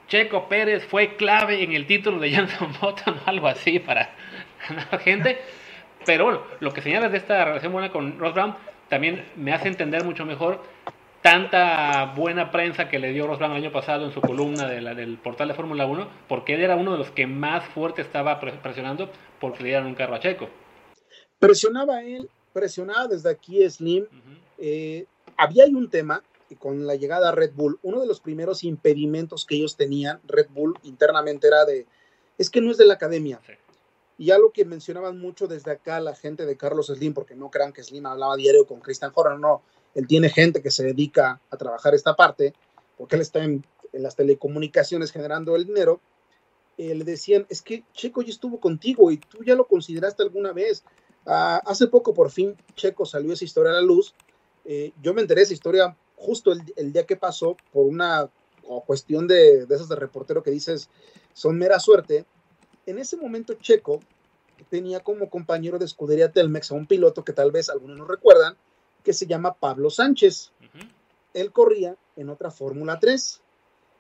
Checo 0.09 0.49
Pérez 0.49 0.87
fue 0.87 1.17
clave 1.17 1.63
en 1.63 1.73
el 1.73 1.87
título 1.87 2.19
de 2.19 2.31
Jenson 2.35 2.73
Button 2.81 3.15
o 3.25 3.29
algo 3.29 3.49
así 3.49 3.79
para 3.79 4.11
ganar 4.69 4.99
gente, 5.01 5.39
pero 6.05 6.25
bueno, 6.25 6.43
lo 6.61 6.73
que 6.73 6.83
señalas 6.83 7.13
de 7.13 7.19
esta 7.19 7.45
relación 7.45 7.73
buena 7.73 7.91
con 7.91 8.19
Ross 8.19 8.35
Brown 8.35 8.57
también 8.89 9.25
me 9.37 9.53
hace 9.53 9.69
entender 9.69 10.05
mucho 10.05 10.27
mejor 10.27 10.63
tanta 11.31 12.15
buena 12.17 12.51
prensa 12.51 12.89
que 12.89 12.99
le 12.99 13.13
dio 13.13 13.27
Ross 13.27 13.39
Brown 13.39 13.53
el 13.53 13.63
año 13.63 13.71
pasado 13.71 14.07
en 14.07 14.13
su 14.13 14.23
columna 14.23 14.67
de 14.67 14.81
la, 14.81 14.95
del 14.95 15.19
portal 15.19 15.49
de 15.49 15.53
Fórmula 15.53 15.85
1, 15.85 16.09
porque 16.27 16.55
él 16.55 16.63
era 16.63 16.75
uno 16.75 16.93
de 16.93 16.97
los 16.97 17.11
que 17.11 17.27
más 17.27 17.67
fuerte 17.67 18.01
estaba 18.01 18.41
presionando 18.41 19.11
porque 19.39 19.63
le 19.63 19.69
dieran 19.69 19.85
un 19.85 19.95
carro 19.95 20.15
a 20.15 20.21
Checo. 20.21 20.49
Presionaba 21.39 22.03
él, 22.03 22.31
presionaba 22.55 23.09
desde 23.09 23.29
aquí 23.29 23.69
Slim. 23.69 24.07
Eh, 24.57 25.05
había 25.37 25.65
ahí 25.65 25.75
un 25.75 25.91
tema 25.91 26.23
con 26.59 26.87
la 26.87 26.95
llegada 26.95 27.29
a 27.29 27.33
Red 27.33 27.53
Bull, 27.53 27.79
uno 27.83 28.01
de 28.01 28.07
los 28.07 28.21
primeros 28.21 28.65
impedimentos 28.65 29.45
que 29.45 29.57
ellos 29.57 29.77
tenían, 29.77 30.21
Red 30.27 30.47
Bull 30.49 30.79
internamente 30.83 31.47
era 31.47 31.67
de, 31.67 31.87
es 32.39 32.49
que 32.49 32.63
no 32.63 32.71
es 32.71 32.79
de 32.79 32.87
la 32.87 32.95
academia. 32.95 33.39
Y 34.17 34.27
ya 34.27 34.39
lo 34.39 34.51
que 34.51 34.65
mencionaban 34.65 35.19
mucho 35.19 35.47
desde 35.47 35.73
acá 35.73 36.01
la 36.01 36.15
gente 36.15 36.47
de 36.47 36.57
Carlos 36.57 36.87
Slim, 36.87 37.13
porque 37.13 37.35
no 37.35 37.51
crean 37.51 37.75
que 37.75 37.85
Slim 37.85 38.07
hablaba 38.07 38.35
diario 38.37 38.67
con 38.67 38.81
Christian 38.81 39.13
Horner, 39.15 39.39
no, 39.39 39.63
él 39.99 40.07
tiene 40.07 40.31
gente 40.31 40.63
que 40.63 40.71
se 40.71 40.85
dedica 40.85 41.41
a 41.51 41.57
trabajar 41.57 41.93
esta 41.93 42.15
parte, 42.15 42.55
porque 42.97 43.17
él 43.17 43.23
está 43.23 43.43
en, 43.43 43.67
las 43.93 44.15
telecomunicaciones 44.15 45.11
generando 45.11 45.57
el 45.57 45.65
dinero, 45.65 46.01
eh, 46.77 46.95
le 46.95 47.03
decían, 47.03 47.47
es 47.49 47.63
que 47.63 47.83
Checo 47.95 48.23
ya 48.23 48.31
estuvo 48.31 48.61
contigo 48.61 49.11
y 49.11 49.17
tú 49.17 49.43
ya 49.43 49.57
lo 49.57 49.67
consideraste 49.67 50.23
alguna 50.23 50.53
vez. 50.53 50.85
Ah, 51.27 51.61
hace 51.67 51.89
poco 51.89 52.15
por 52.15 52.31
fin 52.31 52.57
Checo 52.77 53.07
salió 53.07 53.33
esa 53.33 53.45
historia 53.45 53.73
a 53.73 53.75
la 53.75 53.81
luz. 53.81 54.15
Eh, 54.65 54.93
yo 55.03 55.15
me 55.15 55.23
enteré 55.23 55.41
de 55.41 55.47
esa 55.47 55.55
historia 55.55 55.97
justo 56.15 56.53
el, 56.53 56.93
día 56.93 57.05
que 57.05 57.17
pasó 57.17 57.57
por 57.73 57.87
una 57.87 58.31
cuestión 58.87 59.27
de, 59.27 59.67
de 59.67 59.75
esas 59.75 59.89
de 59.89 59.97
reportero 59.97 60.45
que 60.45 60.53
dices 60.53 60.91
son 61.33 61.59
mera 61.59 61.81
suerte. 61.81 62.25
En 62.87 62.99
ese 62.99 63.17
momento 63.17 63.55
Checo 63.55 63.99
tenía 64.71 65.01
como 65.01 65.29
compañero 65.29 65.81
de 65.81 65.87
escudería 65.87 66.31
Telmex 66.31 66.71
a 66.71 66.75
un 66.75 66.87
piloto 66.87 67.25
que 67.25 67.33
tal 67.33 67.51
vez 67.51 67.69
algunos 67.69 67.97
no 67.97 68.05
recuerdan, 68.05 68.57
que 69.03 69.13
se 69.13 69.27
llama 69.27 69.55
Pablo 69.55 69.91
Sánchez. 69.91 70.53
Él 71.35 71.53
corría 71.53 71.97
en 72.17 72.31
otra 72.31 72.51
Fórmula 72.51 72.99
3. 72.99 73.41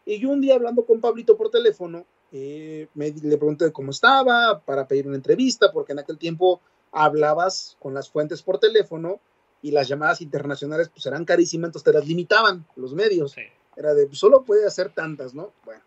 Y 0.06 0.18
yo 0.18 0.30
un 0.30 0.40
día 0.40 0.54
hablando 0.54 0.84
con 0.86 1.00
Pablito 1.00 1.36
por 1.36 1.50
teléfono, 1.50 2.04
eh, 2.32 2.88
me, 2.94 3.10
le 3.10 3.36
pregunté 3.36 3.70
cómo 3.72 3.90
estaba 3.90 4.60
para 4.60 4.88
pedir 4.88 5.06
una 5.06 5.16
entrevista, 5.16 5.72
porque 5.72 5.92
en 5.92 6.00
aquel 6.00 6.18
tiempo 6.18 6.60
hablabas 6.92 7.76
con 7.78 7.94
las 7.94 8.10
fuentes 8.10 8.42
por 8.42 8.58
teléfono 8.58 9.20
y 9.62 9.70
las 9.70 9.88
llamadas 9.88 10.20
internacionales 10.20 10.88
pues 10.88 11.04
eran 11.06 11.24
carísimas, 11.24 11.68
entonces 11.68 11.84
te 11.84 11.98
las 11.98 12.06
limitaban 12.06 12.66
los 12.76 12.94
medios. 12.94 13.34
Era 13.76 13.94
de, 13.94 14.08
solo 14.14 14.44
puede 14.44 14.66
hacer 14.66 14.90
tantas, 14.92 15.34
¿no? 15.34 15.52
Bueno. 15.64 15.82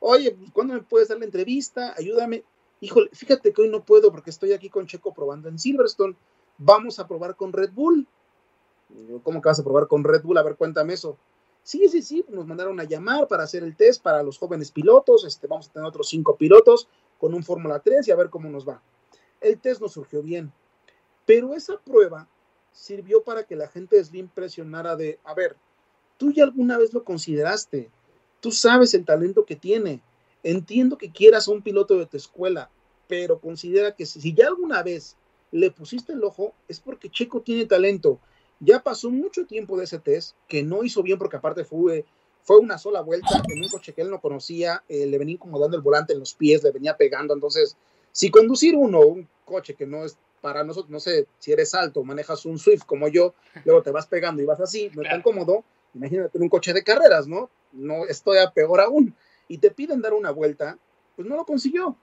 Oye, 0.00 0.32
pues, 0.32 0.50
¿cuándo 0.52 0.74
me 0.74 0.82
puedes 0.82 1.08
dar 1.08 1.18
la 1.18 1.24
entrevista? 1.24 1.94
Ayúdame. 1.96 2.44
Híjole, 2.80 3.08
fíjate 3.12 3.52
que 3.52 3.62
hoy 3.62 3.68
no 3.68 3.84
puedo 3.84 4.10
porque 4.12 4.30
estoy 4.30 4.52
aquí 4.52 4.68
con 4.68 4.86
Checo 4.86 5.14
probando 5.14 5.48
en 5.48 5.58
Silverstone. 5.58 6.14
Vamos 6.58 6.98
a 6.98 7.08
probar 7.08 7.36
con 7.36 7.52
Red 7.52 7.70
Bull. 7.72 8.06
¿Cómo 9.22 9.42
que 9.42 9.48
vas 9.48 9.58
a 9.58 9.64
probar 9.64 9.88
con 9.88 10.04
Red 10.04 10.22
Bull? 10.22 10.38
A 10.38 10.42
ver, 10.42 10.56
cuéntame 10.56 10.94
eso. 10.94 11.18
Sí, 11.62 11.88
sí, 11.88 12.00
sí, 12.00 12.24
nos 12.28 12.46
mandaron 12.46 12.78
a 12.78 12.84
llamar 12.84 13.26
para 13.26 13.42
hacer 13.42 13.64
el 13.64 13.74
test 13.74 14.02
para 14.02 14.22
los 14.22 14.38
jóvenes 14.38 14.70
pilotos. 14.70 15.24
Este, 15.24 15.46
vamos 15.46 15.68
a 15.68 15.72
tener 15.72 15.88
otros 15.88 16.08
cinco 16.08 16.36
pilotos 16.36 16.88
con 17.18 17.34
un 17.34 17.42
Fórmula 17.42 17.80
3 17.80 18.06
y 18.06 18.10
a 18.12 18.16
ver 18.16 18.30
cómo 18.30 18.48
nos 18.48 18.68
va. 18.68 18.80
El 19.40 19.58
test 19.58 19.80
nos 19.80 19.92
surgió 19.92 20.22
bien, 20.22 20.52
pero 21.24 21.54
esa 21.54 21.78
prueba 21.78 22.28
sirvió 22.72 23.22
para 23.22 23.44
que 23.44 23.56
la 23.56 23.68
gente 23.68 23.96
de 23.96 24.04
Slim 24.04 24.28
presionara 24.28 24.96
de, 24.96 25.18
a 25.24 25.34
ver, 25.34 25.56
tú 26.18 26.32
ya 26.32 26.44
alguna 26.44 26.78
vez 26.78 26.92
lo 26.92 27.04
consideraste, 27.04 27.90
tú 28.40 28.52
sabes 28.52 28.94
el 28.94 29.04
talento 29.04 29.44
que 29.44 29.56
tiene, 29.56 30.02
entiendo 30.42 30.96
que 30.96 31.10
quieras 31.10 31.48
a 31.48 31.50
un 31.50 31.62
piloto 31.62 31.98
de 31.98 32.06
tu 32.06 32.16
escuela, 32.16 32.70
pero 33.08 33.40
considera 33.40 33.94
que 33.94 34.06
si 34.06 34.34
ya 34.34 34.46
alguna 34.46 34.82
vez 34.82 35.16
le 35.52 35.70
pusiste 35.70 36.12
el 36.12 36.22
ojo, 36.22 36.54
es 36.68 36.80
porque 36.80 37.10
Checo 37.10 37.40
tiene 37.40 37.66
talento 37.66 38.20
ya 38.60 38.82
pasó 38.82 39.10
mucho 39.10 39.46
tiempo 39.46 39.76
de 39.76 39.84
ese 39.84 39.98
test, 39.98 40.34
que 40.48 40.62
no 40.62 40.82
hizo 40.84 41.02
bien 41.02 41.18
porque 41.18 41.36
aparte 41.36 41.64
fue, 41.64 42.04
fue 42.42 42.58
una 42.58 42.78
sola 42.78 43.00
vuelta 43.00 43.42
en 43.48 43.62
un 43.62 43.68
coche 43.68 43.92
que 43.92 44.02
él 44.02 44.10
no 44.10 44.20
conocía, 44.20 44.82
eh, 44.88 45.06
le 45.06 45.18
venía 45.18 45.34
incomodando 45.34 45.76
el 45.76 45.82
volante 45.82 46.12
en 46.12 46.20
los 46.20 46.34
pies, 46.34 46.62
le 46.62 46.70
venía 46.70 46.96
pegando. 46.96 47.34
Entonces, 47.34 47.76
si 48.12 48.30
conducir 48.30 48.76
uno, 48.76 49.00
un 49.00 49.28
coche 49.44 49.74
que 49.74 49.86
no 49.86 50.04
es 50.04 50.16
para 50.40 50.64
nosotros, 50.64 50.90
no 50.90 51.00
sé, 51.00 51.26
si 51.38 51.52
eres 51.52 51.74
alto, 51.74 52.04
manejas 52.04 52.46
un 52.46 52.58
Swift 52.58 52.84
como 52.84 53.08
yo, 53.08 53.34
luego 53.64 53.82
te 53.82 53.90
vas 53.90 54.06
pegando 54.06 54.42
y 54.42 54.46
vas 54.46 54.60
así, 54.60 54.90
no 54.94 55.02
es 55.02 55.08
tan 55.08 55.22
cómodo, 55.22 55.64
imagínate 55.94 56.38
un 56.38 56.48
coche 56.48 56.72
de 56.72 56.84
carreras, 56.84 57.26
¿no? 57.26 57.50
No 57.72 58.06
estoy 58.06 58.38
a 58.38 58.50
peor 58.50 58.80
aún. 58.80 59.14
Y 59.48 59.58
te 59.58 59.70
piden 59.70 60.00
dar 60.00 60.14
una 60.14 60.30
vuelta, 60.30 60.78
pues 61.14 61.26
no 61.26 61.36
lo 61.36 61.44
consiguió. 61.44 61.96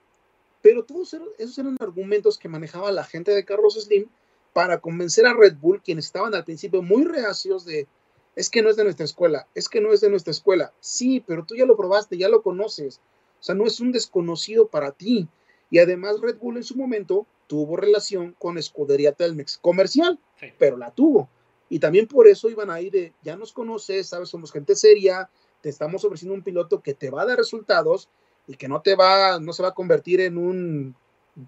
Pero 0.62 0.84
todos 0.84 1.16
esos 1.38 1.58
eran 1.58 1.78
argumentos 1.80 2.38
que 2.38 2.48
manejaba 2.48 2.92
la 2.92 3.04
gente 3.04 3.32
de 3.32 3.44
Carlos 3.44 3.76
Slim 3.82 4.08
para 4.54 4.80
convencer 4.80 5.26
a 5.26 5.34
Red 5.34 5.58
Bull, 5.58 5.82
quienes 5.82 6.06
estaban 6.06 6.34
al 6.36 6.46
principio 6.46 6.82
muy 6.82 7.04
reacios 7.04 7.66
de, 7.66 7.88
es 8.36 8.50
que 8.50 8.62
no 8.62 8.70
es 8.70 8.76
de 8.76 8.84
nuestra 8.84 9.06
escuela, 9.06 9.48
es 9.56 9.68
que 9.68 9.82
no 9.82 9.92
es 9.92 10.02
de 10.02 10.10
nuestra 10.10 10.32
escuela. 10.32 10.74
Sí, 10.80 11.24
pero 11.26 11.46
tú 11.46 11.56
ya 11.56 11.66
lo 11.66 11.76
probaste, 11.76 12.18
ya 12.18 12.30
lo 12.30 12.42
conoces. 12.42 13.02
O 13.40 13.44
sea, 13.44 13.56
no 13.56 13.66
es 13.66 13.80
un 13.80 13.92
desconocido 13.92 14.68
para 14.68 14.92
ti. 14.92 15.28
Y 15.70 15.80
además 15.80 16.22
Red 16.22 16.38
Bull 16.38 16.58
en 16.58 16.64
su 16.64 16.78
momento 16.78 17.26
tuvo 17.48 17.76
relación 17.76 18.36
con 18.40 18.58
Escudería 18.58 19.12
Telmex 19.12 19.58
comercial, 19.58 20.20
pero 20.58 20.78
la 20.78 20.92
tuvo. 20.92 21.30
Y 21.68 21.80
también 21.80 22.08
por 22.08 22.28
eso 22.28 22.50
iban 22.50 22.70
ahí 22.70 22.90
de, 22.90 23.14
ya 23.24 23.36
nos 23.36 23.52
conoces, 23.52 24.08
sabes, 24.08 24.30
somos 24.30 24.52
gente 24.52 24.76
seria, 24.76 25.30
te 25.62 25.70
estamos 25.70 26.06
ofreciendo 26.06 26.36
un 26.36 26.44
piloto 26.44 26.82
que 26.82 26.94
te 26.94 27.10
va 27.10 27.24
a 27.24 27.26
dar 27.26 27.38
resultados 27.38 28.10
y 28.48 28.56
que 28.56 28.68
no 28.68 28.82
te 28.82 28.96
va, 28.96 29.40
no 29.40 29.54
se 29.54 29.64
va 29.64 29.70
a 29.70 29.74
convertir 29.74 30.22
en 30.22 30.38
un 30.38 30.96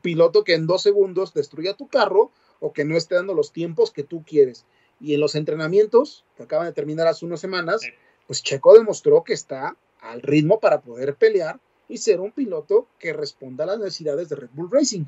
piloto 0.02 0.44
que 0.44 0.56
en 0.56 0.66
dos 0.66 0.82
segundos 0.82 1.34
destruya 1.34 1.76
tu 1.76 1.88
carro 1.88 2.32
o 2.60 2.74
que 2.74 2.86
no 2.86 2.98
esté 2.98 3.16
dando 3.16 3.34
los 3.34 3.52
tiempos 3.52 3.92
que 3.92 4.04
tú 4.04 4.24
quieres. 4.26 4.66
Y 5.00 5.14
en 5.14 5.20
los 5.20 5.36
entrenamientos, 5.36 6.26
que 6.38 6.44
acaban 6.44 6.68
de 6.68 6.74
terminar 6.74 7.08
hace 7.08 7.26
unas 7.26 7.40
semanas, 7.40 7.82
pues 8.28 8.44
Checo 8.44 8.78
demostró 8.78 9.24
que 9.24 9.34
está 9.34 9.76
al 10.00 10.22
ritmo 10.22 10.60
para 10.60 10.82
poder 10.82 11.16
pelear 11.16 11.60
y 11.88 11.98
ser 11.98 12.20
un 12.20 12.32
piloto 12.32 12.88
que 13.00 13.14
responda 13.14 13.64
a 13.64 13.68
las 13.68 13.80
necesidades 13.80 14.30
de 14.30 14.36
Red 14.36 14.50
Bull 14.54 14.72
Racing. 14.72 15.06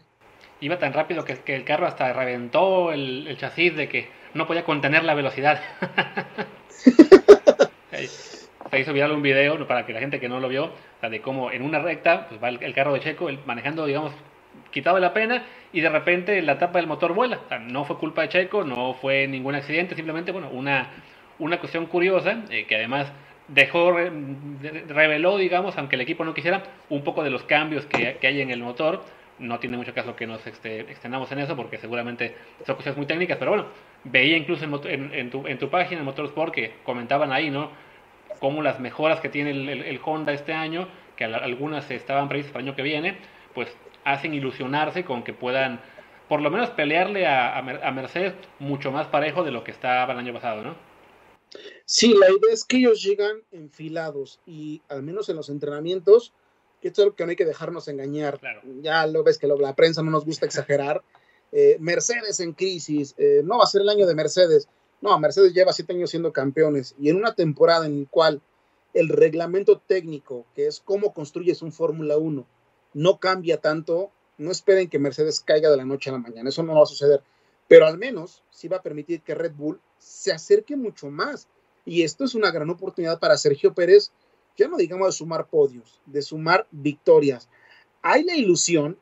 Iba 0.59 0.79
tan 0.79 0.93
rápido 0.93 1.23
que, 1.23 1.37
que 1.39 1.55
el 1.55 1.63
carro 1.65 1.87
hasta 1.87 2.11
reventó 2.13 2.91
el, 2.91 3.27
el, 3.27 3.37
chasis 3.37 3.75
de 3.75 3.87
que 3.89 4.09
no 4.33 4.47
podía 4.47 4.65
contener 4.65 5.03
la 5.03 5.13
velocidad. 5.13 5.61
Se 8.71 8.79
hizo 8.79 8.93
viral 8.93 9.11
un 9.13 9.21
video 9.21 9.67
para 9.67 9.85
que 9.85 9.93
la 9.93 9.99
gente 9.99 10.19
que 10.19 10.27
no 10.27 10.39
lo 10.39 10.49
vio, 10.49 10.71
de 11.01 11.21
cómo 11.21 11.51
en 11.51 11.61
una 11.61 11.79
recta 11.79 12.27
pues 12.27 12.41
va 12.41 12.49
el, 12.49 12.73
carro 12.73 12.93
de 12.93 12.99
Checo 12.99 13.29
manejando, 13.45 13.85
digamos, 13.85 14.13
quitado 14.71 14.99
la 14.99 15.13
pena 15.13 15.43
y 15.73 15.81
de 15.81 15.89
repente 15.89 16.41
la 16.41 16.57
tapa 16.57 16.79
del 16.79 16.87
motor 16.87 17.13
vuela. 17.13 17.39
no 17.61 17.85
fue 17.85 17.97
culpa 17.97 18.21
de 18.23 18.29
Checo, 18.29 18.63
no 18.63 18.93
fue 18.93 19.27
ningún 19.27 19.55
accidente, 19.55 19.95
simplemente, 19.95 20.31
bueno, 20.31 20.49
una, 20.51 20.89
una 21.39 21.59
cuestión 21.59 21.85
curiosa 21.85 22.43
eh, 22.49 22.65
que 22.65 22.75
además 22.75 23.11
dejó, 23.47 23.91
reveló, 24.87 25.37
digamos, 25.37 25.77
aunque 25.77 25.95
el 25.95 26.01
equipo 26.01 26.25
no 26.25 26.33
quisiera, 26.33 26.63
un 26.89 27.03
poco 27.03 27.23
de 27.23 27.29
los 27.29 27.43
cambios 27.43 27.85
que, 27.85 28.17
que 28.17 28.27
hay 28.27 28.41
en 28.41 28.51
el 28.51 28.61
motor. 28.61 29.03
No 29.39 29.59
tiene 29.59 29.77
mucho 29.77 29.93
caso 29.93 30.15
que 30.15 30.25
nos 30.25 30.45
este, 30.47 30.79
extendamos 30.81 31.31
en 31.31 31.39
eso 31.39 31.55
porque 31.55 31.77
seguramente 31.77 32.35
son 32.65 32.75
cosas 32.75 32.97
muy 32.97 33.05
técnicas, 33.05 33.37
pero 33.37 33.51
bueno, 33.51 33.67
veía 34.03 34.35
incluso 34.35 34.65
en, 34.65 35.13
en, 35.13 35.29
tu, 35.29 35.45
en 35.45 35.59
tu 35.59 35.69
página, 35.69 35.99
en 35.99 36.05
Motorsport, 36.05 36.53
que 36.53 36.73
comentaban 36.83 37.31
ahí, 37.31 37.51
¿no? 37.51 37.69
Cómo 38.39 38.63
las 38.63 38.79
mejoras 38.79 39.19
que 39.19 39.29
tiene 39.29 39.51
el, 39.51 39.69
el, 39.69 39.99
Honda 40.03 40.33
este 40.33 40.53
año, 40.53 40.87
que 41.15 41.25
algunas 41.25 41.89
estaban 41.91 42.29
previstas 42.29 42.51
para 42.51 42.63
el 42.63 42.69
año 42.69 42.75
que 42.75 42.81
viene, 42.81 43.17
pues 43.53 43.75
hacen 44.13 44.33
ilusionarse 44.33 45.03
con 45.05 45.23
que 45.23 45.33
puedan 45.33 45.81
por 46.27 46.41
lo 46.41 46.51
menos 46.51 46.69
pelearle 46.71 47.25
a, 47.25 47.57
a, 47.57 47.91
Mercedes 47.91 48.33
mucho 48.59 48.91
más 48.91 49.07
parejo 49.07 49.43
de 49.43 49.51
lo 49.51 49.63
que 49.63 49.71
estaba 49.71 50.11
el 50.11 50.19
año 50.19 50.33
pasado, 50.33 50.61
¿no? 50.61 50.75
Sí, 51.85 52.13
la 52.13 52.29
idea 52.29 52.53
es 52.53 52.65
que 52.65 52.77
ellos 52.77 53.01
llegan 53.01 53.37
enfilados 53.51 54.39
y 54.45 54.81
al 54.89 55.03
menos 55.03 55.29
en 55.29 55.37
los 55.37 55.49
entrenamientos, 55.49 56.33
esto 56.81 57.01
es 57.01 57.05
lo 57.07 57.15
que 57.15 57.23
no 57.23 57.29
hay 57.29 57.37
que 57.37 57.45
dejarnos 57.45 57.87
engañar. 57.87 58.39
Ya 58.81 59.07
lo 59.07 59.23
ves 59.23 59.37
que 59.37 59.47
la 59.47 59.75
prensa 59.75 60.03
no 60.03 60.11
nos 60.11 60.25
gusta 60.25 60.45
exagerar. 60.45 61.01
Eh, 61.53 61.77
Mercedes 61.79 62.41
en 62.41 62.53
crisis, 62.53 63.15
eh, 63.17 63.41
no 63.43 63.59
va 63.59 63.63
a 63.63 63.67
ser 63.67 63.81
el 63.81 63.89
año 63.89 64.05
de 64.05 64.15
Mercedes. 64.15 64.67
No, 64.99 65.17
Mercedes 65.19 65.53
lleva 65.53 65.71
siete 65.71 65.93
años 65.93 66.09
siendo 66.09 66.33
campeones 66.33 66.93
y 66.99 67.09
en 67.09 67.15
una 67.15 67.35
temporada 67.35 67.85
en 67.85 68.01
la 68.01 68.09
cual 68.09 68.41
el 68.93 69.09
reglamento 69.09 69.79
técnico, 69.79 70.45
que 70.55 70.67
es 70.67 70.81
cómo 70.81 71.13
construyes 71.13 71.61
un 71.61 71.71
Fórmula 71.71 72.17
1, 72.17 72.45
no 72.97 73.19
cambia 73.19 73.61
tanto, 73.61 74.11
no 74.39 74.49
esperen 74.49 74.89
que 74.89 74.97
Mercedes 74.97 75.39
caiga 75.39 75.69
de 75.69 75.77
la 75.77 75.85
noche 75.85 76.09
a 76.09 76.13
la 76.13 76.19
mañana, 76.19 76.49
eso 76.49 76.63
no 76.63 76.73
va 76.73 76.81
a 76.81 76.87
suceder, 76.87 77.21
pero 77.67 77.85
al 77.85 77.99
menos 77.99 78.43
sí 78.49 78.67
va 78.67 78.77
a 78.77 78.81
permitir 78.81 79.21
que 79.21 79.35
Red 79.35 79.53
Bull 79.53 79.79
se 79.99 80.31
acerque 80.31 80.75
mucho 80.75 81.11
más. 81.11 81.47
Y 81.85 82.01
esto 82.01 82.23
es 82.23 82.33
una 82.33 82.49
gran 82.49 82.71
oportunidad 82.71 83.19
para 83.19 83.37
Sergio 83.37 83.75
Pérez, 83.75 84.11
ya 84.57 84.67
no 84.67 84.77
digamos 84.77 85.09
de 85.09 85.11
sumar 85.11 85.47
podios, 85.47 86.01
de 86.07 86.23
sumar 86.23 86.65
victorias. 86.71 87.49
Hay 88.01 88.23
la 88.23 88.35
ilusión, 88.35 88.97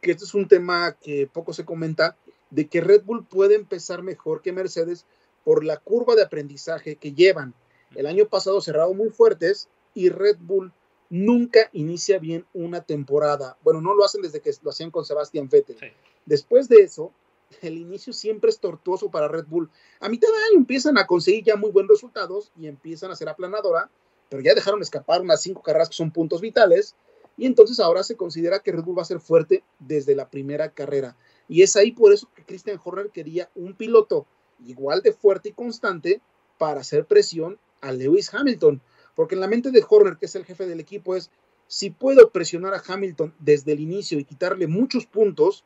que 0.00 0.10
este 0.10 0.24
es 0.24 0.34
un 0.34 0.48
tema 0.48 0.96
que 1.00 1.28
poco 1.32 1.52
se 1.52 1.64
comenta, 1.64 2.16
de 2.50 2.66
que 2.66 2.80
Red 2.80 3.04
Bull 3.04 3.24
puede 3.24 3.54
empezar 3.54 4.02
mejor 4.02 4.42
que 4.42 4.50
Mercedes 4.50 5.06
por 5.44 5.64
la 5.64 5.76
curva 5.76 6.16
de 6.16 6.24
aprendizaje 6.24 6.96
que 6.96 7.12
llevan. 7.12 7.54
El 7.94 8.06
año 8.06 8.26
pasado 8.26 8.60
cerrado 8.60 8.92
muy 8.92 9.10
fuertes 9.10 9.68
y 9.94 10.08
Red 10.08 10.38
Bull 10.40 10.72
nunca 11.10 11.68
inicia 11.72 12.18
bien 12.18 12.46
una 12.54 12.82
temporada. 12.82 13.58
Bueno, 13.62 13.80
no 13.80 13.94
lo 13.94 14.04
hacen 14.04 14.22
desde 14.22 14.40
que 14.40 14.52
lo 14.62 14.70
hacían 14.70 14.90
con 14.90 15.04
Sebastián 15.04 15.48
Vettel. 15.48 15.76
Después 16.24 16.68
de 16.68 16.76
eso, 16.76 17.12
el 17.60 17.76
inicio 17.76 18.12
siempre 18.12 18.50
es 18.50 18.60
tortuoso 18.60 19.10
para 19.10 19.28
Red 19.28 19.46
Bull. 19.46 19.70
A 19.98 20.08
mitad 20.08 20.28
de 20.28 20.44
año 20.50 20.58
empiezan 20.58 20.96
a 20.96 21.06
conseguir 21.06 21.44
ya 21.44 21.56
muy 21.56 21.70
buenos 21.70 21.90
resultados 21.90 22.52
y 22.56 22.68
empiezan 22.68 23.10
a 23.10 23.16
ser 23.16 23.28
aplanadora, 23.28 23.90
pero 24.28 24.42
ya 24.42 24.54
dejaron 24.54 24.80
escapar 24.80 25.20
unas 25.20 25.42
cinco 25.42 25.62
carreras 25.62 25.88
que 25.88 25.96
son 25.96 26.12
puntos 26.12 26.40
vitales 26.40 26.94
y 27.36 27.46
entonces 27.46 27.80
ahora 27.80 28.02
se 28.02 28.16
considera 28.16 28.60
que 28.60 28.70
Red 28.70 28.84
Bull 28.84 28.98
va 28.98 29.02
a 29.02 29.06
ser 29.06 29.18
fuerte 29.18 29.64
desde 29.78 30.14
la 30.14 30.30
primera 30.30 30.72
carrera. 30.72 31.16
Y 31.48 31.62
es 31.62 31.74
ahí 31.74 31.90
por 31.90 32.12
eso 32.12 32.28
que 32.34 32.44
Christian 32.44 32.80
Horner 32.82 33.10
quería 33.10 33.50
un 33.54 33.74
piloto 33.74 34.26
igual 34.64 35.02
de 35.02 35.12
fuerte 35.12 35.48
y 35.48 35.52
constante 35.52 36.20
para 36.58 36.80
hacer 36.80 37.06
presión 37.06 37.58
a 37.80 37.92
Lewis 37.92 38.32
Hamilton. 38.32 38.80
Porque 39.20 39.34
en 39.34 39.42
la 39.42 39.48
mente 39.48 39.70
de 39.70 39.84
Horner, 39.86 40.16
que 40.16 40.24
es 40.24 40.34
el 40.34 40.46
jefe 40.46 40.66
del 40.66 40.80
equipo, 40.80 41.14
es, 41.14 41.30
si 41.66 41.90
puedo 41.90 42.30
presionar 42.30 42.72
a 42.72 42.82
Hamilton 42.82 43.34
desde 43.38 43.72
el 43.72 43.80
inicio 43.80 44.18
y 44.18 44.24
quitarle 44.24 44.66
muchos 44.66 45.04
puntos, 45.04 45.62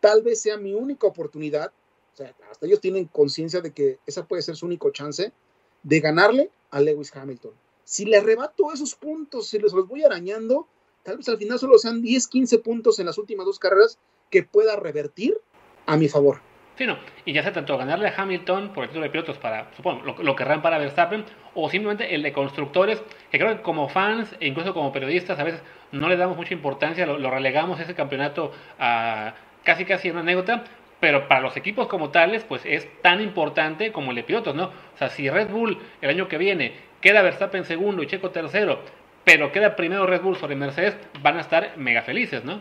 tal 0.00 0.22
vez 0.22 0.40
sea 0.40 0.56
mi 0.56 0.74
única 0.74 1.06
oportunidad, 1.06 1.70
o 2.12 2.16
sea, 2.16 2.34
hasta 2.50 2.66
ellos 2.66 2.80
tienen 2.80 3.04
conciencia 3.04 3.60
de 3.60 3.70
que 3.70 4.00
esa 4.06 4.26
puede 4.26 4.42
ser 4.42 4.56
su 4.56 4.66
único 4.66 4.90
chance, 4.90 5.32
de 5.84 6.00
ganarle 6.00 6.50
a 6.72 6.80
Lewis 6.80 7.14
Hamilton. 7.14 7.52
Si 7.84 8.06
le 8.06 8.16
arrebato 8.16 8.72
esos 8.72 8.96
puntos, 8.96 9.46
si 9.46 9.60
les 9.60 9.72
los 9.72 9.86
voy 9.86 10.02
arañando, 10.02 10.66
tal 11.04 11.18
vez 11.18 11.28
al 11.28 11.38
final 11.38 11.60
solo 11.60 11.78
sean 11.78 12.02
10, 12.02 12.26
15 12.26 12.58
puntos 12.58 12.98
en 12.98 13.06
las 13.06 13.18
últimas 13.18 13.46
dos 13.46 13.60
carreras 13.60 14.00
que 14.32 14.42
pueda 14.42 14.74
revertir 14.74 15.40
a 15.86 15.96
mi 15.96 16.08
favor. 16.08 16.40
Sí, 16.76 16.86
no. 16.86 16.98
Y 17.24 17.32
ya 17.32 17.42
sea 17.42 17.52
tanto 17.52 17.76
ganarle 17.78 18.08
a 18.08 18.14
Hamilton 18.16 18.72
por 18.74 18.84
el 18.84 18.90
título 18.90 19.04
de 19.04 19.10
pilotos 19.10 19.38
para, 19.38 19.70
supongo, 19.74 20.04
lo, 20.04 20.22
lo 20.22 20.36
querrán 20.36 20.60
para 20.60 20.78
Verstappen, 20.78 21.24
o 21.54 21.70
simplemente 21.70 22.14
el 22.14 22.22
de 22.22 22.32
constructores, 22.32 23.02
que 23.30 23.38
creo 23.38 23.56
que 23.56 23.62
como 23.62 23.88
fans 23.88 24.36
e 24.40 24.46
incluso 24.46 24.74
como 24.74 24.92
periodistas 24.92 25.38
a 25.38 25.44
veces 25.44 25.62
no 25.90 26.08
le 26.08 26.16
damos 26.16 26.36
mucha 26.36 26.52
importancia, 26.52 27.06
lo, 27.06 27.30
relegamos 27.30 27.80
ese 27.80 27.94
campeonato 27.94 28.52
a 28.78 29.34
casi 29.64 29.86
casi 29.86 30.10
una 30.10 30.20
anécdota, 30.20 30.64
pero 31.00 31.28
para 31.28 31.40
los 31.40 31.56
equipos 31.56 31.88
como 31.88 32.10
tales, 32.10 32.44
pues 32.44 32.62
es 32.64 32.86
tan 33.02 33.22
importante 33.22 33.90
como 33.90 34.10
el 34.10 34.16
de 34.16 34.24
pilotos, 34.24 34.54
¿no? 34.54 34.64
O 34.66 34.98
sea, 34.98 35.08
si 35.08 35.30
Red 35.30 35.48
Bull 35.48 35.78
el 36.02 36.10
año 36.10 36.28
que 36.28 36.36
viene 36.36 36.74
queda 37.00 37.22
Verstappen 37.22 37.64
segundo 37.64 38.02
y 38.02 38.06
Checo 38.06 38.30
tercero, 38.30 38.80
pero 39.24 39.50
queda 39.50 39.76
primero 39.76 40.06
Red 40.06 40.20
Bull 40.20 40.36
sobre 40.36 40.56
Mercedes, 40.56 40.96
van 41.22 41.38
a 41.38 41.40
estar 41.40 41.76
mega 41.78 42.02
felices, 42.02 42.44
¿no? 42.44 42.60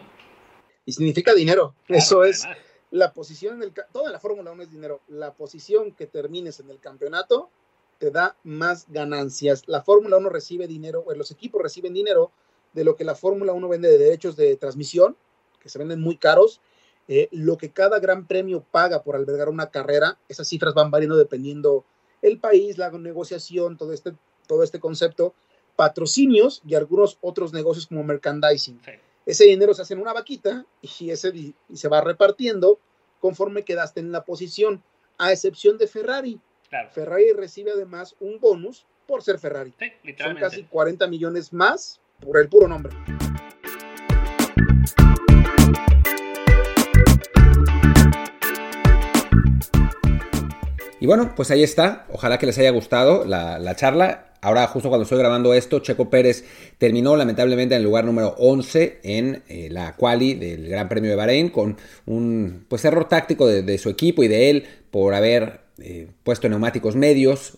Y 0.85 0.93
significa 0.93 1.33
dinero, 1.33 1.73
eso 1.87 2.23
es 2.23 2.47
la 2.91 3.13
posición 3.13 3.55
en 3.55 3.63
el 3.63 3.73
toda 3.91 4.11
la 4.11 4.19
Fórmula 4.19 4.51
1 4.51 4.63
es 4.63 4.71
dinero. 4.71 5.01
La 5.07 5.33
posición 5.33 5.91
que 5.91 6.07
termines 6.07 6.59
en 6.59 6.69
el 6.69 6.79
campeonato 6.79 7.49
te 7.97 8.11
da 8.11 8.35
más 8.43 8.85
ganancias. 8.89 9.63
La 9.67 9.81
Fórmula 9.81 10.17
1 10.17 10.29
recibe 10.29 10.67
dinero, 10.67 11.03
o 11.05 11.13
los 11.13 11.31
equipos 11.31 11.61
reciben 11.61 11.93
dinero 11.93 12.31
de 12.73 12.83
lo 12.83 12.95
que 12.95 13.03
la 13.03 13.15
Fórmula 13.15 13.53
1 13.53 13.67
vende 13.67 13.89
de 13.89 13.97
derechos 13.97 14.35
de 14.35 14.55
transmisión, 14.57 15.15
que 15.59 15.69
se 15.69 15.79
venden 15.79 16.01
muy 16.01 16.17
caros. 16.17 16.61
Eh, 17.07 17.29
lo 17.31 17.57
que 17.57 17.71
cada 17.71 17.99
gran 17.99 18.27
premio 18.27 18.65
paga 18.71 19.03
por 19.03 19.15
albergar 19.15 19.49
una 19.49 19.69
carrera, 19.69 20.17
esas 20.27 20.47
cifras 20.47 20.73
van 20.73 20.91
variando 20.91 21.17
dependiendo 21.17 21.85
el 22.21 22.39
país, 22.39 22.77
la 22.77 22.89
negociación, 22.91 23.77
todo 23.77 23.93
este, 23.93 24.13
todo 24.47 24.63
este 24.63 24.79
concepto, 24.79 25.33
patrocinios 25.75 26.61
y 26.65 26.75
algunos 26.75 27.17
otros 27.21 27.53
negocios 27.53 27.87
como 27.87 28.03
merchandising 28.03 28.79
ese 29.25 29.45
dinero 29.45 29.73
se 29.73 29.81
hace 29.81 29.95
en 29.95 30.01
una 30.01 30.13
vaquita 30.13 30.65
y, 30.81 31.09
ese, 31.09 31.29
y 31.35 31.55
se 31.73 31.87
va 31.87 32.01
repartiendo 32.01 32.79
conforme 33.19 33.63
quedaste 33.63 33.99
en 33.99 34.11
la 34.11 34.23
posición, 34.23 34.83
a 35.17 35.31
excepción 35.31 35.77
de 35.77 35.87
Ferrari. 35.87 36.39
Ferrari 36.91 37.31
recibe 37.31 37.71
además 37.71 38.15
un 38.19 38.39
bonus 38.39 38.85
por 39.07 39.23
ser 39.23 39.39
Ferrari. 39.39 39.73
Son 40.17 40.35
casi 40.35 40.63
40 40.63 41.07
millones 41.07 41.53
más 41.53 41.99
por 42.19 42.37
el 42.37 42.49
puro 42.49 42.67
nombre. 42.67 42.95
Y 50.99 51.07
bueno, 51.07 51.33
pues 51.35 51.49
ahí 51.51 51.63
está. 51.63 52.05
Ojalá 52.11 52.37
que 52.37 52.45
les 52.45 52.57
haya 52.57 52.71
gustado 52.71 53.25
la, 53.25 53.57
la 53.57 53.75
charla. 53.75 54.33
Ahora, 54.45 54.67
justo 54.67 54.89
cuando 54.89 55.05
estoy 55.05 55.17
grabando 55.17 55.55
esto, 55.55 55.79
Checo 55.79 56.11
Pérez 56.11 56.45
terminó 56.77 57.15
lamentablemente 57.15 57.73
en 57.73 57.79
el 57.79 57.83
lugar 57.83 58.05
número 58.05 58.35
11 58.37 58.99
en 59.01 59.41
eh, 59.47 59.69
la 59.71 59.95
quali 59.95 60.35
del 60.35 60.69
Gran 60.69 60.87
Premio 60.87 61.09
de 61.09 61.15
Bahrein 61.15 61.49
con 61.49 61.77
un 62.05 62.63
pues, 62.67 62.85
error 62.85 63.09
táctico 63.09 63.47
de, 63.47 63.77
su 63.79 63.89
equipo 63.89 64.23
y 64.23 64.27
de 64.27 64.51
él 64.51 64.67
por 64.91 65.15
haber 65.15 65.61
eh, 65.79 66.09
puesto 66.23 66.47
neumáticos 66.47 66.95
medios 66.95 67.57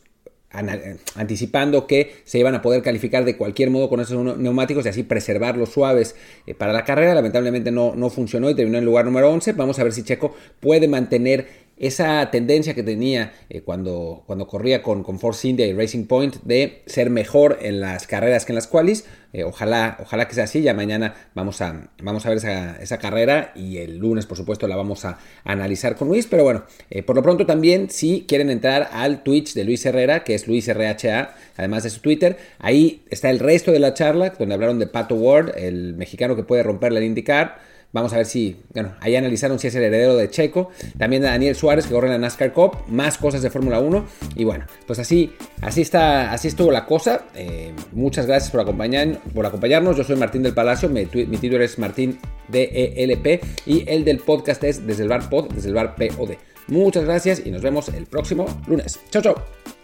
anticipando 0.49 1.87
que 1.87 2.21
se 2.23 2.39
iban 2.39 2.55
a 2.55 2.61
poder 2.61 2.81
calificar 2.81 3.25
de 3.25 3.35
cualquier 3.35 3.69
modo 3.69 3.89
con 3.89 3.99
esos 3.99 4.37
neumáticos 4.37 4.85
y 4.85 4.89
así 4.89 5.03
preservarlos 5.03 5.69
suaves 5.69 6.15
eh, 6.45 6.55
para 6.55 6.71
la 6.71 6.85
carrera. 6.85 7.13
Lamentablemente 7.13 7.69
no, 7.69 7.95
no 7.95 8.09
funcionó 8.09 8.49
y 8.49 8.55
terminó 8.55 8.77
en 8.77 8.85
lugar 8.85 9.03
número 9.03 9.29
11. 9.29 9.51
Vamos 9.53 9.77
a 9.77 9.83
ver 9.83 9.91
si 9.91 10.03
Checo 10.03 10.33
puede 10.61 10.87
mantener 10.87 11.66
esa 11.77 12.29
tendencia 12.31 12.73
que 12.73 12.83
tenía 12.83 13.33
eh, 13.49 13.61
cuando, 13.61 14.23
cuando 14.25 14.47
corría 14.47 14.81
con, 14.81 15.03
con 15.03 15.19
Force 15.19 15.47
India 15.47 15.65
y 15.67 15.73
Racing 15.73 16.05
Point 16.05 16.37
de 16.43 16.81
ser 16.85 17.09
mejor 17.09 17.59
en 17.61 17.79
las 17.79 18.07
carreras 18.07 18.45
que 18.45 18.51
en 18.51 18.55
las 18.55 18.67
qualis. 18.67 19.05
Eh, 19.33 19.43
ojalá, 19.43 19.97
ojalá 20.01 20.27
que 20.27 20.33
sea 20.33 20.45
así. 20.45 20.61
Ya 20.61 20.73
mañana 20.73 21.13
vamos 21.35 21.61
a, 21.61 21.89
vamos 22.01 22.25
a 22.25 22.29
ver 22.29 22.37
esa, 22.37 22.97
carrera 22.97 23.51
y 23.55 23.77
el 23.77 23.97
lunes, 23.97 24.25
por 24.25 24.37
supuesto, 24.37 24.67
la 24.67 24.75
vamos 24.75 25.05
a, 25.05 25.19
analizar 25.43 25.95
con 25.95 26.07
Luis. 26.07 26.25
Pero 26.27 26.43
bueno, 26.43 26.63
eh, 26.89 27.03
por 27.03 27.15
lo 27.15 27.21
pronto 27.21 27.45
también, 27.45 27.89
si 27.89 28.25
quieren 28.27 28.49
entrar 28.49 28.89
al 28.91 29.23
Twitch 29.23 29.53
de 29.53 29.63
Luis 29.63 29.85
Herrera, 29.85 30.23
que 30.23 30.33
es 30.33 30.47
Luis 30.47 30.67
RHA, 30.67 31.35
además 31.57 31.83
de 31.83 31.89
su 31.89 32.01
Twitter, 32.01 32.37
ahí 32.59 33.03
está 33.09 33.29
el 33.29 33.39
resto 33.39 33.71
de 33.71 33.79
la 33.79 33.93
charla, 33.93 34.33
donde 34.37 34.55
hablaron 34.55 34.79
de 34.79 34.87
Pato 34.87 35.15
Ward, 35.15 35.57
el 35.57 35.93
mexicano 35.93 36.35
que 36.35 36.43
puede 36.43 36.63
romper 36.63 36.91
la 36.91 37.01
IndyCar 37.01 37.76
Vamos 37.93 38.13
a 38.13 38.17
ver 38.17 38.25
si, 38.25 38.57
bueno, 38.73 38.93
ahí 38.99 39.15
analizaron 39.15 39.59
si 39.59 39.67
es 39.67 39.75
el 39.75 39.83
heredero 39.83 40.15
de 40.15 40.29
Checo. 40.29 40.69
También 40.97 41.21
de 41.21 41.29
Daniel 41.29 41.55
Suárez 41.55 41.85
que 41.87 41.93
corre 41.93 42.07
en 42.07 42.13
la 42.13 42.19
NASCAR 42.19 42.53
Cup. 42.53 42.77
Más 42.87 43.17
cosas 43.17 43.41
de 43.41 43.49
Fórmula 43.49 43.79
1. 43.79 44.05
Y 44.35 44.43
bueno, 44.43 44.65
pues 44.85 44.99
así, 44.99 45.33
así 45.61 45.81
está, 45.81 46.31
así 46.31 46.49
estuvo 46.49 46.71
la 46.71 46.85
cosa. 46.85 47.25
Eh, 47.33 47.73
muchas 47.93 48.25
gracias 48.25 48.51
por, 48.51 48.61
acompañar, 48.61 49.19
por 49.33 49.45
acompañarnos. 49.45 49.97
Yo 49.97 50.03
soy 50.03 50.15
Martín 50.15 50.43
del 50.43 50.53
Palacio. 50.53 50.89
Mi, 50.89 51.05
mi 51.05 51.37
Twitter 51.37 51.61
es 51.61 51.79
Martín 51.79 52.19
DELP. 52.49 53.43
Y 53.65 53.89
el 53.89 54.03
del 54.03 54.19
podcast 54.19 54.63
es 54.63 54.85
desde 54.85 55.03
el 55.03 55.09
bar 55.09 55.29
pod, 55.29 55.49
desde 55.53 55.69
el 55.69 55.75
bar 55.75 55.95
POD. 55.95 56.31
Muchas 56.67 57.05
gracias 57.05 57.41
y 57.45 57.51
nos 57.51 57.61
vemos 57.61 57.87
el 57.89 58.05
próximo 58.05 58.45
lunes. 58.67 58.99
Chao, 59.09 59.21
chao. 59.21 59.76